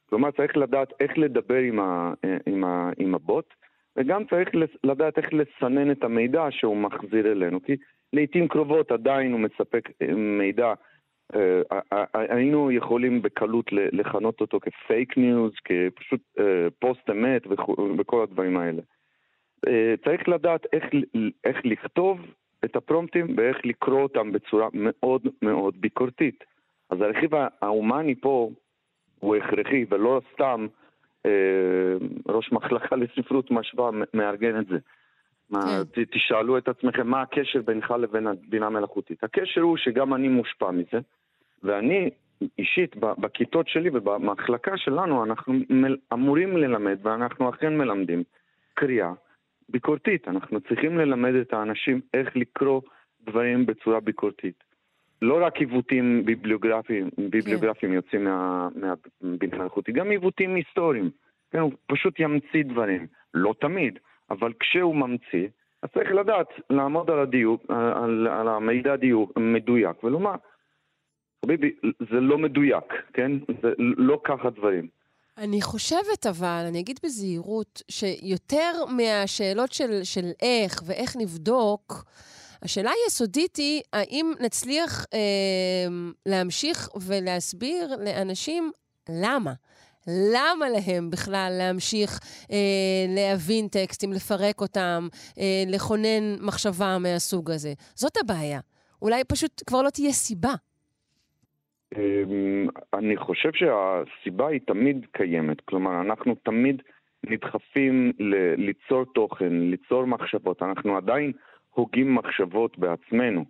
[0.09, 2.13] כלומר, צריך לדעת איך לדבר עם, ה,
[2.45, 3.53] עם, ה, עם הבוט,
[3.97, 4.49] וגם צריך
[4.83, 7.75] לדעת איך לסנן את המידע שהוא מחזיר אלינו, כי
[8.13, 10.73] לעיתים קרובות עדיין הוא מספק מידע,
[11.35, 11.61] אה,
[12.13, 17.47] היינו יכולים בקלות לכנות אותו כ fake news, כפשוט אה, פוסט אמת
[17.97, 18.81] וכל הדברים האלה.
[19.67, 20.83] אה, צריך לדעת איך,
[21.43, 22.19] איך לכתוב
[22.65, 26.43] את הפרומפטים ואיך לקרוא אותם בצורה מאוד מאוד ביקורתית.
[26.89, 27.31] אז הרכיב
[27.61, 28.49] ההומני פה
[29.19, 30.84] הוא הכרחי, ולא סתם אה,
[32.27, 34.77] ראש מחלקה לספרות משווה מארגן את זה.
[35.49, 35.59] מה,
[35.91, 39.23] ת, תשאלו את עצמכם מה הקשר בינך לבין הבינה המלאכותית.
[39.23, 40.99] הקשר הוא שגם אני מושפע מזה,
[41.63, 42.09] ואני
[42.59, 45.53] אישית בכיתות שלי ובמחלקה שלנו אנחנו
[46.13, 48.23] אמורים ללמד, ואנחנו אכן מלמדים,
[48.73, 49.11] קריאה
[49.69, 50.27] ביקורתית.
[50.27, 52.81] אנחנו צריכים ללמד את האנשים איך לקרוא
[53.25, 54.63] דברים בצורה ביקורתית.
[55.21, 57.95] לא רק עיוותים ביבליוגרפיים, ביבליוגרפיים כן.
[57.95, 61.09] יוצאים מה, מהבינה המלאכותית, גם עיוותים היסטוריים.
[61.51, 63.07] כן, הוא פשוט ימציא דברים.
[63.33, 65.47] לא תמיד, אבל כשהוא ממציא,
[65.83, 70.35] אז צריך לדעת, לעמוד על הדיוק, על, על המידע הדיוק, מדויק, ולומר,
[71.45, 71.75] חביבי,
[72.11, 73.31] זה לא מדויק, כן?
[73.61, 74.87] זה לא ככה דברים.
[75.37, 82.05] אני חושבת אבל, אני אגיד בזהירות, שיותר מהשאלות של, של איך ואיך נבדוק,
[82.65, 85.87] השאלה היסודית היא, האם נצליח אה,
[86.25, 88.71] להמשיך ולהסביר לאנשים
[89.09, 89.53] למה?
[90.07, 92.19] למה להם בכלל להמשיך
[92.51, 95.07] אה, להבין טקסטים, לפרק אותם,
[95.39, 97.73] אה, לכונן מחשבה מהסוג הזה?
[97.95, 98.59] זאת הבעיה.
[99.01, 100.53] אולי פשוט כבר לא תהיה סיבה.
[102.93, 105.61] אני חושב שהסיבה היא תמיד קיימת.
[105.61, 106.81] כלומר, אנחנו תמיד
[107.29, 110.61] נדחפים ל- ליצור תוכן, ליצור מחשבות.
[110.63, 111.31] אנחנו עדיין
[111.75, 113.45] הוגים מחשבות בעצמנו.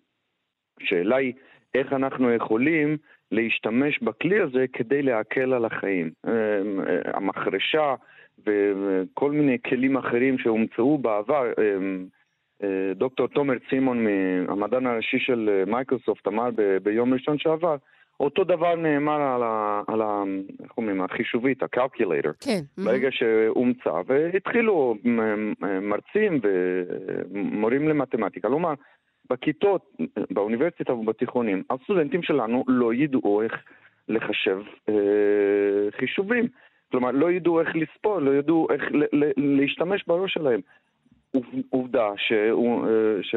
[0.82, 1.34] השאלה היא
[1.76, 2.98] איך אנחנו יכולים
[3.32, 6.12] להשתמש בכלי הזה כדי להקל על החיים.
[7.14, 7.96] המחרשה
[8.46, 11.52] וכל מיני כלים אחרים שהומצאו בעבר,
[12.96, 14.08] דוקטור תומר צימון,
[14.48, 16.50] המדען הראשי של מייקרוסופט, אמר
[16.84, 17.76] ביום ראשון שעבר,
[18.20, 20.24] אותו דבר נאמר על, ה, על ה,
[20.64, 22.34] איך אומרים, החישובית, ה-calculator.
[22.46, 22.84] כן.
[22.84, 24.96] ברגע שהומצא, והתחילו
[25.82, 26.40] מרצים
[27.32, 28.48] ומורים למתמטיקה.
[28.48, 28.74] כלומר,
[29.30, 29.98] בכיתות,
[30.32, 33.54] באוניברסיטה ובתיכונים, הסטודנטים שלנו לא ידעו איך
[34.10, 34.60] לחשב
[34.90, 34.94] אה,
[36.00, 36.48] חישובים.
[36.92, 39.32] כלומר, לא ידעו איך לספור, לא ידעו איך ל- ל-
[39.62, 40.60] להשתמש בראש שלהם.
[41.70, 43.36] עובדה שהוא, אה, ש...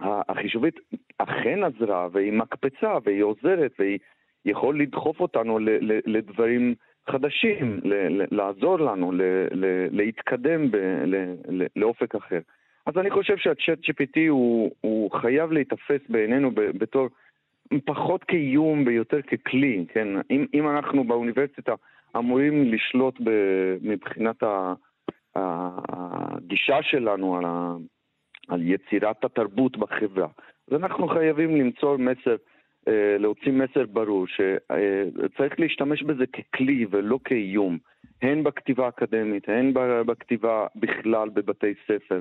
[0.00, 0.74] החישובית
[1.18, 3.98] אכן עזרה, והיא מקפצה, והיא עוזרת, והיא
[4.44, 5.58] יכול לדחוף אותנו
[6.06, 6.74] לדברים
[7.10, 7.80] חדשים,
[8.30, 9.12] לעזור לנו,
[9.90, 10.62] להתקדם
[11.76, 12.40] לאופק אחר.
[12.86, 17.08] אז אני חושב שהצ'אט GPT הוא, הוא חייב להיתפס בעינינו בתור
[17.84, 20.08] פחות כאיום ויותר ככלי, כן?
[20.30, 21.74] אם, אם אנחנו באוניברסיטה
[22.16, 24.42] אמורים לשלוט ב- מבחינת
[25.36, 27.74] הגישה שלנו על ה...
[28.50, 30.28] על יצירת התרבות בחברה.
[30.68, 32.36] אז אנחנו חייבים למצוא מסר,
[32.88, 37.78] אה, להוציא מסר ברור, שצריך להשתמש בזה ככלי ולא כאיום,
[38.22, 39.72] הן בכתיבה האקדמית, הן
[40.06, 42.20] בכתיבה בכלל בבתי ספר.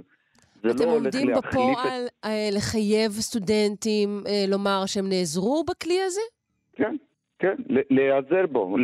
[0.63, 2.29] זה אתם לא עומדים בפועל את...
[2.51, 4.09] לחייב סטודנטים
[4.47, 6.21] לומר שהם נעזרו בכלי הזה?
[6.75, 6.95] כן,
[7.39, 7.55] כן,
[7.89, 8.77] להיעזר בו,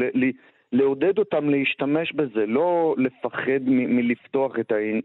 [0.72, 4.54] לעודד אותם להשתמש בזה, לא לפחד מ- מלפתוח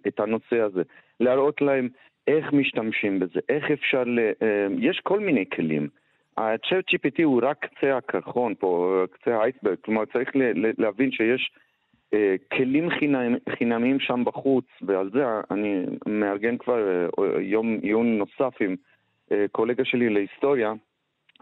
[0.09, 0.83] את הנושא הזה,
[1.21, 1.89] להראות להם
[2.31, 4.19] איך משתמשים בזה, איך אפשר ל...
[4.19, 5.89] אה, יש כל מיני כלים.
[6.37, 10.31] ה-chat GPT הוא רק קצה הקרחון פה, קצה האייסברג, כלומר צריך
[10.79, 11.51] להבין שיש
[12.15, 18.55] אה, כלים חינמ, חינמיים שם בחוץ, ועל זה אני מארגן כבר אה, יום עיון נוסף
[18.61, 18.77] עם
[19.53, 20.73] קולגה שלי להיסטוריה,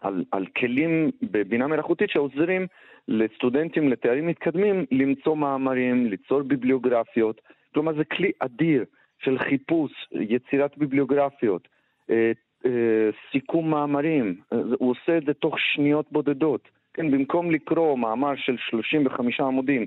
[0.02, 2.66] על, על כלים בבינה מלאכותית שעוזרים
[3.08, 7.40] לסטודנטים לתארים מתקדמים למצוא מאמרים, ליצור ביבליוגרפיות.
[7.74, 8.84] כלומר זה כלי אדיר
[9.24, 11.68] של חיפוש, יצירת ביבליוגרפיות,
[12.10, 12.32] אה,
[12.66, 12.70] אה,
[13.32, 14.40] סיכום מאמרים.
[14.52, 16.68] אה, הוא עושה את זה תוך שניות בודדות.
[16.94, 19.86] כן, במקום לקרוא מאמר של 35 עמודים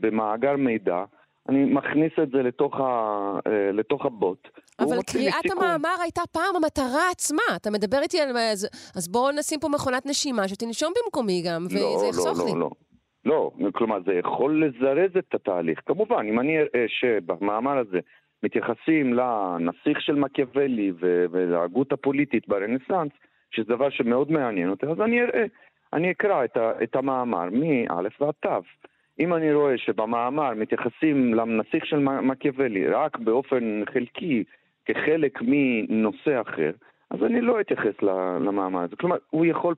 [0.00, 1.04] במאגר מידע,
[1.48, 3.38] אני מכניס את זה לתוך, ה,
[3.72, 4.48] לתוך הבוט.
[4.80, 5.50] אבל קריאת.
[5.50, 7.42] המאמר הייתה פעם המטרה עצמה.
[7.56, 8.36] אתה מדבר איתי על...
[8.36, 12.52] אז, אז בואו נשים פה מכונת נשימה שתנשום במקומי גם, וזה יחסוך לא, לי.
[12.52, 12.70] לא, לא.
[13.24, 15.80] לא, כלומר זה יכול לזרז את התהליך.
[15.86, 17.98] כמובן, אם אני אראה שבמאמר הזה
[18.42, 20.92] מתייחסים לנסיך של מקיאוולי
[21.30, 23.12] ולהגות הפוליטית ברנסאנס,
[23.50, 25.44] שזה דבר שמאוד מעניין אותי, אז אני אראה,
[25.92, 28.48] אני אקרא את, ה- את המאמר מאלף ועד תו.
[29.20, 34.44] אם אני רואה שבמאמר מתייחסים לנסיך של מקיאוולי רק באופן חלקי,
[34.84, 36.70] כחלק מנושא אחר,
[37.10, 38.02] אז אני לא אתייחס
[38.40, 38.96] למאמר הזה.
[38.96, 39.74] כלומר, הוא יכול,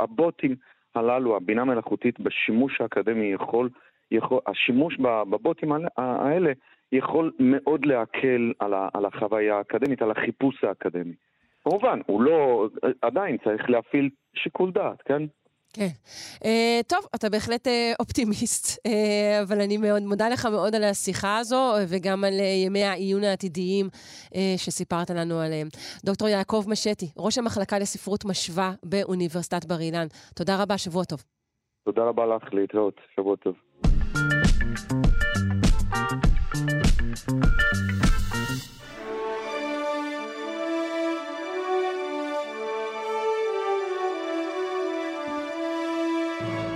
[0.00, 0.54] הבוטים
[0.94, 3.68] הללו, הבינה מלאכותית בשימוש האקדמי יכול,
[4.10, 6.52] יכול השימוש בבוטים האלה
[6.92, 11.14] יכול מאוד להקל על, ה, על החוויה האקדמית, על החיפוש האקדמי.
[11.64, 12.68] כמובן, הוא לא,
[13.02, 15.22] עדיין צריך להפעיל שיקול דעת, כן?
[15.72, 15.88] כן.
[16.34, 18.90] Uh, טוב, אתה בהחלט uh, אופטימיסט, uh,
[19.42, 23.86] אבל אני מאוד מודה לך מאוד על השיחה הזו, וגם על uh, ימי העיון העתידיים
[23.86, 25.68] uh, שסיפרת לנו עליהם.
[26.04, 30.06] דוקטור יעקב משטי, ראש המחלקה לספרות משווה באוניברסיטת בר אילן.
[30.34, 31.24] תודה רבה, שבוע טוב.
[31.84, 33.54] תודה רבה לך, להתראות, שבוע טוב.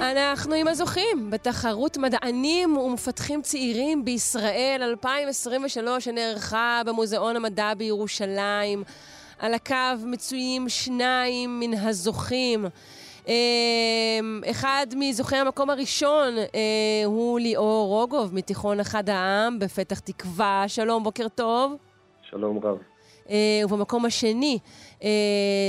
[0.00, 8.84] אנחנו עם הזוכים בתחרות מדענים ומפתחים צעירים בישראל 2023 שנערכה במוזיאון המדע בירושלים.
[9.38, 12.66] על הקו מצויים שניים מן הזוכים.
[13.30, 20.64] אמ, אחד מזוכי המקום הראשון אה, הוא ליאור רוגוב מתיכון אחד העם בפתח תקווה.
[20.68, 21.76] שלום, בוקר טוב.
[22.22, 22.78] שלום רב.
[23.30, 24.58] אה, ובמקום השני
[25.02, 25.08] אה,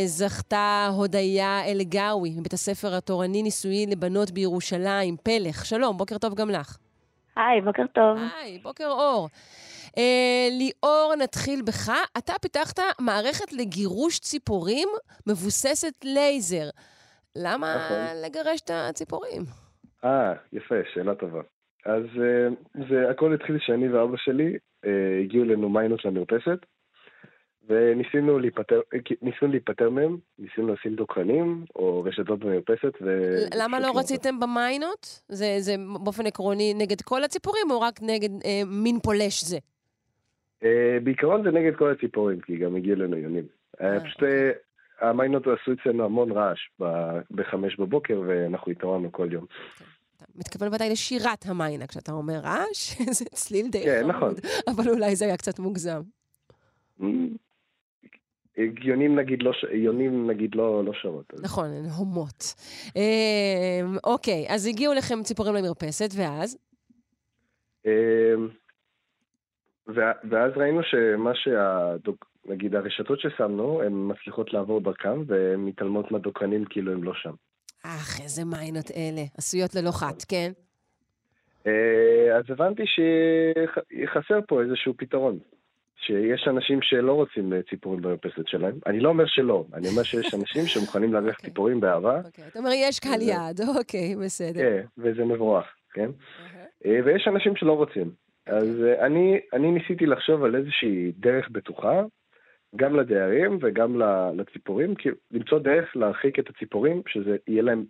[0.06, 5.66] זכתה הודיה אלגאווי מבית הספר התורני נישואי לבנות בירושלים, פלך.
[5.66, 6.78] שלום, בוקר טוב גם לך.
[7.36, 8.18] היי, בוקר טוב.
[8.18, 9.30] היי, בוקר אור.
[9.98, 11.92] אה, ליאור, נתחיל בך.
[12.18, 14.90] אתה פיתחת מערכת לגירוש ציפורים
[15.28, 16.70] מבוססת לייזר.
[17.36, 18.24] למה נכון.
[18.26, 19.42] לגרש את הציפורים?
[20.04, 21.42] אה, יפה, שאלה טובה.
[21.86, 22.48] אז אה,
[22.90, 26.66] זה הכל התחיל שאני ואבא שלי אה, הגיעו אלינו מיינות למרפסת,
[27.68, 33.36] וניסינו להיפטר, אה, ניסינו להיפטר מהם, ניסינו לשים דוקרנים או רשתות במרפסת, ו...
[33.56, 35.22] למה לא רציתם במיינות?
[35.28, 39.58] זה, זה באופן עקרוני נגד כל הציפורים, או רק נגד אה, מין פולש זה?
[40.64, 43.46] אה, בעיקרון זה נגד כל הציפורים, כי גם הגיעו אלינו יונים.
[43.82, 44.52] אה, פשוט אה,
[45.02, 46.60] המיינות עשו אצלנו המון רעש
[47.32, 49.46] בחמש בבוקר, ואנחנו התעוררנו כל יום.
[50.36, 54.16] מתכוון ודאי לשירת המיינה, כשאתה אומר רעש, זה צליל די כן, חמוד.
[54.16, 54.34] נכון.
[54.68, 56.02] אבל אולי זה היה קצת מוגזם.
[58.82, 61.34] יונים נגיד לא, יונים נגיד לא, לא שרות.
[61.42, 62.54] נכון, הן הומות.
[62.98, 66.58] אה, אוקיי, אז הגיעו לכם ציפורים למרפסת, ואז?
[69.88, 72.31] וה- ואז ראינו שמה שהדוק...
[72.48, 77.34] נגיד הרשתות ששמנו, הן מצליחות לעבור דרכם, והן מתעלמות מהדוקרנים כאילו הם לא שם.
[77.84, 79.22] אך, איזה מיינות אלה.
[79.38, 80.52] עשויות ללא חת, כן?
[81.68, 85.40] אה, אז הבנתי שחסר פה איזשהו פתרון.
[86.06, 88.76] שיש אנשים שלא רוצים אה, ציפורים במרפסת שלהם.
[88.86, 93.00] אני לא אומר שלא, אני אומר שיש אנשים שמוכנים לארח ציפורים באהבה, אתה אומר, יש
[93.00, 94.60] קהל וזה- יעד, אוקיי, בסדר.
[94.62, 96.10] כן, וזה מבורך, כן?
[96.86, 98.12] אה, ויש אנשים שלא רוצים.
[98.46, 102.02] אז אה, אני, אני ניסיתי לחשוב על איזושהי דרך בטוחה,
[102.76, 104.02] גם לדיירים וגם
[104.36, 107.86] לציפורים, כי למצוא דרך להרחיק את הציפורים, שזה יהיה להם,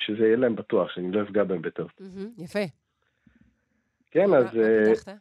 [0.00, 1.90] שזה יהיה להם בטוח, שאני לא אפגע בהם בטוב.
[2.00, 2.64] מהמם, יפה.
[4.10, 4.56] כן, אז...
[5.08, 5.14] אה?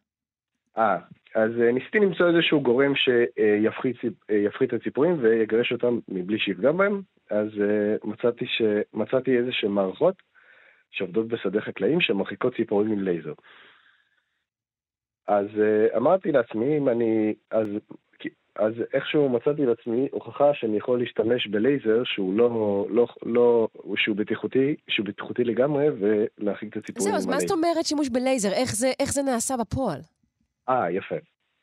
[0.77, 0.97] אה,
[1.35, 3.95] אז אה, ניסיתי למצוא איזשהו גורם שיפחית
[4.29, 7.47] אה, את הציפורים ויגרש אותם מבלי שיפגע בהם, אז
[8.03, 8.61] מצאתי, ש...
[8.93, 10.15] מצאתי איזה שהן מערכות
[10.91, 13.33] שעובדות בשדה חקלאים שמרחיקות ציפורים עם לייזר.
[15.27, 15.47] אז
[15.97, 17.33] אמרתי לעצמי, אם אני...
[17.51, 17.67] אז
[18.57, 24.75] אז איכשהו מצאתי לעצמי הוכחה שאני יכול להשתמש בלייזר שהוא לא, לא, לא, שהוא בטיחותי,
[24.87, 28.49] שהוא בטיחותי לגמרי, ולהרחיק את הציפורים זהו, אז מה זאת אומרת שימוש בלייזר?
[28.53, 29.99] איך זה, איך זה נעשה בפועל?
[30.69, 31.15] אה, יפה.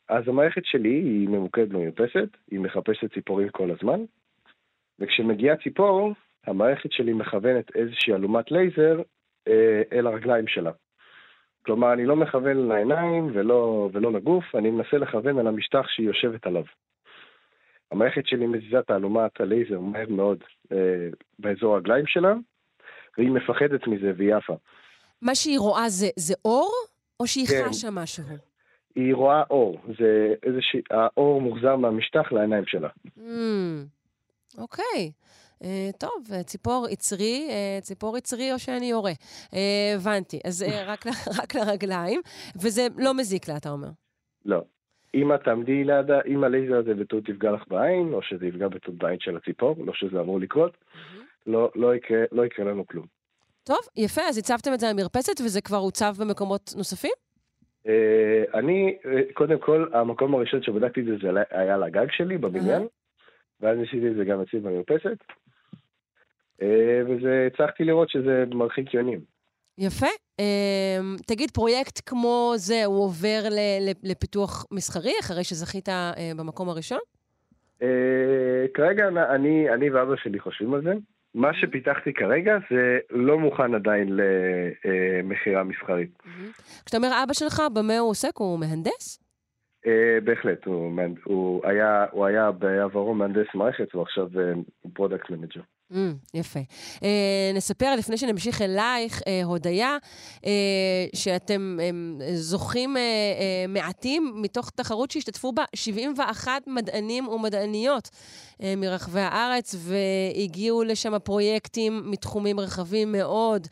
[0.08, 4.00] אז המערכת שלי היא ממוקדת במרפסת, היא מחפשת ציפורים כל הזמן,
[4.98, 6.12] וכשמגיעה ציפור,
[6.46, 9.02] המערכת שלי מכוונת איזושהי אלומת לייזר
[9.48, 10.70] אה, אל הרגליים שלה.
[11.66, 16.46] כלומר, אני לא מכוון לעיניים ולא, ולא לגוף, אני מנסה לכוון על המשטח שהיא יושבת
[16.46, 16.64] עליו.
[17.92, 20.38] המערכת שלי מזיזה תעלומת הלייזר מהר מאוד
[20.72, 21.08] אה,
[21.38, 22.34] באזור הרגליים שלה,
[23.18, 24.56] והיא מפחדת מזה והיא עפה.
[25.22, 26.72] מה שהיא רואה זה, זה אור,
[27.20, 27.64] או שהיא כן.
[27.68, 28.24] חשה משהו?
[28.96, 32.88] היא רואה אור, זה איזושהי, האור מוחזר מהמשטח לעיניים שלה.
[33.18, 33.20] Mm,
[34.58, 35.10] אוקיי.
[35.64, 39.12] אה, טוב, אה, ציפור יצרי, אה, ציפור יצרי או שאני יורה.
[39.96, 40.40] הבנתי.
[40.44, 41.06] אז רק,
[41.42, 42.20] רק לרגליים,
[42.62, 43.88] וזה לא מזיק לה, אתה אומר.
[44.44, 44.62] לא.
[45.14, 48.96] אם את תעמדי ליד, אם הלייזר הזה בטעות יפגע לך בעין, או שזה יפגע בטעות
[48.96, 50.76] בעין של הציפור, לא שזה אמור לקרות,
[51.46, 53.06] לא, לא, יקרה, לא יקרה לנו כלום.
[53.64, 57.10] טוב, יפה, אז הצבתם את זה על מרפסת, וזה כבר הוצב במקומות נוספים?
[58.54, 58.96] אני,
[59.34, 62.86] קודם כל, המקום הראשון שבדקתי את זה, זה היה על הגג שלי בבניין,
[63.60, 65.18] ואז ניסיתי את זה גם אצלי במרפסת,
[67.06, 69.20] וזה, הצלחתי לראות שזה מרחיק יונים.
[69.78, 70.06] יפה.
[70.38, 73.42] אמ, תגיד, פרויקט כמו זה, הוא עובר
[74.02, 76.98] לפיתוח מסחרי, אחרי שזכית אה, במקום הראשון?
[77.82, 77.88] אה,
[78.74, 80.92] כרגע אני, אני ואבא שלי חושבים על זה.
[81.34, 86.10] מה שפיתחתי כרגע זה לא מוכן עדיין למכירה מסחרית.
[86.84, 88.36] כשאתה אומר אבא שלך, במה הוא עוסק?
[88.36, 89.24] הוא מהנדס?
[89.86, 90.64] אה, בהחלט,
[91.24, 95.60] הוא, היה, בעברו מהנדס מערכת, ועכשיו אה, הוא product manager.
[95.92, 95.96] אממ,
[96.34, 96.60] יפה.
[96.96, 97.02] אה,
[97.54, 99.96] נספר, לפני שנמשיך אלייך, אה, הודיה,
[100.36, 100.44] אה,
[101.14, 109.20] שאתם אמ, זוכים אה, אה, מעטים מתוך תחרות שהשתתפו בה 71 מדענים ומדעניות אה, מרחבי
[109.20, 113.68] הארץ, והגיעו לשם פרויקטים מתחומים רחבים מאוד.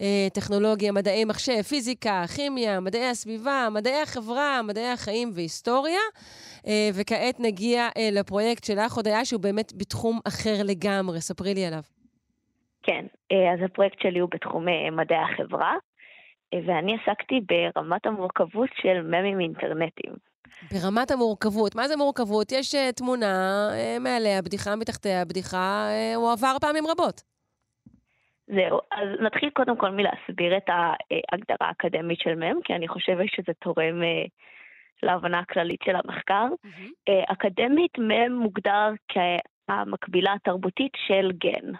[0.00, 6.00] אה, טכנולוגיה, מדעי מחשב, פיזיקה, כימיה, מדעי הסביבה, מדעי החברה, מדעי החיים והיסטוריה.
[6.66, 11.20] אה, וכעת נגיע אה, לפרויקט שלך, הודיה, שהוא באמת בתחום אחר לגמרי.
[11.20, 11.82] ספרי לי עליו.
[12.82, 15.74] כן, אז הפרויקט שלי הוא בתחום מדעי החברה,
[16.66, 20.12] ואני עסקתי ברמת המורכבות של ממים אינטרנטיים.
[20.72, 22.52] ברמת המורכבות, מה זה מורכבות?
[22.52, 23.68] יש תמונה
[24.00, 27.35] מעליה, בדיחה מתחתיה, בדיחה, הוא עבר פעמים רבות.
[28.46, 33.52] זהו, אז נתחיל קודם כל מלהסביר את ההגדרה האקדמית של מם, כי אני חושבת שזה
[33.58, 34.24] תורם אה,
[35.02, 36.46] להבנה הכללית של המחקר.
[37.08, 41.72] אה, אקדמית מם מוגדר כהמקבילה התרבותית של גן.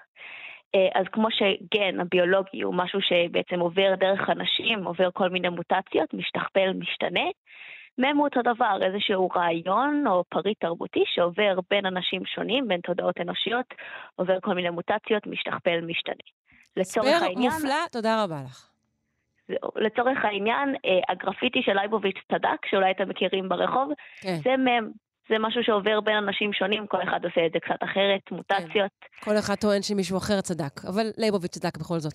[0.75, 6.15] אה, אז כמו שגן הביולוגי הוא משהו שבעצם עובר דרך אנשים, עובר כל מיני מוטציות,
[6.15, 7.29] משתכפל, משתנה,
[7.99, 13.21] מם הוא אותו דבר, איזשהו רעיון או פריט תרבותי שעובר בין אנשים שונים, בין תודעות
[13.21, 13.75] אנושיות,
[14.15, 16.27] עובר כל מיני מוטציות, משתכפל, משתנה.
[16.77, 17.53] לצורך הסבר העניין...
[17.53, 18.71] מופלא, תודה רבה לך.
[19.77, 23.89] לצורך העניין, אה, הגרפיטי של לייבוביץ' צדק, שאולי אתם מכירים ברחוב,
[24.21, 24.39] כן.
[24.45, 24.91] זה מם.
[25.29, 28.93] זה משהו שעובר בין אנשים שונים, כל אחד עושה את זה קצת אחרת, מוטציות.
[29.25, 32.13] כל אחד טוען שמישהו אחר צדק, אבל לייבוביץ' צדק בכל זאת.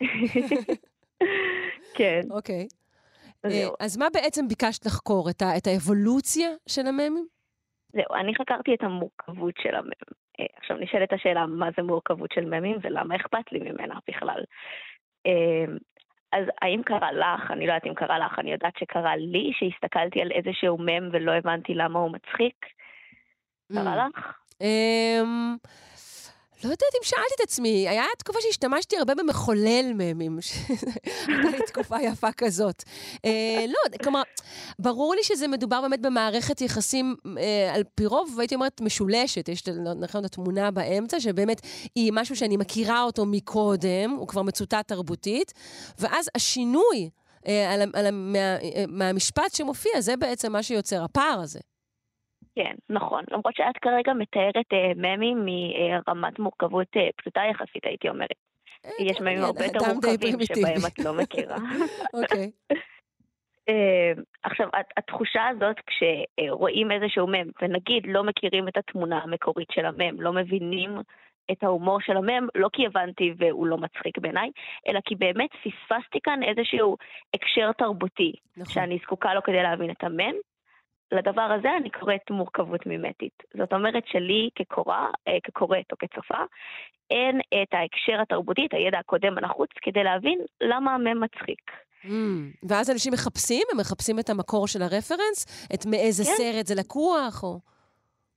[1.96, 2.20] כן.
[2.30, 2.66] אוקיי.
[3.46, 3.70] זהו.
[3.70, 5.30] אה, אז מה בעצם ביקשת לחקור?
[5.30, 7.26] את, ה- את האבולוציה של הממים?
[7.92, 10.23] זהו, אני חקרתי את המורכבות של המם.
[10.40, 14.44] אה, עכשיו נשאלת השאלה מה זה מורכבות של ממים ולמה אכפת לי ממנה בכלל.
[15.26, 15.64] אה,
[16.32, 20.20] אז האם קרה לך, אני לא יודעת אם קרה לך, אני יודעת שקרה לי, שהסתכלתי
[20.20, 22.66] על איזשהו מם ולא הבנתי למה הוא מצחיק.
[23.72, 24.38] קרה לך?
[26.64, 30.38] לא יודעת אם שאלתי את עצמי, היה תקופה שהשתמשתי הרבה במחולל ממים,
[31.26, 32.82] הייתה לי תקופה יפה כזאת.
[33.24, 34.22] אה, לא, כלומר,
[34.78, 39.48] ברור לי שזה מדובר באמת במערכת יחסים, אה, על פי רוב, הייתי אומרת, משולשת.
[39.48, 39.62] יש
[40.00, 41.60] נכון את התמונה באמצע, שבאמת
[41.94, 45.52] היא משהו שאני מכירה אותו מקודם, הוא כבר מצוטט תרבותית,
[45.98, 47.10] ואז השינוי
[47.46, 48.38] אה, על, על, מה,
[48.88, 51.60] מהמשפט שמופיע, זה בעצם מה שיוצר, הפער הזה.
[52.54, 53.24] כן, נכון.
[53.30, 58.36] למרות שאת כרגע מתארת אה, ממים מרמת מורכבות אה, פשוטה יחסית, הייתי אומרת.
[59.00, 60.40] יש ממים הרבה יותר מורכבים.
[60.42, 61.56] שבהם את לא מכירה.
[62.14, 62.50] אוקיי.
[63.68, 64.12] אה,
[64.42, 70.20] עכשיו, הת- התחושה הזאת כשרואים איזשהו מם, ונגיד לא מכירים את התמונה המקורית של המם,
[70.20, 70.90] לא מבינים
[71.52, 74.50] את ההומור של המם, לא כי הבנתי והוא לא מצחיק בעיניי,
[74.88, 76.96] אלא כי באמת פספסתי כאן איזשהו
[77.34, 78.72] הקשר תרבותי, נכון.
[78.74, 80.34] שאני זקוקה לו כדי להבין את המם.
[81.14, 83.42] לדבר הזה אני קוראת מורכבות מימטית.
[83.58, 86.38] זאת אומרת שלי כקורא, אה, כקוראת או כצופה,
[87.10, 91.70] אין את ההקשר התרבותי, את הידע הקודם הנחוץ, כדי להבין למה המם מצחיק.
[92.04, 92.08] Mm,
[92.68, 95.68] ואז אנשים מחפשים, הם מחפשים את המקור של הרפרנס?
[95.74, 96.30] את מאיזה כן.
[96.30, 97.58] סרט זה לקוח, או...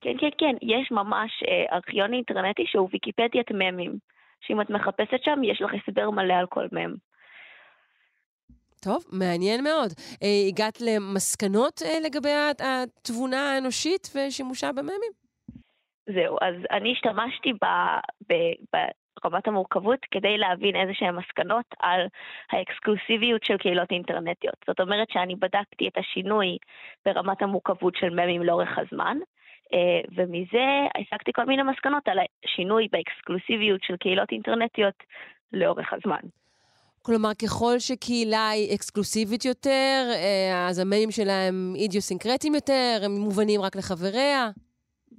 [0.02, 3.98] כן, כן, כן, יש ממש אה, ארכיון אינטרנטי שהוא ויקיפדיית ממים,
[4.42, 6.96] שאם את מחפשת שם, יש לך הסבר מלא על כל מם.
[8.84, 9.92] טוב, מעניין מאוד.
[10.24, 15.12] אה, הגעת למסקנות אה, לגבי התבונה האנושית ושימושה בממים?
[16.10, 17.66] זהו, אז אני השתמשתי ב,
[18.30, 18.34] ב,
[19.24, 22.02] ברמת המורכבות כדי להבין איזה שהן מסקנות על
[22.52, 24.56] האקסקלוסיביות של קהילות אינטרנטיות.
[24.68, 26.58] זאת אומרת שאני בדקתי את השינוי
[27.06, 29.18] ברמת המורכבות של ממים לאורך הזמן,
[29.74, 30.68] אה, ומזה
[31.02, 35.04] הסקתי כל מיני מסקנות על השינוי באקסקלוסיביות של קהילות אינטרנטיות
[35.54, 36.22] לאורך הזמן.
[37.08, 43.62] כלומר, ככל שקהילה היא אקסקלוסיבית יותר, אה, אז הממים שלה הם אידיוסינקרטיים יותר, הם מובנים
[43.62, 44.50] רק לחבריה?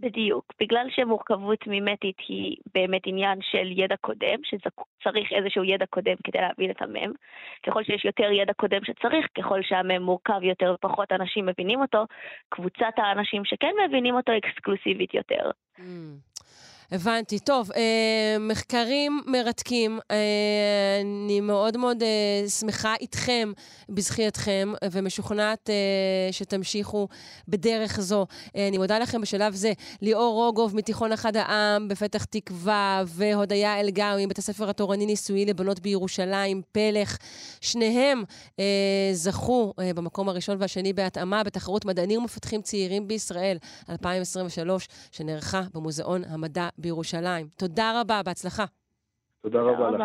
[0.01, 0.45] בדיוק.
[0.61, 6.71] בגלל שמורכבות מימטית היא באמת עניין של ידע קודם, שצריך איזשהו ידע קודם כדי להבין
[6.71, 7.13] את המם.
[7.67, 12.05] ככל שיש יותר ידע קודם שצריך, ככל שהמם מורכב יותר ופחות אנשים מבינים אותו,
[12.49, 15.51] קבוצת האנשים שכן מבינים אותו אקסקלוסיבית יותר.
[15.79, 15.83] Mm.
[16.93, 17.39] הבנתי.
[17.39, 19.99] טוב, אה, מחקרים מרתקים.
[20.11, 20.17] אה,
[21.01, 23.53] אני מאוד מאוד אה, שמחה איתכם,
[23.89, 27.09] בזכייתכם, ומשוכנעת אה, שתמשיכו
[27.49, 28.27] בדרך זו.
[28.57, 29.73] אה, אני מודה לכם בשלב זה.
[30.03, 36.63] ליאור רוגוב מתיכון אחד העם בפתח תקווה, והודיה אלגאוי מבית הספר התורני נישואי לבנות בירושלים,
[36.73, 37.19] פלך.
[37.61, 38.23] שניהם
[38.59, 38.65] אה,
[39.13, 43.59] זכו אה, במקום הראשון והשני בהתאמה בתחרות מדענים ומפתחים צעירים בישראל
[43.89, 47.49] 2023, שנערכה במוזיאון המדע בירושלים.
[47.57, 48.65] תודה רבה, בהצלחה.
[49.43, 50.03] תודה רבה לך.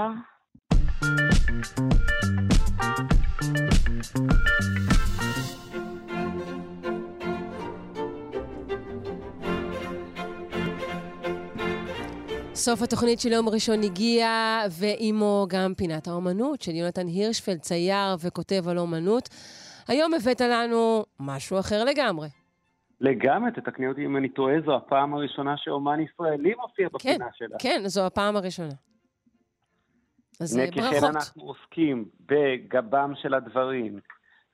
[12.55, 14.27] סוף התוכנית של יום ראשון הגיע,
[14.69, 19.29] ועימו גם פינת האומנות של יונתן הירשפלד, צייר וכותב על אומנות.
[19.87, 22.42] היום הבאת לנו משהו אחר לגמרי.
[23.03, 27.57] לגמרי, תתקני אותי אם אני טועה, זו הפעם הראשונה שאומן ישראלי מופיע כן, בפינה שלה.
[27.59, 28.73] כן, זו הפעם הראשונה.
[30.41, 30.93] אז אה, ברכות.
[30.93, 33.99] ככן אנחנו עוסקים בגבם של הדברים,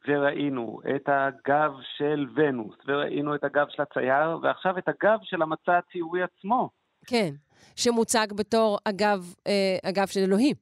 [0.07, 5.77] וראינו את הגב של ונוס, וראינו את הגב של הצייר, ועכשיו את הגב של המצע
[5.77, 6.69] הציורי עצמו.
[7.07, 7.29] כן,
[7.75, 10.55] שמוצג בתור הגב, אה, הגב של אלוהים.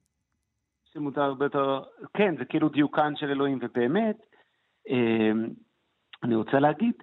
[0.94, 4.18] שמותר בתור, כן, זה כאילו דיוקן של אלוהים, ובאמת,
[4.90, 5.32] אה,
[6.24, 6.94] אני רוצה להגיד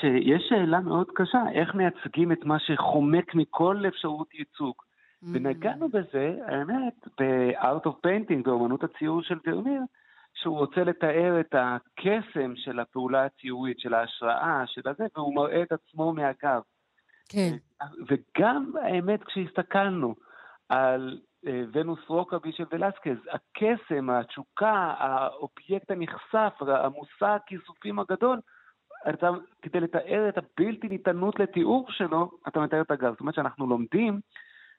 [0.00, 4.74] שיש שאלה מאוד קשה, איך מייצגים את מה שחומק מכל אפשרות ייצוג.
[4.74, 5.26] ממ.
[5.32, 9.80] ונגענו בזה, האמת, ב-Art of Painting, באמנות הציור של ורמיר,
[10.34, 15.72] שהוא רוצה לתאר את הקסם של הפעולה הציורית, של ההשראה, של הזה, והוא מראה את
[15.72, 16.60] עצמו מהגב.
[17.28, 17.56] כן.
[18.08, 20.14] וגם, האמת, כשהסתכלנו
[20.68, 28.40] על אה, ונוס רוקבי של ולסקז, הקסם, התשוקה, האובייקט הנכסף, המושא הכיסופים הגדול,
[29.08, 29.30] אתה,
[29.62, 33.10] כדי לתאר את הבלתי ניתנות לתיאור שלו, אתה מתאר את הגב.
[33.10, 34.20] זאת אומרת שאנחנו לומדים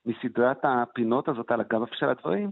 [0.06, 2.50] מסדרת הפינות הזאת על הגב של הדברים,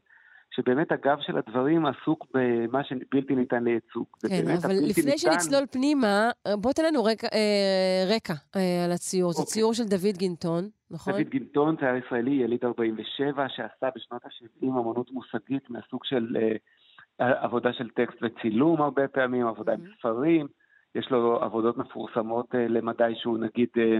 [0.55, 4.05] שבאמת הגב של הדברים עסוק במה שבלתי ניתן לייצוג.
[4.29, 5.17] כן, אבל לפני ניתן...
[5.17, 9.31] שנצלול פנימה, בוא תן לנו רקע, אה, רקע אה, על הציור.
[9.31, 9.51] זה אוקיי.
[9.51, 11.13] ציור של דוד גינטון, נכון?
[11.13, 17.73] דוד גינטון, צייר ישראלי, יליד 47, שעשה בשנות ה-70 אמנות מושגית מהסוג של אה, עבודה
[17.73, 20.47] של טקסט וצילום הרבה פעמים, עבודה עם ספרים.
[20.95, 23.99] יש לו עבודות מפורסמות אה, למדי שהוא נגיד אה,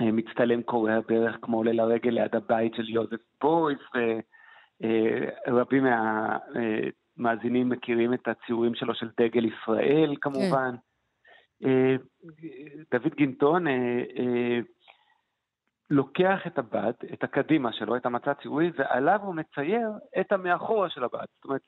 [0.00, 3.78] אה, מצטלם קורע ברך כמו עולה לרגל ליד הבית של יוזף בויס,
[5.48, 10.74] ורבים מהמאזינים מכירים את הציורים שלו של דגל ישראל כמובן.
[11.60, 11.96] כן.
[12.92, 13.64] דוד גינטון
[15.90, 19.88] לוקח את הבד, את הקדימה שלו, את המצע הציורי, ועליו הוא מצייר
[20.20, 21.24] את המאחורה של הבד.
[21.34, 21.62] זאת אומרת,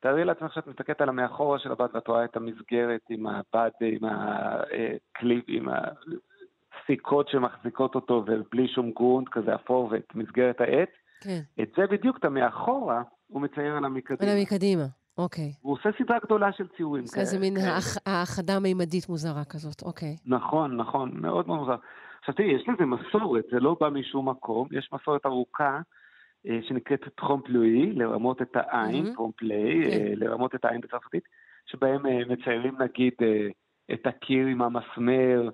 [0.00, 4.00] תארי לעצמך שאת מסתכלת על המאחורה של הבד ואת רואה את המסגרת עם הבד, עם
[4.04, 10.88] הקליפ, עם הסיכות שמחזיקות אותו ובלי שום גרונט כזה אפור ואת מסגרת העץ.
[11.20, 11.40] כן.
[11.62, 14.32] את זה בדיוק, את המאחורה, הוא מצייר על המקדימה.
[14.32, 14.84] על המקדימה,
[15.18, 15.52] אוקיי.
[15.60, 20.16] הוא עושה סדרה גדולה של ציורים זה איזה מין האח- האחדה מימדית מוזרה כזאת, אוקיי.
[20.26, 21.76] נכון, נכון, מאוד מאוד מוזר.
[22.20, 25.80] עכשיו תראי, יש לזה מסורת, זה לא בא משום מקום, יש מסורת ארוכה.
[26.46, 29.14] אה, שנקראת trompe-l'œil, לרמות את העין, מהמם.
[29.14, 29.90] trompe-l'œil, כן.
[29.90, 31.22] אה, לרמות את העין בצרפתית,
[31.66, 33.12] שבהם אה, מציירים נגיד
[33.92, 35.48] את הקיר עם המסמר,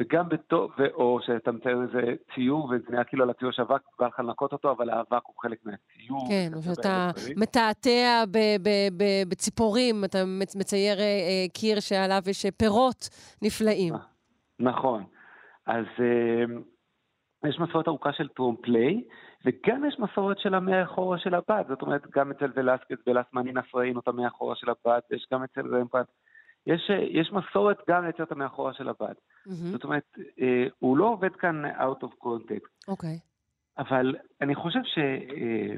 [0.00, 2.00] וגם בתור, או שאתה מצייר איזה
[2.34, 5.34] ציור וזה נראה כאילו על הציור יש אבק, בא לך לנקות אותו, אבל האבק הוא
[5.42, 6.28] חלק מהציור.
[6.28, 7.36] כן, דברים.
[7.36, 8.24] מתעתע
[9.28, 10.96] בציפורים, אתה מצ- מצייר
[11.54, 13.08] קיר שעליו יש פירות
[13.42, 13.94] נפלאים.
[14.60, 15.04] נכון.
[15.66, 15.84] אז
[17.48, 19.02] יש מסורת ארוכה של trompe-l'œil,
[19.44, 24.00] וגם יש מסורת של המאחורה של הבד, זאת אומרת, גם אצל ולסקס ולס מנינס ראינו
[24.00, 26.06] את המאחורה של הבד, יש גם אצל רמברנדט
[26.66, 29.14] יש, יש מסורת גם לייצר את המאחורה של הבד.
[29.44, 32.88] זאת אומרת, אה, הוא לא עובד כאן out of context.
[32.88, 33.18] אוקיי.
[33.78, 34.98] אבל אני חושב ש...
[34.98, 35.76] אה,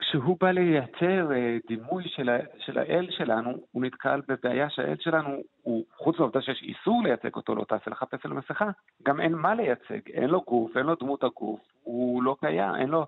[0.00, 5.28] כשהוא בא לייצר אה, דימוי של, ה, של האל שלנו, הוא נתקל בבעיה שהאל שלנו,
[5.62, 8.70] הוא, חוץ מהעובדה שיש איסור לייצג אותו, לא תעשה לך פסל מסכה,
[9.02, 12.88] גם אין מה לייצג, אין לו גוף, אין לו דמות הגוף, הוא לא קיים, אין
[12.88, 13.06] לו...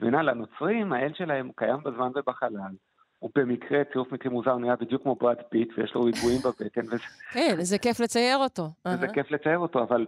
[0.00, 2.74] מבינה, לנוצרים, האל שלהם קיים בזמן ובחלל.
[3.18, 7.04] הוא במקרה, צירוף מקרים מוזר, נראה בדיוק כמו ברד פיט, ויש לו ריבועים בבטן, וזה,
[7.32, 8.62] כן, זה כיף לצייר אותו.
[8.86, 9.12] אהה.
[9.14, 10.06] כיף לצייר אותו, אבל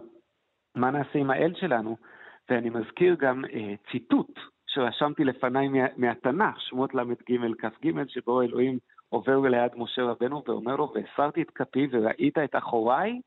[0.75, 1.97] מה נעשה עם האל שלנו?
[2.49, 4.39] ואני מזכיר גם אה, ציטוט
[4.73, 7.13] שרשמתי לפניי מה, מהתנ"ך, שמות ל"ג
[7.57, 8.79] כ"ג, שבו אלוהים
[9.09, 13.21] עובר ליד משה רבנו ואומר לו, והסרתי את כפי וראית את אחוריי,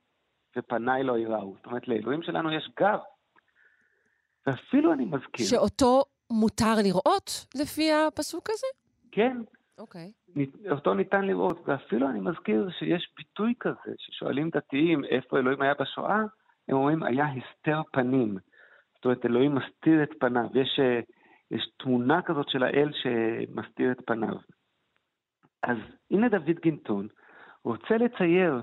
[0.56, 1.54] ופניי לא יראו.
[1.56, 2.98] זאת אומרת, לאלוהים שלנו יש גב.
[4.46, 8.66] ואפילו אני מזכיר, שאותו מותר לראות לפי הפסוק הזה?
[9.12, 9.36] כן,
[9.78, 10.12] אוקיי.
[10.36, 15.74] נית- אותו ניתן לראות, ואפילו אני מזכיר שיש ביטוי כזה, ששואלים דתיים איפה אלוהים היה
[15.80, 16.20] בשואה,
[16.68, 18.36] הם אומרים, היה הסתר פנים.
[18.94, 20.46] זאת אומרת, אלוהים מסתיר את פניו.
[20.54, 21.00] יש, אה,
[21.50, 24.36] יש תמונה כזאת של האל שמסתיר את פניו.
[25.62, 25.76] אז
[26.10, 27.08] הנה דוד גינטון,
[27.64, 28.62] רוצה לצייר,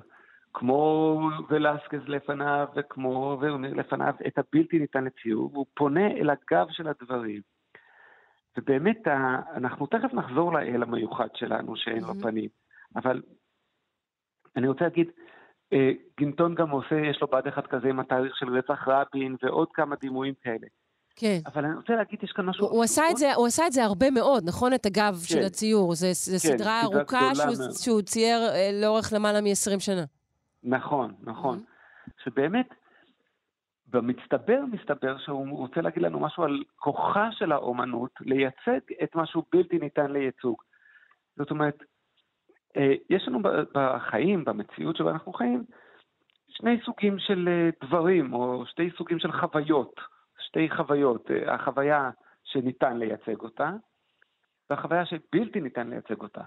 [0.53, 1.19] כמו
[1.49, 7.41] ולסקז לפניו וכמו ורמיר לפניו, את הבלתי ניתן לציור, והוא פונה אל הגב של הדברים.
[8.57, 9.07] ובאמת,
[9.55, 12.49] אנחנו תכף נחזור לאל המיוחד שלנו, שאין לו פנים.
[12.95, 13.21] אבל
[14.55, 15.11] אני רוצה להגיד,
[15.73, 19.67] אה, גינטון גם עושה, יש לו בד אחד כזה עם התאריך של רצח רבין ועוד
[19.73, 20.67] כמה דימויים כאלה.
[21.15, 21.39] כן.
[21.45, 22.65] אבל אני רוצה להגיד, יש כאן משהו...
[22.65, 24.73] הוא, הוא, עשה את זה, הוא עשה את זה הרבה מאוד, נכון?
[24.73, 25.35] את הגב כן.
[25.35, 25.95] של הציור.
[25.95, 27.71] זה כן, סדרה ארוכה שהוא.
[27.83, 30.03] שהוא צייר אה, לאורך למעלה מ-20 שנה.
[30.63, 31.63] נכון, נכון.
[32.23, 32.67] שבאמת,
[33.87, 39.43] במצטבר מסתבר שהוא רוצה להגיד לנו משהו על כוחה של האומנות לייצג את מה שהוא
[39.51, 40.61] בלתי ניתן לייצוג.
[41.37, 41.83] זאת אומרת,
[42.77, 43.39] אה, יש לנו
[43.73, 45.63] בחיים, במציאות שבה אנחנו חיים,
[46.47, 50.12] שני סוגים של אה, דברים, או שתי סוגים של חוויות.
[50.53, 51.31] שתי חוויות.
[51.31, 52.09] אה, החוויה
[52.43, 53.71] שניתן לייצג אותה,
[54.69, 56.41] והחוויה שבלתי ניתן לייצג אותה.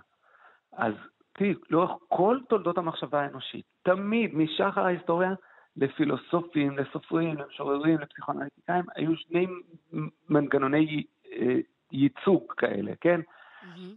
[0.72, 0.94] אז
[1.32, 5.30] תראי, לאורך כל תולדות המחשבה האנושית, תמיד, משחר ההיסטוריה,
[5.76, 9.46] לפילוסופים, לסופרים, למשוררים, לפסיכואנליטיקאים, היו שני
[10.28, 11.56] מנגנוני אה,
[11.92, 13.20] ייצוג כאלה, כן?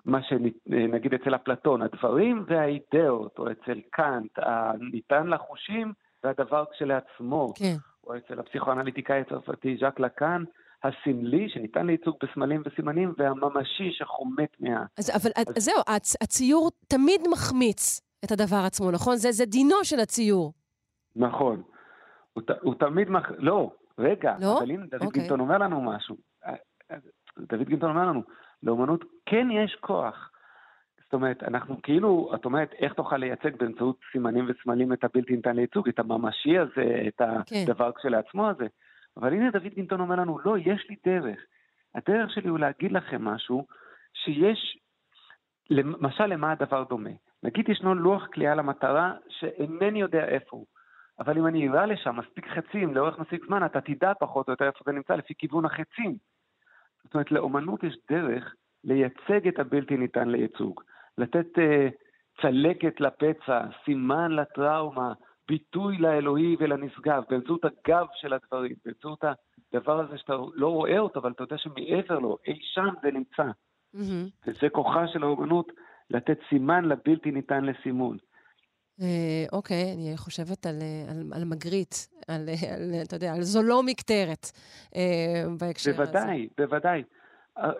[0.06, 7.76] מה שנגיד אצל אפלטון, הדברים והאידאות, או אצל קאנט, הניתן לחושים והדבר כשלעצמו, כן.
[8.08, 10.44] או אצל הפסיכואנליטיקאי הצרפתי ז'אק לקאן,
[10.84, 14.86] הסמלי שניתן לייצוג בסמלים וסימנים, והממשי שחומק מה...
[15.00, 19.16] אז, אבל אז זהו, הצ, הציור תמיד מחמיץ את הדבר עצמו, נכון?
[19.16, 20.54] זה, זה דינו של הציור.
[21.16, 21.62] נכון.
[22.34, 23.32] הוא, הוא תמיד מח...
[23.38, 24.58] לא, רגע, לא?
[24.58, 25.22] אבל הנה דוד אוקיי.
[25.22, 26.16] גינטון אומר לנו משהו.
[26.46, 26.54] אה,
[26.92, 26.98] אה,
[27.40, 28.24] דוד גינטון אומר לנו,
[28.64, 30.29] לאומנות כן יש כוח.
[31.10, 35.56] זאת אומרת, אנחנו כאילו, את אומרת, איך תוכל לייצג באמצעות סימנים וסמלים את הבלתי ניתן
[35.56, 37.56] לייצוג, את הממשי הזה, את כן.
[37.64, 38.68] הדבר כשלעצמו הזה.
[39.18, 41.40] אבל הנה דוד גינטון אומר לנו, לא, יש לי דרך.
[41.96, 43.66] הדרך שלי הוא להגיד לכם משהו
[44.14, 44.78] שיש,
[45.70, 47.10] למשל למה הדבר דומה.
[47.44, 50.66] נגיד ישנו לוח קליעה למטרה שאינני יודע איפה הוא.
[51.20, 54.66] אבל אם אני אראה לשם מספיק חצים לאורך מספיק זמן, אתה תדע פחות או יותר
[54.66, 56.18] איפה זה נמצא לפי כיוון החצים.
[57.04, 60.84] זאת אומרת, לאומנות יש דרך לייצג את הבלתי ניתן לייצוג.
[61.20, 61.62] לתת uh,
[62.42, 65.14] צלקת לפצע, סימן לטראומה,
[65.48, 69.24] ביטוי לאלוהי ולנשגב, באמצעות הגב של הדברים, באמצעות
[69.74, 73.44] הדבר הזה שאתה לא רואה אותו, אבל אתה יודע שמעבר לו, אי שם זה נמצא.
[74.48, 75.72] וזה כוחה של האומנות,
[76.10, 78.18] לתת סימן לבלתי ניתן לסימון.
[79.02, 81.96] אה, אוקיי, אני חושבת על, אה, על, על מגריט,
[82.28, 84.52] על, על, אתה יודע, על זולו מקטרת
[84.96, 86.12] אה, בהקשר הזה.
[86.12, 87.04] בוודאי, בוודאי.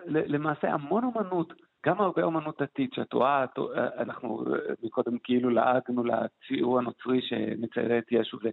[0.06, 1.52] למעשה המון אומנות,
[1.86, 7.98] גם הרבה אומנות דתית, שאת רואה, אה, אנחנו אה, מקודם כאילו לעגנו לציור הנוצרי שמצייר
[7.98, 8.48] את ישו, ו-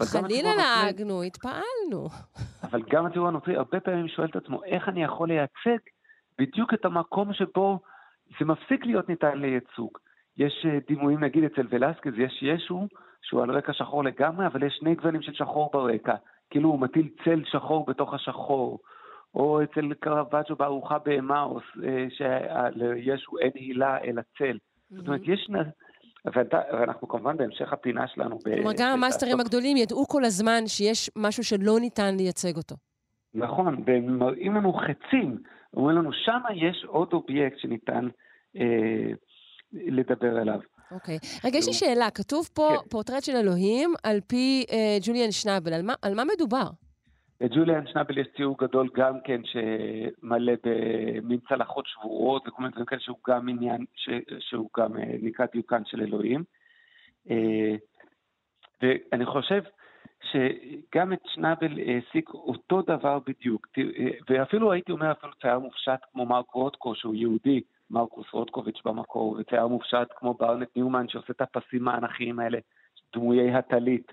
[0.00, 2.08] חלילה לעגנו, התפעלנו.
[2.62, 5.78] אבל גם הציור הנוצרי הרבה פעמים שואל את עצמו, איך אני יכול לייצג
[6.38, 7.78] בדיוק את המקום שבו
[8.38, 9.98] זה מפסיק להיות ניתן לייצוג.
[10.36, 12.86] יש אה, דימויים, נגיד אצל ולסקז, יש ישו
[13.22, 16.14] שהוא על רקע שחור לגמרי, אבל יש שני גוונים של שחור ברקע.
[16.50, 18.78] כאילו הוא מטיל צל שחור בתוך השחור.
[19.34, 24.58] או אצל קרוואג'ו בארוחה באמאוס, אה, שלישו אין הילה אלא צל.
[24.90, 25.46] זאת אומרת, יש...
[25.50, 25.70] נ-
[26.34, 28.38] ואתה- ואנחנו כמובן בהמשך הפינה שלנו...
[28.38, 32.76] ב- כלומר, גם המאסטרים הגדולים ידעו כל הזמן שיש משהו שלא ניתן לייצג אותו.
[33.34, 35.38] נכון, והם מראים לנו חצים,
[35.76, 38.08] אומרים לנו, שמה יש עוד אובייקט שניתן
[38.56, 39.12] אה,
[39.72, 40.60] לדבר עליו.
[40.90, 41.18] אוקיי.
[41.44, 42.88] רגע, יש לי שאלה, כתוב פה כן.
[42.88, 46.66] פורטרט של אלוהים על פי אה, ג'וליאן שנאבל, על מה, על מה מדובר?
[47.40, 53.00] לג'וליאן שנאבל יש ציור גדול גם כן שמלא במין צלחות שבורות וכל מיני דברים כאלה
[53.00, 54.08] שהוא גם עניין, ש,
[54.38, 56.44] שהוא גם אה, נקרא דיוקן של אלוהים.
[58.82, 59.62] ואני חושב
[60.22, 63.66] שגם את שנאבל העסיק אותו דבר בדיוק,
[64.28, 69.66] ואפילו הייתי אומר אפילו צייר מופשט כמו מרק רוטקו שהוא יהודי, מרקוס רוטקוביץ' במקור, וצייר
[69.66, 72.58] מופשט כמו ברנט ניומן שעושה את הפסים האנכיים האלה,
[73.14, 74.12] דמויי הטלית.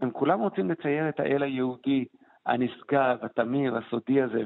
[0.00, 2.04] הם כולם רוצים לצייר את האל היהודי,
[2.46, 4.42] הנשגב, התמיר, הסודי הזה,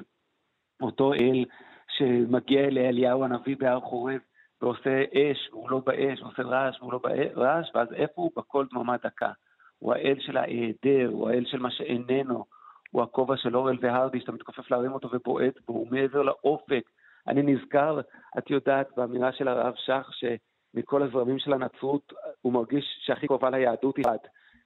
[0.82, 1.44] אותו אל
[1.88, 4.20] שמגיע לאליהו הנביא בהר חורב
[4.62, 8.30] ועושה אש והוא לא באש, ועושה רעש והוא לא ברעש, ואז איפה הוא?
[8.36, 9.30] בקול דממה דקה.
[9.78, 12.44] הוא האל של ההיעדר, הוא האל של מה שאיננו,
[12.90, 16.90] הוא הכובע של אורל והרדי שאתה מתכופף להרים אותו ובועט בו, הוא מעבר לאופק.
[17.28, 18.00] אני נזכר,
[18.38, 22.12] את יודעת, באמירה של הרב שך, שמכל הזרמים של הנצרות
[22.42, 24.20] הוא מרגיש שהכי קרובה ליהדות היא עד,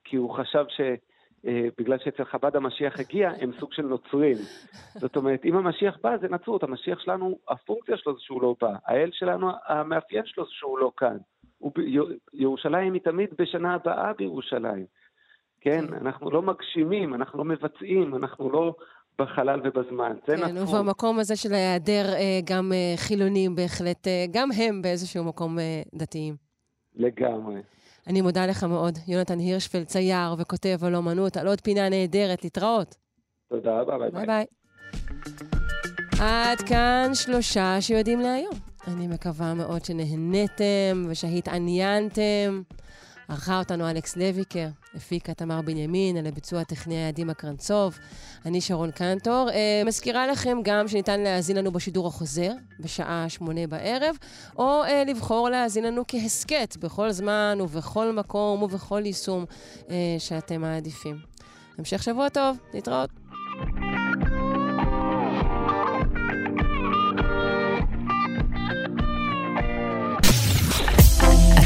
[0.05, 0.81] כי הוא חשב ש...
[1.47, 4.37] אה, בגלל שאצל חב"ד המשיח הגיע, הם סוג של נוצרים.
[5.03, 6.62] זאת אומרת, אם המשיח בא, זה נצרות.
[6.62, 8.77] המשיח שלנו, הפונקציה שלו זה שהוא לא בא.
[8.87, 11.17] האל שלנו, המאפיין שלו זה שהוא לא כאן.
[12.33, 14.85] ירושלים היא תמיד בשנה הבאה בירושלים.
[15.61, 18.75] כן, אנחנו לא מגשימים, אנחנו לא מבצעים, אנחנו לא
[19.19, 20.17] בחלל ובזמן.
[20.27, 20.81] זה כן, נצרות.
[20.81, 25.59] ובמקום הזה של ההיעדר אה, גם אה, חילונים בהחלט, גם הם באיזשהו מקום
[25.95, 26.35] דתיים.
[26.97, 27.61] לגמרי.
[28.06, 32.44] אני מודה לך מאוד, יונתן הירשפלד, צייר וכותב על אומנות, על עוד פינה נהדרת.
[32.44, 32.97] להתראות.
[33.48, 34.27] תודה רבה, ביי ביי.
[34.27, 34.44] ביי.
[36.20, 38.55] עד כאן שלושה שיודעים להיום.
[38.89, 42.62] אני מקווה מאוד שנהניתם ושהתעניינתם.
[43.31, 47.98] ערכה אותנו אלכס לויקר, הפיקה תמר בנימין, על הביצוע הטכני היה דימה קרנצוב.
[48.47, 49.48] אני שרון קנטור.
[49.49, 54.16] אה, מזכירה לכם גם שניתן להאזין לנו בשידור החוזר, בשעה שמונה בערב,
[54.57, 59.44] או uh, לבחור להאזין לנו כהסכת, בכל זמן ובכל מקום ובכל יישום
[59.86, 61.19] uh, שאתם מעדיפים.
[61.78, 63.11] המשך שבוע טוב, להתראות.